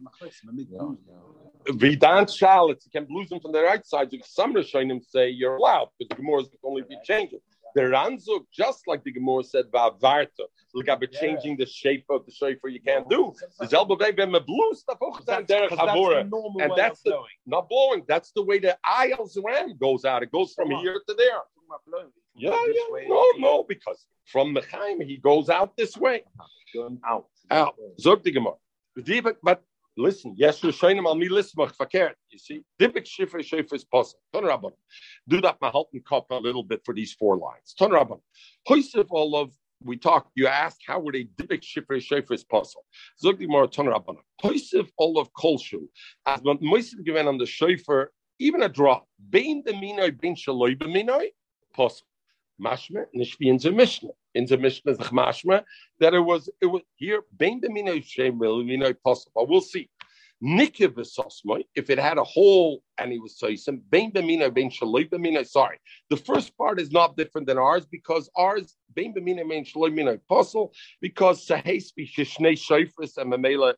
Vidan 1.68 2.26
Charlotte, 2.34 2.82
you 2.84 2.90
can 2.90 3.04
blues 3.04 3.28
them 3.28 3.40
from 3.40 3.52
the 3.52 3.62
right 3.62 3.86
side. 3.86 4.10
So 4.10 4.18
some 4.24 4.54
Rishonim 4.54 5.04
say 5.04 5.28
you're 5.28 5.56
allowed 5.56 5.90
because 5.98 6.16
the 6.16 6.22
Gemara 6.22 6.42
can 6.44 6.58
only 6.64 6.82
be 6.82 6.96
changing. 7.04 7.40
The 7.74 7.82
Ranzuk, 7.82 8.46
just 8.52 8.86
like 8.86 9.04
the 9.04 9.12
Gemara 9.12 9.44
said, 9.44 9.66
Vavarta, 9.72 10.46
look 10.74 10.88
at 10.88 11.00
changing 11.12 11.56
the 11.56 11.66
shape 11.66 12.04
of 12.10 12.26
the 12.26 12.32
shofar 12.32 12.70
you 12.70 12.80
can't 12.80 13.08
do. 13.08 13.32
The 13.58 13.66
Zelba 13.66 13.98
way 13.98 14.10
the 14.12 14.40
blue 14.40 14.74
stuff 14.74 14.98
auch 15.02 15.24
That's, 15.24 15.50
derech 15.50 15.68
'cause 15.68 15.78
that's 15.78 15.92
the 15.92 16.24
normal 16.24 16.62
And 16.62 16.72
that's 16.76 17.02
the- 17.02 17.10
blowing. 17.10 17.26
Not 17.46 17.68
blowing. 17.68 18.04
That's 18.06 18.32
the 18.32 18.42
way 18.42 18.58
the 18.58 18.78
aisles 18.84 19.38
ram 19.44 19.76
goes 19.78 20.04
out. 20.04 20.22
It 20.22 20.32
goes 20.32 20.54
from 20.54 20.70
here 20.70 21.00
to 21.08 21.14
there. 21.14 21.28
Talking 21.30 21.68
about 21.68 21.84
blowing. 21.86 22.12
Yeah, 22.34 22.50
yeah. 22.50 23.08
No, 23.08 23.30
no, 23.38 23.62
because 23.64 24.06
from 24.26 24.54
the 24.54 24.62
Chaim 24.62 25.00
he 25.00 25.16
goes 25.16 25.48
out 25.48 25.76
this 25.76 25.96
way. 25.96 26.24
Going 26.74 27.00
out. 27.06 27.28
Out. 27.50 27.76
Zog 27.98 28.22
the 28.22 28.30
Gemara. 28.30 28.54
But 29.42 29.62
listen, 29.96 30.34
yes, 30.36 30.60
Rishonim 30.60 31.06
al 31.06 31.14
mi 31.14 31.28
lismach 31.28 31.76
verkehrt. 31.76 32.14
You 32.30 32.38
see, 32.38 32.62
Dibik 32.80 33.06
shifre 33.06 33.40
shifre 33.40 33.74
is 33.74 33.84
possible. 33.84 34.20
Ton 34.32 34.44
Rabban. 34.44 34.72
Do 35.28 35.40
that 35.40 35.60
Mahalton 35.60 36.04
cup 36.08 36.26
a 36.30 36.36
little 36.36 36.62
bit 36.62 36.82
for 36.84 36.94
these 36.94 37.12
four 37.12 37.36
lines. 37.36 37.74
Ton 37.78 37.90
Rabban. 37.90 38.20
All 39.10 39.36
of 39.36 39.52
we 39.82 39.96
talked. 39.96 40.32
You 40.34 40.46
asked 40.46 40.82
how 40.86 41.00
would 41.00 41.16
a 41.16 41.24
Dibik 41.24 41.62
shifre 41.62 41.96
shifre 41.98 42.32
is 42.32 42.44
possible. 42.44 42.84
Zog 43.20 43.38
the 43.38 43.46
Gemara 43.46 43.68
Ton 43.68 43.86
Rabban. 43.86 44.16
Hoisif 44.42 44.88
all 44.98 45.18
of 45.18 45.32
kolshu. 45.32 45.88
As 46.26 46.42
man 46.44 46.58
moisif 46.58 47.04
given 47.04 47.26
on 47.28 47.38
the 47.38 47.46
shofar, 47.46 48.10
even 48.38 48.62
a 48.62 48.68
drop. 48.68 49.06
Bein 49.30 49.62
the 49.64 49.72
minoi, 49.72 50.18
bein 50.18 50.34
shaloi 50.34 50.76
b'minoi, 50.76 51.28
possible. 51.74 52.09
Mashma, 52.60 53.06
nicht 53.14 53.38
wie 53.40 53.48
in 53.48 53.58
the 53.58 53.72
Mishnah. 53.72 54.10
In 54.34 54.46
the 54.46 54.58
Mishnah 54.58 54.92
is 54.92 54.98
the 54.98 55.04
mashma 55.04 55.64
that 55.98 56.14
it 56.14 56.20
was 56.20 56.50
it 56.60 56.66
was 56.66 56.82
here 56.96 57.22
bein 57.36 57.60
minoi 57.60 58.04
shem 58.04 58.38
minoi 58.38 58.94
possible. 59.02 59.46
We'll 59.48 59.60
see. 59.60 59.88
Nikiv 60.42 60.94
v'sosmoi, 60.94 61.64
if 61.74 61.90
it 61.90 61.98
had 61.98 62.16
a 62.16 62.24
hole 62.24 62.82
and 62.96 63.12
he 63.12 63.18
was 63.18 63.38
soisim, 63.38 63.82
bein 63.90 64.10
b'minoi, 64.10 64.52
bein 64.52 64.70
shaloi 64.70 65.06
b'minoi. 65.06 65.46
Sorry, 65.46 65.78
the 66.08 66.16
first 66.16 66.56
part 66.56 66.80
is 66.80 66.90
not 66.90 67.14
different 67.14 67.46
than 67.46 67.58
ours 67.58 67.84
because 67.84 68.30
ours 68.36 68.74
bein 68.94 69.12
b'minoi, 69.14 69.46
bein 69.46 69.64
shaloi 69.66 69.90
b'minoi 69.90 70.18
possible 70.28 70.72
because 71.02 71.46
sahes 71.46 71.92
b'shishnei 71.92 72.52
shofris 72.52 73.18
and 73.18 73.30
memela 73.30 73.74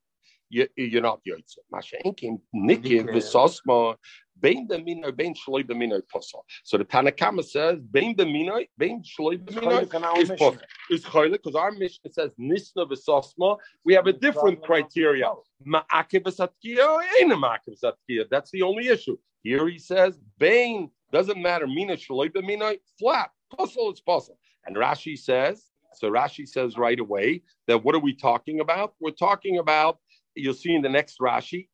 you- 0.52 0.68
you're 0.76 1.02
not 1.10 1.20
yotze. 1.28 1.58
Masha 1.70 1.96
enkim 2.04 2.40
nikiv 2.54 3.04
v'sosmoi. 3.14 3.96
Bein 4.40 4.66
b'minoi, 4.68 5.16
bein 5.16 5.34
shaloi 5.34 5.62
b'minoi 5.64 6.02
possible. 6.08 6.44
So 6.64 6.76
the 6.76 6.84
Tanakama 6.84 7.44
says 7.44 7.78
bein 7.80 8.16
b'minoi, 8.16 8.68
bein 8.76 9.02
Chaylik 9.02 9.56
on 9.62 10.04
our 10.04 10.20
is 10.20 10.28
possible. 10.30 10.62
Is 10.90 11.04
choyle 11.04 11.32
because 11.32 11.54
our 11.54 11.70
mission 11.72 12.12
says 12.12 12.32
nisna 12.38 12.82
v'sosma. 12.90 13.58
We 13.84 13.94
have 13.94 14.06
a 14.08 14.12
different 14.12 14.62
criteria. 14.62 15.30
Ma'akev 15.64 16.22
v'satkiya, 16.24 16.88
ain't 17.20 17.32
a 17.32 17.36
ma'akev 17.36 17.74
v'satkiya. 17.80 18.28
That's 18.30 18.50
the 18.50 18.62
only 18.62 18.88
issue. 18.88 19.16
Here 19.42 19.66
he 19.68 19.78
says 19.78 20.18
bain 20.38 20.90
doesn't 21.12 21.40
matter. 21.40 21.66
Mina 21.66 21.94
shaloi 21.96 22.28
b'minoi 22.30 22.78
flat. 22.98 23.30
Puzzle 23.56 23.92
is 23.92 24.00
puzzle. 24.00 24.38
And 24.66 24.76
Rashi 24.76 25.16
says. 25.18 25.68
So 25.94 26.10
Rashi 26.10 26.48
says 26.48 26.78
right 26.78 26.98
away 26.98 27.42
that 27.68 27.84
what 27.84 27.94
are 27.94 28.04
we 28.08 28.14
talking 28.14 28.60
about? 28.60 28.94
We're 28.98 29.10
talking 29.28 29.58
about. 29.58 29.98
You'll 30.34 30.54
see 30.54 30.74
in 30.74 30.82
the 30.82 30.88
next 30.88 31.18
Rashi. 31.18 31.68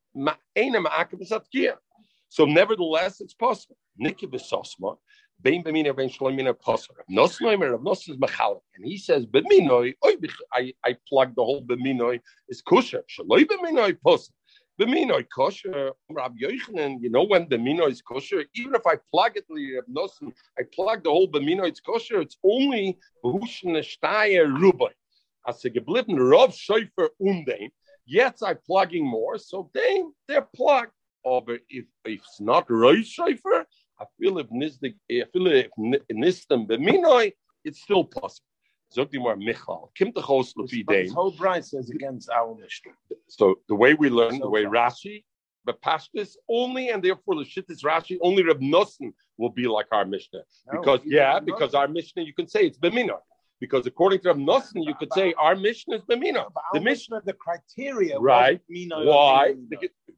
So 2.31 2.45
nevertheless, 2.45 3.21
it's 3.21 3.35
possible. 3.35 3.77
And 4.01 4.17
he 8.85 8.99
says 8.99 9.27
b'minoi. 9.27 9.95
oy, 10.05 10.15
I 10.53 10.73
I 10.85 10.97
plug 11.09 11.35
the 11.37 11.45
whole 11.45 11.63
b'minoi 11.63 12.21
is 12.49 12.61
kosher. 12.63 13.05
Shaloi 13.09 13.47
possible. 14.03 14.35
B'minoi 14.81 15.27
kosher. 15.35 15.93
Rabbi 16.11 16.39
Yochanan, 16.43 17.01
you 17.01 17.11
know 17.11 17.23
when 17.25 17.47
b'minoi 17.47 17.91
is 17.91 18.03
kosher, 18.03 18.45
even 18.55 18.75
if 18.75 18.87
I 18.87 18.97
plug 19.11 19.37
it, 19.37 19.47
Rab 19.49 19.85
I 20.59 20.63
plug 20.75 21.05
the 21.05 21.11
whole 21.11 21.29
b'minoi 21.29 21.69
it's 21.69 21.81
kosher. 21.81 22.21
It's 22.21 22.37
only 22.45 22.99
b'hushne 23.25 23.79
shtaya 23.79 24.47
rubai. 24.47 24.93
As 25.47 25.65
a 25.65 25.71
geblieben 25.71 26.19
Rav 26.19 26.51
Schäufer 26.51 27.11
undem. 27.23 27.71
Jetzt 28.09 28.43
I'm 28.43 28.59
plugging 28.67 29.07
more, 29.07 29.39
so 29.39 29.71
they 29.75 30.03
they're 30.27 30.49
plugged. 30.57 30.93
Oh, 31.25 31.37
Aber 31.37 31.59
if, 31.69 31.85
if 32.05 32.21
it's 32.23 32.41
not 32.41 32.71
Roy 32.71 32.97
Schäufer, 33.03 33.65
I 34.01 34.05
feel 34.19 34.39
if 34.39 34.49
nisdik, 34.49 34.95
I 35.11 35.25
feel 35.33 35.47
if 35.49 35.71
ni- 35.77 35.99
nistem 36.13 36.67
b'minoi, 36.67 37.33
it's 37.65 37.83
still 37.83 38.05
possible. 38.05 38.47
Zog 38.91 39.11
die 39.11 39.19
maar 39.19 39.37
Michal. 39.37 39.91
Kim 39.95 40.11
Ghost 40.13 40.55
But 40.57 40.71
Lefi 40.71 40.87
this 40.87 41.13
whole 41.13 41.33
Brian 41.33 41.63
says 41.63 41.91
against 41.91 42.31
our 42.31 42.55
mission. 42.55 42.93
So 43.29 43.57
the 43.69 43.75
way 43.75 43.93
we 43.93 44.09
learn, 44.09 44.39
the 44.39 44.49
way. 44.49 44.65
Rashi, 44.65 45.25
but 45.67 45.83
Pashtus 45.83 46.37
only, 46.49 46.89
and 46.89 47.03
therefore 47.03 47.35
the 47.35 47.45
shit 47.45 47.67
is 47.69 47.83
Rashi 47.83 48.17
only 48.23 48.43
Reb 48.43 48.61
Nosson 48.61 49.13
will 49.37 49.51
be 49.51 49.67
like 49.67 49.87
our 49.93 50.07
Mishnah 50.07 50.41
No, 50.73 50.81
because 50.81 51.01
yeah, 51.05 51.41
because 51.41 51.75
our 51.75 51.89
Mishnah 51.89 52.23
you 52.23 52.33
can 52.33 52.49
say 52.49 52.65
it's 52.65 52.79
Bemina 52.79 53.19
because 53.61 53.87
according 53.87 54.21
to 54.21 54.29
Reb 54.29 54.39
Nosson 54.39 54.85
you 54.87 54.95
could 54.95 55.13
say 55.13 55.35
our 55.39 55.55
Mishnah 55.57 55.97
is 55.97 56.03
Bemina. 56.03 56.47
The 56.73 56.81
Mishnah, 56.81 56.83
Mishnah, 56.91 57.21
the 57.25 57.33
criteria, 57.35 58.19
Right. 58.19 58.61
why? 58.69 59.55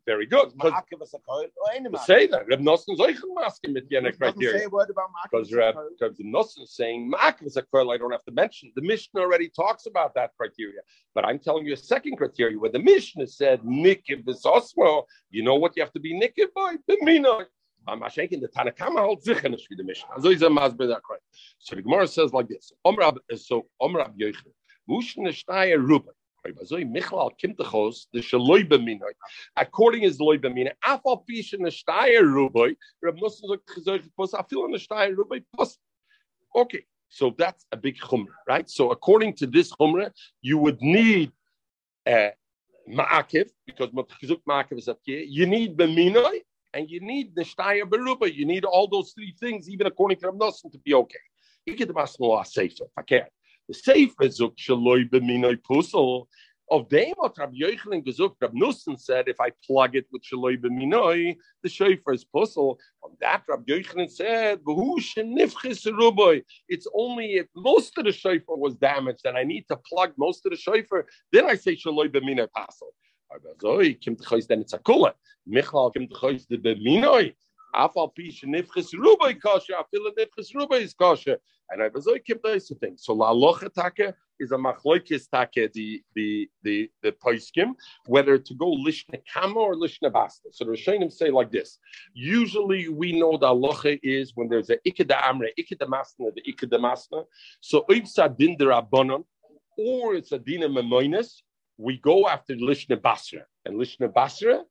Very 0.06 0.26
good. 0.26 0.52
Because 0.56 0.72
Ma'akev 0.72 1.02
as 1.02 1.14
a 1.14 1.18
kohen, 1.28 1.50
or 1.64 1.72
any 1.74 1.88
man. 1.88 2.00
say 2.02 2.26
that 2.26 2.46
Reb 2.48 2.60
Nosson's 2.60 3.00
Oichen 3.00 3.34
masking 3.34 3.74
with 3.74 3.88
Yena 3.90 4.08
It 4.08 4.18
doesn't 4.18 4.40
criteria. 4.40 4.66
a 4.66 4.70
word 4.70 4.90
about 4.90 5.08
Ma'akev 5.10 5.30
Because 5.30 5.48
as 5.48 5.52
a 5.52 5.56
Reb 5.56 5.74
kohen. 5.74 6.32
Nosson 6.32 6.62
is 6.62 6.74
saying 6.74 7.12
is 7.42 7.58
curl, 7.72 7.90
I 7.90 7.96
don't 7.98 8.10
have 8.12 8.24
to 8.24 8.32
mention. 8.32 8.72
The 8.74 8.82
Mishnah 8.82 9.20
already 9.20 9.48
talks 9.48 9.86
about 9.86 10.14
that 10.14 10.30
criteria. 10.36 10.80
But 11.14 11.24
I'm 11.24 11.38
telling 11.38 11.66
you 11.66 11.74
a 11.74 11.76
second 11.76 12.16
criteria 12.16 12.58
where 12.58 12.70
the 12.70 12.78
Mishnah 12.78 13.26
said 13.26 13.60
Nikiv 13.62 14.28
is 14.28 14.42
Osmo. 14.44 15.04
You 15.30 15.42
know 15.42 15.56
what 15.56 15.76
you 15.76 15.82
have 15.82 15.92
to 15.92 16.00
be 16.00 16.14
Nikiv 16.18 16.48
by? 16.54 16.76
Bemina. 16.88 17.46
I'm 17.86 18.02
shaking 18.10 18.40
the 18.40 18.48
Tanakama 18.48 19.00
holds 19.00 19.26
wie 19.26 19.34
the. 19.34 19.94
So 20.20 20.30
is 20.30 20.42
a 20.42 20.48
masber 20.48 20.88
that. 20.88 21.02
So 21.58 21.76
the 21.76 21.82
Gemara 21.82 22.06
says 22.06 22.32
like 22.32 22.48
this. 22.48 22.72
Omrab 22.86 23.18
so 23.36 23.66
Omrab 23.80 24.14
Ruben. 25.78 26.14
According 29.56 30.02
is 30.02 30.20
Loi 30.20 30.38
Bemina, 30.38 30.70
Afal 30.84 31.26
Pish 31.26 31.52
in 31.52 31.62
the 31.62 31.70
Ruboy, 32.22 32.76
Reb 33.02 33.16
Nosson 33.16 33.58
gesagt, 33.76 34.08
Pos, 34.16 34.32
Afil 34.32 34.64
in 34.64 34.72
the 34.72 34.78
Ruboy, 35.14 35.44
Pos. 35.54 35.76
Okay, 36.56 36.84
so 37.08 37.34
that's 37.36 37.66
a 37.72 37.76
big 37.76 37.98
chumrah, 37.98 38.26
right? 38.48 38.68
So 38.70 38.90
according 38.90 39.34
to 39.34 39.46
this 39.46 39.70
chumrah, 39.72 40.10
you 40.40 40.56
would 40.58 40.80
need 40.80 41.30
uh, 42.06 42.30
because 42.86 43.90
Ma'akiv 43.90 44.78
is 44.78 44.88
up 44.88 44.98
here. 45.04 45.20
You 45.20 45.46
need 45.46 45.76
Beminoi, 45.76 46.40
and 46.74 46.88
you 46.90 47.00
need 47.00 47.34
the 47.34 47.42
Steyr 47.42 47.82
Beruba. 47.82 48.32
You 48.32 48.46
need 48.46 48.64
all 48.64 48.88
those 48.88 49.12
three 49.12 49.34
things, 49.38 49.68
even 49.68 49.86
according 49.86 50.18
to 50.20 50.32
Nosson, 50.32 50.70
to 50.72 50.78
be 50.78 50.94
okay. 50.94 51.18
You 51.66 51.76
get 51.76 51.88
the 51.88 51.94
Masnoah 51.94 52.46
Sefer, 52.46 52.84
okay. 53.00 53.24
The 53.68 53.74
Sefer 53.74 54.24
zok 54.24 54.56
Shaloi 54.56 55.08
Beminoi 55.08 55.58
Pusel. 55.58 56.26
Of 56.72 56.88
them, 56.88 57.14
what 57.16 57.36
Rabbi 57.36 57.56
gesucht, 57.56 58.36
Rabbi 58.40 58.56
Nussen 58.56 58.96
said, 58.96 59.26
if 59.26 59.40
I 59.40 59.50
plug 59.66 59.96
it 59.96 60.06
with 60.12 60.22
Shaloi 60.22 60.56
B'minoi, 60.56 61.36
the 61.64 61.68
shofar 61.68 62.14
is 62.14 62.24
puzzle. 62.24 62.78
On 63.02 63.10
that, 63.20 63.42
Rabbi 63.48 63.72
Yochanan 63.72 64.08
said. 64.08 64.60
It's 66.68 66.86
only 66.94 67.32
if 67.32 67.46
most 67.56 67.98
of 67.98 68.04
the 68.04 68.12
shofar 68.12 68.56
was 68.56 68.76
damaged 68.76 69.22
and 69.24 69.36
I 69.36 69.42
need 69.42 69.66
to 69.66 69.76
plug 69.78 70.12
most 70.16 70.46
of 70.46 70.52
the 70.52 70.56
shofar, 70.56 71.06
then 71.32 71.46
I 71.46 71.56
say 71.56 71.74
Shaloi 71.74 72.08
B'minoi 72.08 72.46
puzzle. 72.52 72.94
Zoi 73.62 74.00
kim 74.00 74.16
tchois 74.16 74.46
then 74.46 74.60
it's 74.60 74.72
a 74.72 74.78
kula. 74.78 75.12
Michlal 75.48 75.92
kim 75.92 76.08
tchois 76.08 76.46
the 76.48 76.56
B'minoi. 76.56 77.34
Afal 77.74 78.14
pi 78.14 78.24
shenifchis 78.24 78.94
ruboy 78.94 79.40
kasha, 79.40 79.74
afil 79.74 80.10
nifchis 80.18 80.52
ruboy 80.54 80.80
is 80.80 80.94
kasha. 80.94 81.38
And 81.70 81.82
I 81.82 81.88
like, 81.94 82.24
kim 82.24 82.40
those 82.42 82.72
things. 82.80 83.04
So 83.04 83.12
la 83.12 83.32
locha 83.32 83.72
take 83.72 84.12
is 84.40 84.50
a 84.50 84.56
machloikis 84.56 85.28
take 85.32 85.72
the 85.72 86.02
the 86.16 86.50
the 86.64 86.90
the 87.02 87.12
poiskim 87.12 87.74
whether 88.06 88.38
to 88.38 88.54
go 88.54 88.74
lishna 88.74 89.20
kama 89.32 89.60
or 89.60 89.74
lishna 89.76 90.12
basta. 90.12 90.48
So 90.50 90.64
the 90.64 90.72
Rishonim 90.72 91.12
say 91.12 91.30
like 91.30 91.52
this. 91.52 91.78
Usually 92.12 92.88
we 92.88 93.12
know 93.12 93.36
the 93.36 93.46
halacha 93.46 94.00
is 94.02 94.32
when 94.34 94.48
there's 94.48 94.70
a 94.70 94.78
ikeda 94.78 95.22
amre, 95.22 95.50
ikeda 95.56 95.86
masna, 95.86 96.34
the 96.34 96.42
ikeda 96.42 96.80
masna. 96.80 97.24
So 97.60 97.84
if 97.88 98.08
sadin 98.08 98.58
derabanan 98.58 99.24
or 99.78 100.16
it's 100.16 100.32
a 100.32 100.38
dina 100.38 100.68
memoinus, 100.68 101.42
we 101.80 101.96
go 101.98 102.28
after 102.28 102.54
lishna 102.54 103.00
basra. 103.00 103.44
And 103.64 103.76
lishna 103.76 104.12
basra 104.12 104.62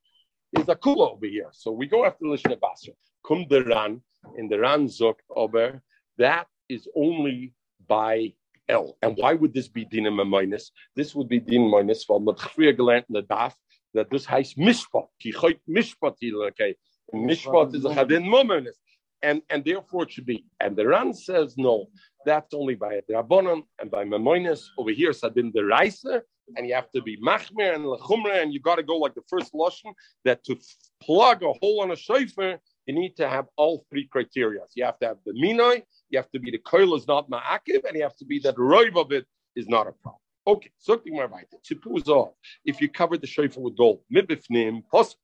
is 0.57 0.69
a 0.69 0.75
kula 0.75 1.13
over 1.13 1.25
here. 1.25 1.49
So 1.51 1.71
we 1.71 1.87
go 1.87 2.05
after 2.05 2.25
lishna 2.25 2.59
basra. 2.59 2.93
Kum 3.25 3.45
deran, 3.45 3.67
ran 3.67 4.01
in 4.37 4.47
the 4.47 4.59
ran 4.59 4.87
zok 4.87 5.15
over 5.35 5.81
that 6.17 6.47
is 6.67 6.87
only 6.95 7.53
by 7.87 8.33
L. 8.67 8.97
And 9.01 9.17
why 9.17 9.33
would 9.33 9.53
this 9.53 9.67
be 9.67 9.85
dinam 9.85 10.27
minus? 10.29 10.71
This 10.95 11.15
would 11.15 11.27
be 11.27 11.39
din 11.39 11.69
minus 11.69 12.03
from 12.03 12.25
the 12.25 12.33
früher 12.33 12.75
gelernt 12.77 13.05
in 13.09 13.13
the 13.13 13.53
that 13.95 14.09
this 14.11 14.25
heißt 14.25 14.57
mishpat. 14.57 15.07
Ki 15.19 15.33
choit 15.33 15.59
mishpat 15.67 16.15
okay. 16.49 16.75
Mishpat 17.13 17.73
is 17.73 17.85
a 17.85 17.89
chadin 17.89 18.25
mominus. 18.25 18.77
And 19.23 19.41
and 19.49 19.65
therefore 19.65 20.03
it 20.03 20.11
should 20.11 20.27
be. 20.27 20.45
And 20.59 20.75
the 20.75 20.85
Ran 20.87 21.13
says 21.13 21.55
no, 21.57 21.87
that's 22.25 22.53
only 22.53 22.75
by 22.75 23.01
Rabbanon 23.09 23.63
and 23.79 23.89
by 23.89 24.03
Memoinus. 24.05 24.67
Over 24.77 24.91
here, 24.91 25.11
Sadin 25.11 25.51
the 25.53 25.65
Raisa, 25.65 26.21
and 26.55 26.67
you 26.67 26.73
have 26.73 26.91
to 26.91 27.01
be 27.01 27.17
Machmer 27.17 27.75
and 27.75 27.85
Lechumra, 27.85 28.41
and 28.41 28.53
you 28.53 28.59
got 28.59 28.75
to 28.75 28.83
go 28.83 28.97
like 28.97 29.15
the 29.15 29.21
first 29.27 29.53
Lashon 29.53 29.93
that 30.25 30.43
to 30.45 30.57
plug 31.01 31.43
a 31.43 31.53
hole 31.53 31.81
on 31.81 31.91
a 31.91 31.95
shofar, 31.95 32.59
you 32.85 32.93
need 32.93 33.15
to 33.17 33.29
have 33.29 33.45
all 33.55 33.85
three 33.89 34.07
criteria. 34.07 34.61
You 34.75 34.85
have 34.85 34.99
to 34.99 35.07
have 35.07 35.17
the 35.25 35.33
Minoi, 35.33 35.83
you 36.09 36.17
have 36.17 36.29
to 36.31 36.39
be 36.39 36.51
the 36.51 36.57
coil 36.57 36.95
is 36.95 37.07
not 37.07 37.29
ma'akiv, 37.29 37.85
and 37.87 37.95
you 37.95 38.03
have 38.03 38.15
to 38.17 38.25
be 38.25 38.39
that 38.39 38.55
roiv 38.55 38.95
of 38.95 39.11
it 39.11 39.25
is 39.55 39.67
not 39.67 39.87
a 39.87 39.91
problem. 39.91 40.19
Okay, 40.47 40.71
something 40.79 41.13
more. 41.13 41.29
Tipu 41.69 41.97
is 41.97 42.07
off. 42.07 42.33
If 42.65 42.81
you 42.81 42.89
cover 42.89 43.17
the 43.17 43.27
shofar 43.27 43.61
with 43.61 43.77
gold, 43.77 44.01
mibifnim, 44.11 44.83
pos, 44.91 45.15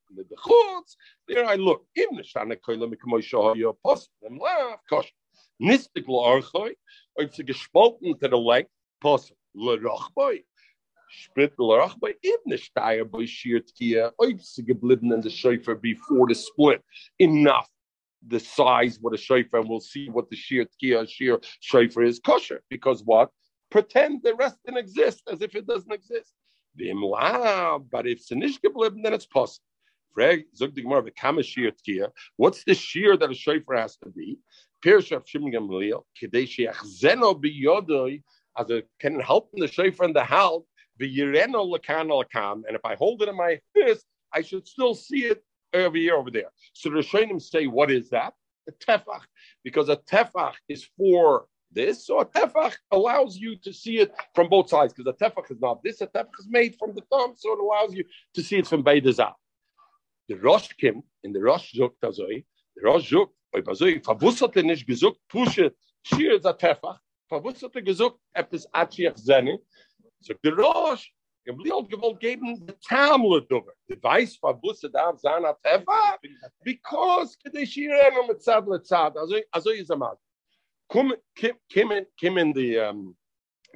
chutz, 0.48 0.96
there 1.28 1.46
I 1.46 1.56
look. 1.56 1.86
Im 1.96 2.10
neshana 2.12 2.56
koila 2.58 2.94
mikamoy 2.94 3.24
shahoyo, 3.24 3.76
pos, 3.84 4.10
them 4.22 4.38
laugh, 4.38 4.80
kosh. 4.88 5.12
Nistik 5.60 6.08
lo 6.08 6.22
archoy, 6.22 6.74
or 7.16 7.24
it's 7.24 7.40
gespalten 7.40 8.20
to 8.20 8.28
the 8.28 8.38
leg, 8.38 8.68
pos, 9.02 9.32
le 11.16 11.16
rochboy. 11.16 11.16
Sprit 11.16 11.54
le 11.60 11.78
rochboy, 11.78 12.14
im 12.24 12.38
neshtaya 12.48 13.10
boy 13.10 13.26
shir 13.26 13.60
tkia, 13.60 14.12
oib 14.20 14.42
sie 14.42 14.64
geblieben 14.64 15.14
in 15.14 15.22
the 15.22 15.30
shofar 15.30 15.76
before 15.76 16.28
the 16.28 16.36
split. 16.36 16.84
Enough 17.20 17.70
the 18.28 18.40
size 18.40 18.98
what 19.00 19.14
a 19.14 19.18
shofar, 19.18 19.60
and 19.60 19.70
we'll 19.70 19.80
see 19.80 20.10
what 20.10 20.28
the 20.30 20.36
sheer 20.36 20.66
tkiya 20.66 21.08
sheer 21.08 21.40
shofar 21.60 22.04
is 22.04 22.20
kosher. 22.20 22.64
Because 22.70 23.04
what? 23.04 23.30
Pretend 23.70 24.24
the 24.24 24.34
rest 24.36 24.58
didn't 24.66 24.80
exist 24.80 25.22
as 25.32 25.42
if 25.42 25.56
it 25.56 25.68
doesn't 25.68 25.92
exist. 25.92 26.34
But 26.78 28.08
if 28.08 28.20
it's 28.20 28.32
nicht 28.32 28.62
geblieben, 28.62 29.04
then 29.04 29.14
it's 29.14 29.26
possible. 29.26 29.64
What's 30.16 30.62
the 32.64 32.74
sheer 32.74 33.18
that 33.18 33.30
a 33.30 33.34
shofar 33.34 33.76
has 33.76 33.98
to 33.98 34.10
be? 34.10 34.40
Pirush 34.84 35.12
of 35.16 35.28
Shimon 35.28 35.52
Gamliel, 35.52 36.04
kidei 36.22 36.48
sheachzeno 36.48 37.36
biyodoi, 37.42 38.24
as 38.58 38.70
a 38.70 38.84
can 39.00 39.20
help 39.20 39.50
in 39.54 39.60
the 39.60 39.68
shofar 39.68 40.06
and 40.06 40.16
the 40.16 40.22
lakam. 40.22 40.64
And 41.00 42.76
if 42.76 42.86
I 42.86 42.96
hold 42.96 43.22
it 43.22 43.30
in 43.30 43.36
my 43.36 43.60
fist, 43.74 44.06
I 44.32 44.42
should 44.42 44.68
still 44.68 44.94
see 44.94 45.26
it 45.26 45.44
over 45.74 45.98
here, 45.98 46.16
over 46.16 46.32
there. 46.32 46.52
So 46.74 46.90
the 46.90 46.98
Rishonim 46.98 47.42
say, 47.42 47.68
what 47.68 47.92
is 47.92 48.10
that? 48.10 48.34
A 48.68 48.72
tefach, 48.72 49.22
because 49.64 49.90
a 49.90 49.98
tefach 49.98 50.54
is 50.68 50.88
for 50.98 51.46
this, 51.72 52.08
so 52.08 52.20
a 52.20 52.26
tefach 52.26 52.74
allows 52.92 53.38
you 53.38 53.58
to 53.58 53.72
see 53.72 54.00
it 54.00 54.12
from 54.34 54.50
both 54.50 54.70
sides, 54.70 54.94
because 54.94 55.14
a 55.14 55.24
tefach 55.24 55.52
is 55.52 55.60
not 55.60 55.84
this, 55.84 56.02
a 56.02 56.08
tefach 56.08 56.40
is 56.40 56.48
made 56.50 56.76
from 56.80 56.96
the 56.96 57.02
thumb, 57.12 57.34
so 57.36 57.54
it 57.54 57.60
allows 57.60 57.94
you 57.94 58.04
to 58.34 58.42
see 58.42 58.58
it 58.58 58.66
from 58.66 58.84
Beidazah. 58.84 59.34
The 60.30 60.36
Rosh 60.36 60.70
Kim, 60.80 61.04
in 61.24 61.34
the 61.34 61.42
Rosh 61.42 61.76
Zuk 61.76 61.92
Tazoi, 62.02 62.46
the 62.76 62.82
Rosh 62.84 63.14
Zuk, 63.14 63.28
Bazoi, 63.54 64.02
verwusserte 64.04 64.64
nicht 64.64 64.88
gesucht, 64.88 65.20
pushe, 65.30 65.72
schier 66.04 66.36
ist 66.36 66.46
a 66.46 66.54
tefach, 66.54 67.00
verwusserte 67.30 67.84
gesucht, 67.84 68.18
etwas 68.34 68.68
atchiach 68.74 69.16
zene, 69.16 69.60
so 70.26 70.34
the 70.42 70.56
Rosh, 70.56 71.08
im 71.46 71.60
Liel 71.60 71.88
gewollt 71.88 72.20
geben, 72.20 72.66
the 72.66 72.74
Tamlet 72.90 73.52
over. 73.52 73.74
The 73.88 73.98
Weiss, 74.02 74.38
verwusstet 74.38 74.96
am 74.96 75.18
Zana 75.18 75.54
tefach, 75.64 76.18
because 76.64 77.38
kedei 77.38 77.64
shirenu 77.64 78.28
mit 78.28 78.40
tzad 78.40 78.66
letzad, 78.66 79.16
also, 79.18 79.36
also 79.54 79.70
is 79.70 79.90
a 79.92 79.96
mal. 79.96 80.20
Come, 80.92 81.14
kim, 81.36 81.56
kim, 81.70 81.92
in, 81.92 82.06
kim 82.20 82.38
in 82.40 82.54
the, 82.54 82.80
um, 82.80 83.16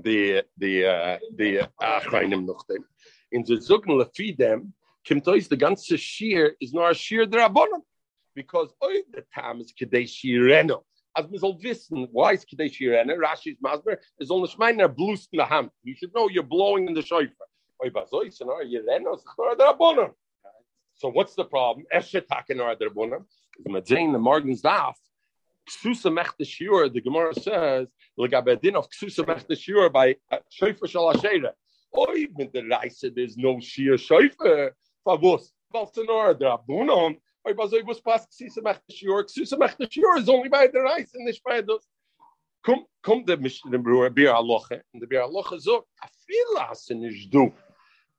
the, 0.03 0.43
the, 0.57 0.85
uh, 0.85 1.17
the, 1.35 1.69
achreinim 1.79 2.45
noch 2.45 2.65
dem. 2.67 2.83
In 3.31 3.43
the 3.43 3.57
Zucken 3.57 4.01
lefidem, 4.01 4.71
kim 5.03 5.21
tois, 5.21 5.47
the 5.47 5.57
ganze 5.57 5.99
shir 5.99 6.55
is 6.59 6.73
nur 6.73 6.89
a 6.89 6.95
shir 6.95 7.27
der 7.27 7.47
Abonim. 7.47 7.81
Because 8.33 8.73
oi 8.83 9.01
the 9.11 9.23
tam 9.33 9.61
is 9.61 9.71
kedei 9.73 10.05
shirenu. 10.05 10.81
As 11.15 11.25
soll 11.39 11.59
wissen, 11.59 12.07
why 12.11 12.33
is 12.33 12.45
kedei 12.45 12.69
shirenu? 12.71 13.17
Rashi's 13.17 13.57
masber 13.63 13.97
is 14.19 14.29
only 14.31 14.47
shmeiner 14.47 14.93
blust 14.95 15.29
in 15.33 15.37
the 15.37 15.45
hand. 15.45 15.69
You 15.83 15.95
should 15.95 16.13
know 16.13 16.29
you're 16.29 16.43
blowing 16.43 16.87
in 16.87 16.93
the 16.93 17.01
shofar. 17.01 17.47
Oi 17.83 17.89
bazoi, 17.89 18.31
so 18.33 18.45
no, 18.45 18.59
yirenu, 18.63 19.15
is 19.15 19.23
nur. 19.37 20.15
So 20.95 21.09
what's 21.09 21.33
the 21.33 21.45
problem? 21.45 21.85
Eshetak 21.93 22.49
in 22.49 22.59
our 22.59 22.75
derbunim. 22.75 23.25
Madzain 23.67 24.11
the 24.11 24.19
Morgan's 24.19 24.61
daf. 24.61 24.95
Ksusa 25.69 26.11
mechte 26.11 26.45
shiur. 26.45 26.93
The 26.93 27.01
Gemara 27.01 27.33
says 27.33 27.87
legabedin 28.19 28.75
of 28.75 28.89
ksusa 28.89 29.25
mechte 29.25 29.51
shiur 29.51 29.91
by 29.91 30.15
uh, 30.31 30.37
shofar 30.49 30.87
shal 30.87 31.13
asheira. 31.13 31.51
Oy, 31.97 32.27
with 32.35 32.51
the 32.51 32.67
rice, 32.67 33.03
there's 33.15 33.37
no 33.37 33.59
sheer 33.59 33.97
shofar. 33.97 34.75
Favus. 35.05 35.49
Balsanor 35.73 36.35
drabunon. 36.35 37.17
Oy, 37.47 37.53
bazoi 37.53 37.85
was 37.85 37.99
pas 37.99 38.25
ksusa 38.27 38.61
mechte 38.61 38.91
shiur. 38.91 39.23
Ksusa 39.23 39.57
mechte 39.57 39.87
shiur 39.89 40.17
is 40.19 40.29
only 40.29 40.49
by 40.49 40.67
the 40.67 40.81
rice 40.81 41.11
and 41.13 41.25
nicht 41.25 41.43
by 41.43 41.61
those. 41.61 41.85
Kom, 42.65 42.85
kom 43.01 43.23
de 43.23 43.37
Mishnah 43.37 43.77
Berurah 43.79 44.13
Bir 44.13 44.29
Aloche. 44.29 44.81
And 44.93 45.01
the 45.01 45.07
Bir 45.07 45.21
Aloche 45.21 45.59
zog, 45.59 45.85
a 46.03 46.07
filas 46.07 46.91
in 46.91 47.03
ish 47.03 47.27
du. 47.27 47.53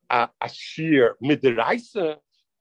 A, 0.08 0.28
a 0.40 0.48
sheer 0.48 1.16
mit 1.20 1.42
the 1.42 1.54
rice. 1.54 1.96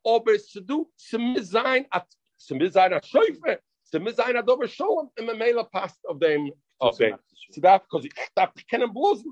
aber 0.05 0.39
zu 0.39 0.61
du, 0.61 0.91
zum 0.95 1.35
sein, 1.41 1.85
at, 1.89 2.07
zum 2.37 2.59
sein 2.69 2.93
a 2.93 3.01
Schäufe, 3.01 3.59
zum 3.83 4.07
sein 4.09 4.37
a 4.37 4.41
dober 4.41 4.67
Scholem, 4.67 5.09
im 5.17 5.37
Mele 5.37 5.63
passt 5.65 6.05
auf 6.07 6.19
dem, 6.19 6.51
auf 6.79 6.97
dem. 6.97 7.17
So 7.51 7.61
that, 7.61 7.83
because 7.83 8.05
ich 8.05 8.13
darf 8.35 8.53
kennen 8.69 8.93
bloß, 8.93 9.23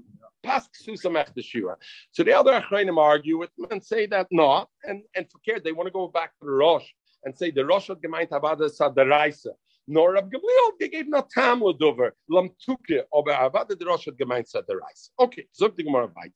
passt 0.42 0.74
zu 0.76 0.96
some 0.96 1.20
echte 1.20 1.44
Shira. 1.44 1.78
So 2.12 2.24
the 2.24 2.34
other 2.34 2.54
Achreinim 2.54 2.98
argue 2.98 3.38
with 3.38 3.54
them 3.56 3.68
and 3.72 3.84
say 3.84 4.08
that 4.08 4.28
no, 4.32 4.66
and, 4.84 5.04
and 5.16 5.30
forget, 5.32 5.64
they 5.64 5.72
want 5.72 5.88
to 5.88 5.92
go 5.92 6.08
back 6.08 6.32
to 6.40 6.46
the 6.46 6.52
Rosh 6.52 6.92
and 7.24 7.38
say 7.38 7.52
the 7.52 7.66
Rosh 7.66 7.88
hat 7.88 8.02
gemeint, 8.02 8.30
Avada 8.30 8.70
Sadaraisa. 8.70 9.52
Nor 9.88 10.14
Rab 10.14 10.30
Gamliel 10.32 10.78
gegeben 10.82 11.10
na 11.10 11.22
Tam 11.34 11.62
Dover, 11.80 12.14
Lam 12.30 12.50
Tuke, 12.62 13.04
aber 13.14 13.32
Avada 13.32 13.78
der 13.78 13.88
Rosh 13.88 14.06
hat 14.06 14.18
gemeint 14.18 14.48
Sadaraisa. 14.48 15.10
Okay, 15.20 15.48
so 15.52 15.68
die 15.68 15.84
Gemara 15.84 16.12
weiter. 16.14 16.34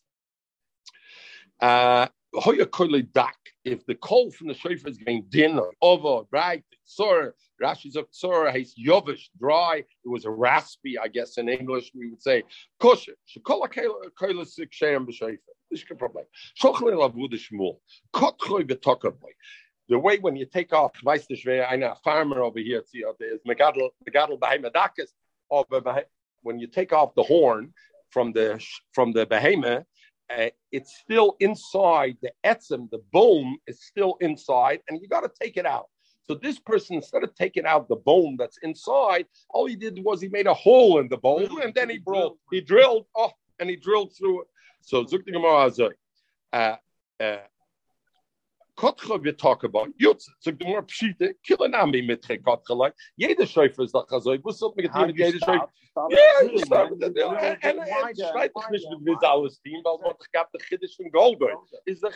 Uh, 1.59 2.07
Hoya 2.33 2.65
Kole 2.65 3.03
Dak, 3.11 3.35
if 3.65 3.85
the 3.85 3.95
call 3.95 4.31
from 4.31 4.47
the 4.47 4.53
shofar 4.53 4.89
is 4.89 4.97
going 4.97 5.25
din 5.29 5.59
or 5.59 5.73
over, 5.81 6.25
right, 6.31 6.63
sore, 6.85 7.35
Rashi's 7.61 7.97
of 7.97 8.07
sore, 8.09 8.49
he's 8.51 8.73
yovish, 8.75 9.29
dry, 9.37 9.83
it 10.03 10.07
was 10.07 10.25
raspy, 10.25 10.97
I 10.97 11.09
guess 11.09 11.37
in 11.37 11.49
English 11.49 11.91
we 11.93 12.09
would 12.09 12.21
say, 12.21 12.43
kosher, 12.79 13.13
shekola 13.29 13.69
kole 14.19 14.47
sik 14.47 14.71
shem 14.71 15.05
b'shofar. 15.05 15.37
This 15.69 15.81
is 15.81 15.85
a 15.91 15.95
problem. 15.95 16.25
Shochle 16.61 16.93
lavuda 16.93 17.33
shmul, 17.33 17.79
kotchoy 18.13 18.63
b'tokaboy. 18.63 19.33
The 19.91 19.99
way 19.99 20.19
when 20.19 20.37
you 20.37 20.45
take 20.45 20.71
off, 20.71 20.93
weiß 21.03 21.29
nicht 21.29 21.45
wer, 21.45 21.95
farmer 22.01 22.41
over 22.41 22.59
here, 22.59 22.81
see, 22.87 23.03
there's 23.19 23.41
megadol, 23.41 23.89
megadol 24.07 24.39
behemadakas, 24.39 25.09
when 26.43 26.59
you 26.59 26.67
take 26.67 26.93
off 26.93 27.13
the 27.13 27.23
horn 27.23 27.73
from 28.09 28.31
the 28.31 28.65
from 28.93 29.11
the 29.11 29.25
behemoth, 29.25 29.83
uh, 30.29 30.49
it's 30.71 30.95
still 31.03 31.35
inside 31.41 32.15
the 32.21 32.31
etzem, 32.45 32.89
the 32.89 33.01
bone 33.11 33.57
is 33.67 33.83
still 33.83 34.15
inside, 34.21 34.79
and 34.87 35.01
you 35.01 35.09
got 35.09 35.23
to 35.23 35.31
take 35.41 35.57
it 35.57 35.65
out. 35.65 35.89
So 36.23 36.35
this 36.35 36.57
person, 36.57 36.95
instead 36.95 37.25
of 37.25 37.35
taking 37.35 37.65
out 37.65 37.89
the 37.89 37.97
bone 37.97 38.37
that's 38.39 38.59
inside, 38.63 39.25
all 39.49 39.65
he 39.65 39.75
did 39.75 40.01
was 40.01 40.21
he 40.21 40.29
made 40.29 40.47
a 40.47 40.53
hole 40.53 40.99
in 40.99 41.09
the 41.09 41.17
bone, 41.17 41.61
and 41.61 41.73
then 41.73 41.89
he 41.89 41.97
drilled, 41.97 42.37
he 42.49 42.61
drilled, 42.61 43.07
oh, 43.13 43.31
and 43.59 43.69
he 43.69 43.75
drilled 43.75 44.15
through 44.15 44.43
it. 44.43 44.47
So 44.83 45.03
Zukti 45.03 45.33
Gemara 45.33 45.69
uh, 46.53 46.75
uh, 47.19 47.37
Kotcha 48.81 49.21
we 49.21 49.31
talk 49.31 49.63
about 49.63 49.89
Yutz. 50.01 50.25
So 50.39 50.49
the 50.49 50.65
more 50.65 50.81
pshite, 50.81 51.35
killenami 51.47 52.03
mitre 52.03 52.39
kotcha 52.39 52.75
like. 52.75 52.95
Jeder 53.15 53.45
Schäufer 53.45 53.83
ist 53.83 53.93
doch 53.93 54.07
so. 54.09 54.33
Ich 54.33 54.43
wusste, 54.43 54.71
mit 54.75 54.89
jeder 55.15 55.37
Schäufer. 55.37 55.69
Ja, 56.09 56.17
ich 56.51 56.65
start 56.65 56.89
with 56.89 56.99
that. 56.99 57.63
And 57.63 57.79
I 57.79 58.13
schreit 58.15 58.51
dich 58.55 58.69
nicht 58.71 58.89
mit 58.89 59.21
wie 59.21 59.27
alles 59.27 59.61
Team, 59.61 59.81
weil 59.83 59.99
man 59.99 60.15
gab 60.33 60.51
der 60.51 60.61
Chiddisch 60.61 60.95
von 60.95 61.11
Goldberg. 61.11 61.59
Ist 61.85 62.03
doch, 62.03 62.11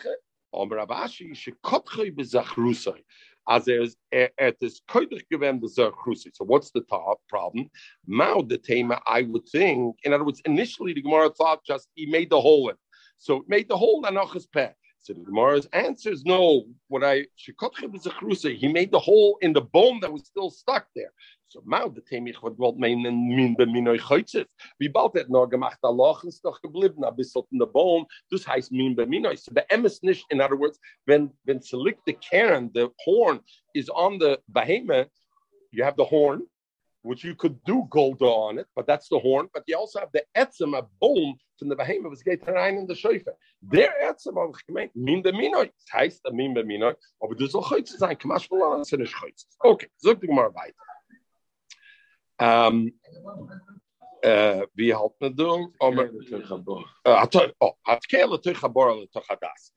aber 0.50 0.80
Abashi, 0.80 1.30
ich 1.30 1.54
kotcha 1.62 2.02
be 2.10 2.24
Zachrusai. 2.24 3.00
As 3.46 3.68
er 3.68 3.82
is, 3.82 3.96
er, 4.10 4.32
it 4.36 4.56
is 4.60 4.82
koidich 4.88 5.24
gewend 5.30 5.62
the 5.62 5.68
Zachrusai. 5.68 6.34
So 6.34 6.44
what's 6.44 6.72
the 6.72 6.80
top 6.80 7.20
problem? 7.28 7.70
Mao 8.08 8.42
the 8.42 8.58
tema, 8.58 9.00
I 9.06 9.22
would 9.22 9.46
think, 9.46 10.00
in 10.02 10.12
other 10.12 10.24
words, 10.24 10.42
initially 10.44 10.94
the 10.94 11.02
Gemara 11.02 11.30
thought 11.30 11.64
just 11.64 11.88
he 11.94 12.06
made 12.06 12.30
the 12.30 12.40
hole 12.40 12.70
in. 12.70 12.76
So 13.18 13.36
it 13.36 13.48
made 13.48 13.68
the 13.68 13.76
hole 13.76 14.04
and 14.04 14.18
his 14.32 14.48
pet. 14.48 14.74
So 15.06 15.12
the 15.12 15.20
Gemara's 15.20 15.68
answer 15.72 16.10
is 16.10 16.24
no. 16.24 16.64
What 16.88 17.04
I 17.04 17.26
he 17.36 18.68
made 18.72 18.90
the 18.90 18.98
hole 18.98 19.38
in 19.40 19.52
the 19.52 19.60
bone 19.60 20.00
that 20.00 20.12
was 20.12 20.26
still 20.26 20.50
stuck 20.50 20.88
there. 20.96 21.12
So 21.46 21.62
Mao 21.64 21.86
the 21.86 22.00
Temich 22.00 22.42
wat 22.42 22.58
wolt 22.58 22.76
meinen 22.76 23.28
min 23.36 23.54
be 23.54 23.66
minoy 23.66 24.00
choitzet. 24.00 24.46
Wie 24.80 24.88
bald 24.88 25.14
het 25.14 25.30
noch 25.30 25.46
gemacht 25.48 25.78
a 25.84 25.90
loch 25.90 26.24
ist 26.24 26.44
doch 26.44 26.60
geblieben 26.60 27.04
a 27.04 27.12
bissel 27.12 27.46
in 27.52 27.60
the 27.60 27.66
bone. 27.66 28.04
Das 28.32 28.48
heißt 28.48 28.72
min 28.72 28.96
be 28.96 29.06
minoy. 29.06 29.36
So 29.36 29.52
the 29.54 29.64
emes 29.70 30.02
nicht 30.02 30.26
in 30.30 30.40
other 30.40 30.56
words 30.56 30.80
when 31.04 31.30
when 31.44 31.62
select 31.62 32.00
the 32.04 32.14
Karen 32.14 32.72
the 32.74 32.88
horn 33.04 33.38
is 33.74 33.88
on 33.88 34.18
the 34.18 34.40
behemoth 34.48 35.12
you 35.70 35.84
have 35.84 35.96
the 35.96 36.04
horn 36.04 36.42
which 37.06 37.22
you 37.22 37.34
could 37.34 37.62
do 37.64 37.86
gold 37.88 38.20
on 38.20 38.58
it, 38.58 38.66
but 38.74 38.86
that's 38.86 39.08
the 39.08 39.18
horn. 39.18 39.48
But 39.54 39.62
you 39.66 39.78
also 39.78 40.00
have 40.00 40.10
the 40.12 40.24
etzem, 40.36 40.76
a 40.76 40.82
bone 41.00 41.36
from 41.58 41.68
the 41.68 41.76
behemoth 41.76 42.10
was 42.10 42.22
get 42.22 42.46
rein 42.48 42.76
in 42.76 42.86
the 42.86 42.94
shofar. 42.94 43.34
Etzem 43.72 44.36
habe 44.36 44.52
ich 44.56 44.66
gemeint, 44.66 44.90
min 44.94 45.22
be 45.22 45.32
minoi. 45.32 45.70
Das 45.84 45.92
heißt, 45.92 46.24
der 46.24 46.32
min 46.32 46.52
be 46.52 46.64
minoi, 46.64 46.94
aber 47.20 47.34
du 47.34 47.46
soll 47.46 47.62
heute 47.70 47.96
sein, 47.96 48.18
kamash 48.18 48.48
verloren, 48.48 48.84
sind 48.84 49.00
nicht 49.00 49.20
heute. 49.22 49.44
Okay, 49.60 49.88
sag 49.96 50.20
dich 50.20 50.30
mal 50.30 50.52
weiter. 50.54 50.74
Um, 52.38 52.92
uh, 54.24 54.66
wie 54.74 54.94
halt 54.94 55.12
man 55.20 55.34
du? 55.34 55.72
Hat 57.04 58.08
kele 58.08 58.40
tuchabor 58.40 59.00
le 59.00 59.06
tuchadas. 59.08 59.72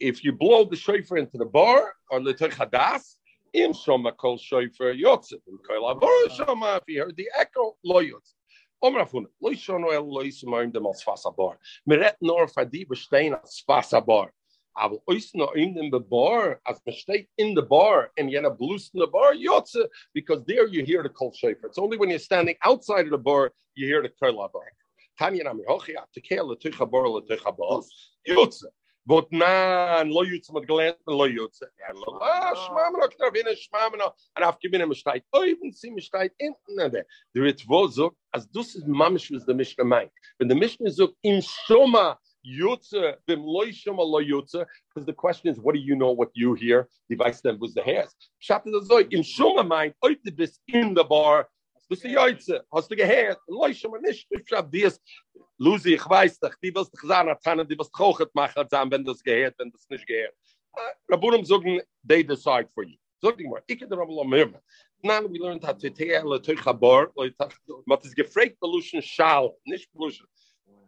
If 0.00 0.24
you 0.24 0.32
blow 0.32 0.64
the 0.64 0.76
shofar 0.76 1.18
into 1.18 1.38
the 1.38 1.44
bar 1.44 1.94
or 2.10 2.20
the 2.20 2.34
tuchadas, 2.34 3.17
Im 3.54 3.72
shoma 3.72 4.16
kol 4.16 4.38
shoifer 4.38 4.94
yotzet. 4.94 5.40
Im 5.48 5.58
kol 5.66 5.94
avor 5.94 6.28
shoma, 6.30 6.78
if 6.78 6.84
you 6.86 7.00
heard 7.00 7.16
the 7.16 7.28
echo, 7.38 7.76
lo 7.84 8.02
yotzet. 8.02 8.34
Omer 8.82 9.00
afun, 9.00 9.26
lo 9.40 9.50
shono 9.50 9.92
el 9.92 10.12
lo 10.12 10.22
yismoim 10.22 10.72
dem 10.72 10.86
als 10.86 11.02
fasabar. 11.02 11.56
Meret 11.88 12.16
nor 12.20 12.46
fadi 12.46 12.86
bestein 12.86 13.34
als 13.34 13.62
fasabar. 13.68 14.28
Aber 14.76 14.98
ois 15.10 15.30
no 15.34 15.50
in 15.56 15.74
dem 15.74 15.90
bar, 16.08 16.60
as 16.64 16.80
steht 16.90 17.26
in 17.38 17.54
the 17.54 17.62
bar, 17.62 18.12
and 18.16 18.30
yet 18.30 18.44
a 18.44 18.50
blues 18.50 18.90
in 18.94 19.00
the 19.00 19.06
bar, 19.06 19.34
yotze, 19.34 19.84
because 20.14 20.44
there 20.44 20.68
you 20.68 20.84
hear 20.84 21.02
the 21.02 21.08
kol 21.08 21.32
shoifer. 21.32 21.64
It's 21.64 21.78
only 21.78 21.96
when 21.96 22.10
you're 22.10 22.20
standing 22.20 22.54
outside 22.64 23.06
of 23.06 23.10
the 23.10 23.18
bar, 23.18 23.50
you 23.74 23.86
hear 23.86 24.02
the 24.02 24.10
kol 24.10 24.48
avor. 24.48 24.62
Tanya 25.18 25.44
nami 25.44 25.64
hochi, 25.68 25.94
atekel 25.96 26.46
le 26.46 26.56
tucha 26.56 26.88
bar 26.88 27.08
le 27.08 27.22
tucha 27.22 27.56
bar, 27.56 27.82
yotze. 28.28 28.66
But 29.08 29.32
nan 29.32 30.10
lo 30.10 30.22
yutz 30.22 30.52
mit 30.52 30.68
gelernt 30.68 30.98
lo 31.06 31.26
yutz. 31.26 31.62
Ja, 31.80 31.94
lo 31.94 32.18
ah. 32.20 32.52
ah, 32.52 32.54
shmamno 32.54 33.08
kravine 33.16 33.54
shmamno. 33.56 34.12
And 34.36 34.44
I've 34.44 34.60
given 34.60 34.82
him 34.82 34.90
a 34.90 34.94
shtayt. 34.94 35.22
Oh, 35.32 35.44
even 35.44 35.72
see 35.72 35.88
me 35.88 36.02
shtayt 36.02 36.32
in 36.38 36.54
there. 36.76 37.06
The 37.32 37.44
it 37.46 37.62
was 37.66 37.96
so 37.96 38.14
as 38.34 38.46
this 38.48 38.76
is 38.76 38.84
mamish 38.84 39.30
was 39.30 39.46
the 39.46 39.54
Mishnah 39.54 39.86
mind. 39.86 40.10
When 40.36 40.48
the 40.48 40.54
Mishnah 40.54 40.88
is 40.90 41.00
im 41.00 41.40
shoma 41.40 42.16
yutze 42.46 43.14
bim 43.26 43.40
lo 43.44 43.64
shoma 43.64 44.04
lo 44.04 44.20
yutze 44.22 44.66
because 44.90 45.06
the 45.06 45.14
question 45.14 45.48
is 45.48 45.58
what 45.58 45.74
do 45.74 45.80
you 45.80 45.96
know 45.96 46.12
what 46.12 46.28
you 46.34 46.52
hear? 46.52 46.86
The 47.08 47.16
vice 47.16 47.40
then 47.40 47.58
was 47.58 47.72
the 47.72 47.82
hairs. 47.82 48.14
Shat 48.40 48.62
the 48.66 48.86
zoy 48.90 49.10
im 49.10 49.22
shoma 49.22 49.66
mind. 49.66 49.94
Oh, 50.02 50.14
this 50.22 50.58
in 50.68 50.92
the 50.92 51.04
bar. 51.04 51.48
du 51.88 51.96
sie 51.96 52.12
joitze, 52.12 52.64
hast 52.70 52.90
du 52.90 52.96
gehört, 52.96 53.40
leuchte 53.46 53.88
mir 53.88 54.00
nicht, 54.00 54.26
ich 54.30 54.48
schaff 54.48 54.66
dies, 54.70 55.00
Lucy, 55.56 55.94
ich 55.94 56.08
weiß 56.08 56.38
dich, 56.38 56.54
die 56.62 56.74
willst 56.74 56.92
dich 56.92 57.00
sagen, 57.00 57.30
hat 57.30 57.44
Hanna, 57.44 57.64
die 57.64 57.76
willst 57.78 57.92
dich 57.94 58.00
auch 58.00 58.20
machen, 58.34 58.58
als 58.58 58.72
Hanna, 58.72 58.90
wenn 58.90 59.04
das 59.04 59.22
gehört, 59.22 59.58
wenn 59.58 59.70
das 59.70 59.88
nicht 59.88 60.06
gehört. 60.06 60.34
Ah, 60.72 60.92
Rabunem 61.08 61.44
sagen, 61.44 61.80
they 62.06 62.22
decide 62.22 62.68
for 62.74 62.84
you. 62.84 62.96
Sag 63.20 63.36
dich 63.36 63.48
mal, 63.48 63.62
ich 63.66 63.78
kann 63.78 63.88
dir 63.88 63.98
aber 63.98 64.06
noch 64.06 64.24
mehr 64.24 64.46
machen. 64.46 64.62
Nein, 65.00 65.32
wir 65.32 65.40
lernen, 65.40 65.60
dass 65.60 65.82
wir 65.82 65.94
teher, 65.94 66.24
le 66.24 66.40
teuch 66.40 66.66
abor, 66.66 67.10
man 67.14 67.98
hat 67.98 68.04
es 68.04 68.14
gefragt, 68.14 68.56
bei 68.60 68.68
Luschen 68.68 69.02
Schal, 69.02 69.56
nicht 69.64 69.90
bei 69.92 70.04
Luschen. 70.04 70.26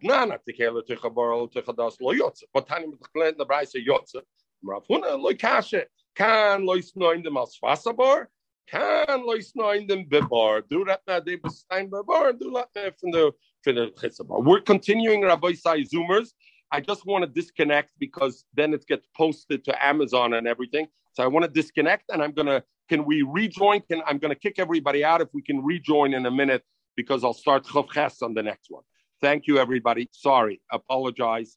Nein, 0.03 0.29
nein, 0.29 0.39
die 0.47 0.53
kehle 0.53 0.85
teuch 0.85 1.03
abor, 1.05 1.43
le 1.43 1.51
teuch 1.51 1.69
adas, 1.69 1.99
lo 1.99 2.13
jotze. 2.13 2.47
Wo 2.53 2.61
tani 2.61 2.87
mit 2.87 3.01
dich 3.01 3.13
plänt, 3.13 3.39
na 3.39 3.45
breise 3.45 3.79
jotze. 3.79 4.23
Mrafuna, 4.63 5.17
lo 5.17 5.35
kashe, 5.37 5.87
kan, 6.15 6.63
lo 6.63 6.75
isnoin 6.75 7.23
dem 7.23 7.37
als 7.37 7.57
Fassabor, 7.57 8.29
Kan 8.71 9.25
loisnoin 9.27 9.89
them 9.89 10.05
bebar. 10.05 10.62
Do 10.68 10.85
that 10.85 11.01
now 11.07 11.21
they 11.21 11.37
bebar. 11.37 12.33
Do 12.39 12.51
that 12.53 12.99
from 12.99 13.11
the 13.11 13.33
from 13.64 13.75
the. 13.77 14.23
We're 14.29 14.61
continuing 14.61 15.23
Rabbi 15.23 15.55
Sai 15.55 15.81
Zoomers. 15.83 16.31
I 16.73 16.81
just 16.81 17.05
want 17.05 17.25
to 17.25 17.31
disconnect 17.41 17.93
because 17.99 18.45
then 18.55 18.73
it 18.73 18.87
gets 18.87 19.07
posted 19.16 19.64
to 19.64 19.85
Amazon 19.85 20.35
and 20.35 20.47
everything. 20.47 20.87
So 21.14 21.25
I 21.25 21.27
want 21.27 21.45
to 21.45 21.51
disconnect 21.51 22.05
and 22.11 22.23
I'm 22.23 22.33
gonna 22.33 22.62
can 22.89 23.05
we 23.05 23.23
rejoin? 23.23 23.81
Can 23.81 24.03
I'm 24.07 24.18
gonna 24.18 24.35
kick 24.35 24.57
everybody 24.59 25.05
out 25.05 25.21
if 25.21 25.29
we 25.33 25.43
can 25.43 25.64
rejoin 25.64 26.14
in 26.14 26.27
a 26.27 26.31
minute 26.31 26.62
because 26.97 27.25
I'll 27.25 27.35
start 27.35 27.66
on 27.75 28.35
the 28.35 28.43
next 28.43 28.71
one. 28.71 28.85
Thank 29.21 29.47
you, 29.47 29.59
everybody. 29.59 30.09
Sorry, 30.12 30.61
apologize. 30.71 31.57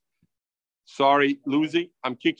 Sorry, 0.86 1.40
Lucy, 1.46 1.92
I'm 2.04 2.16
kicking. 2.16 2.32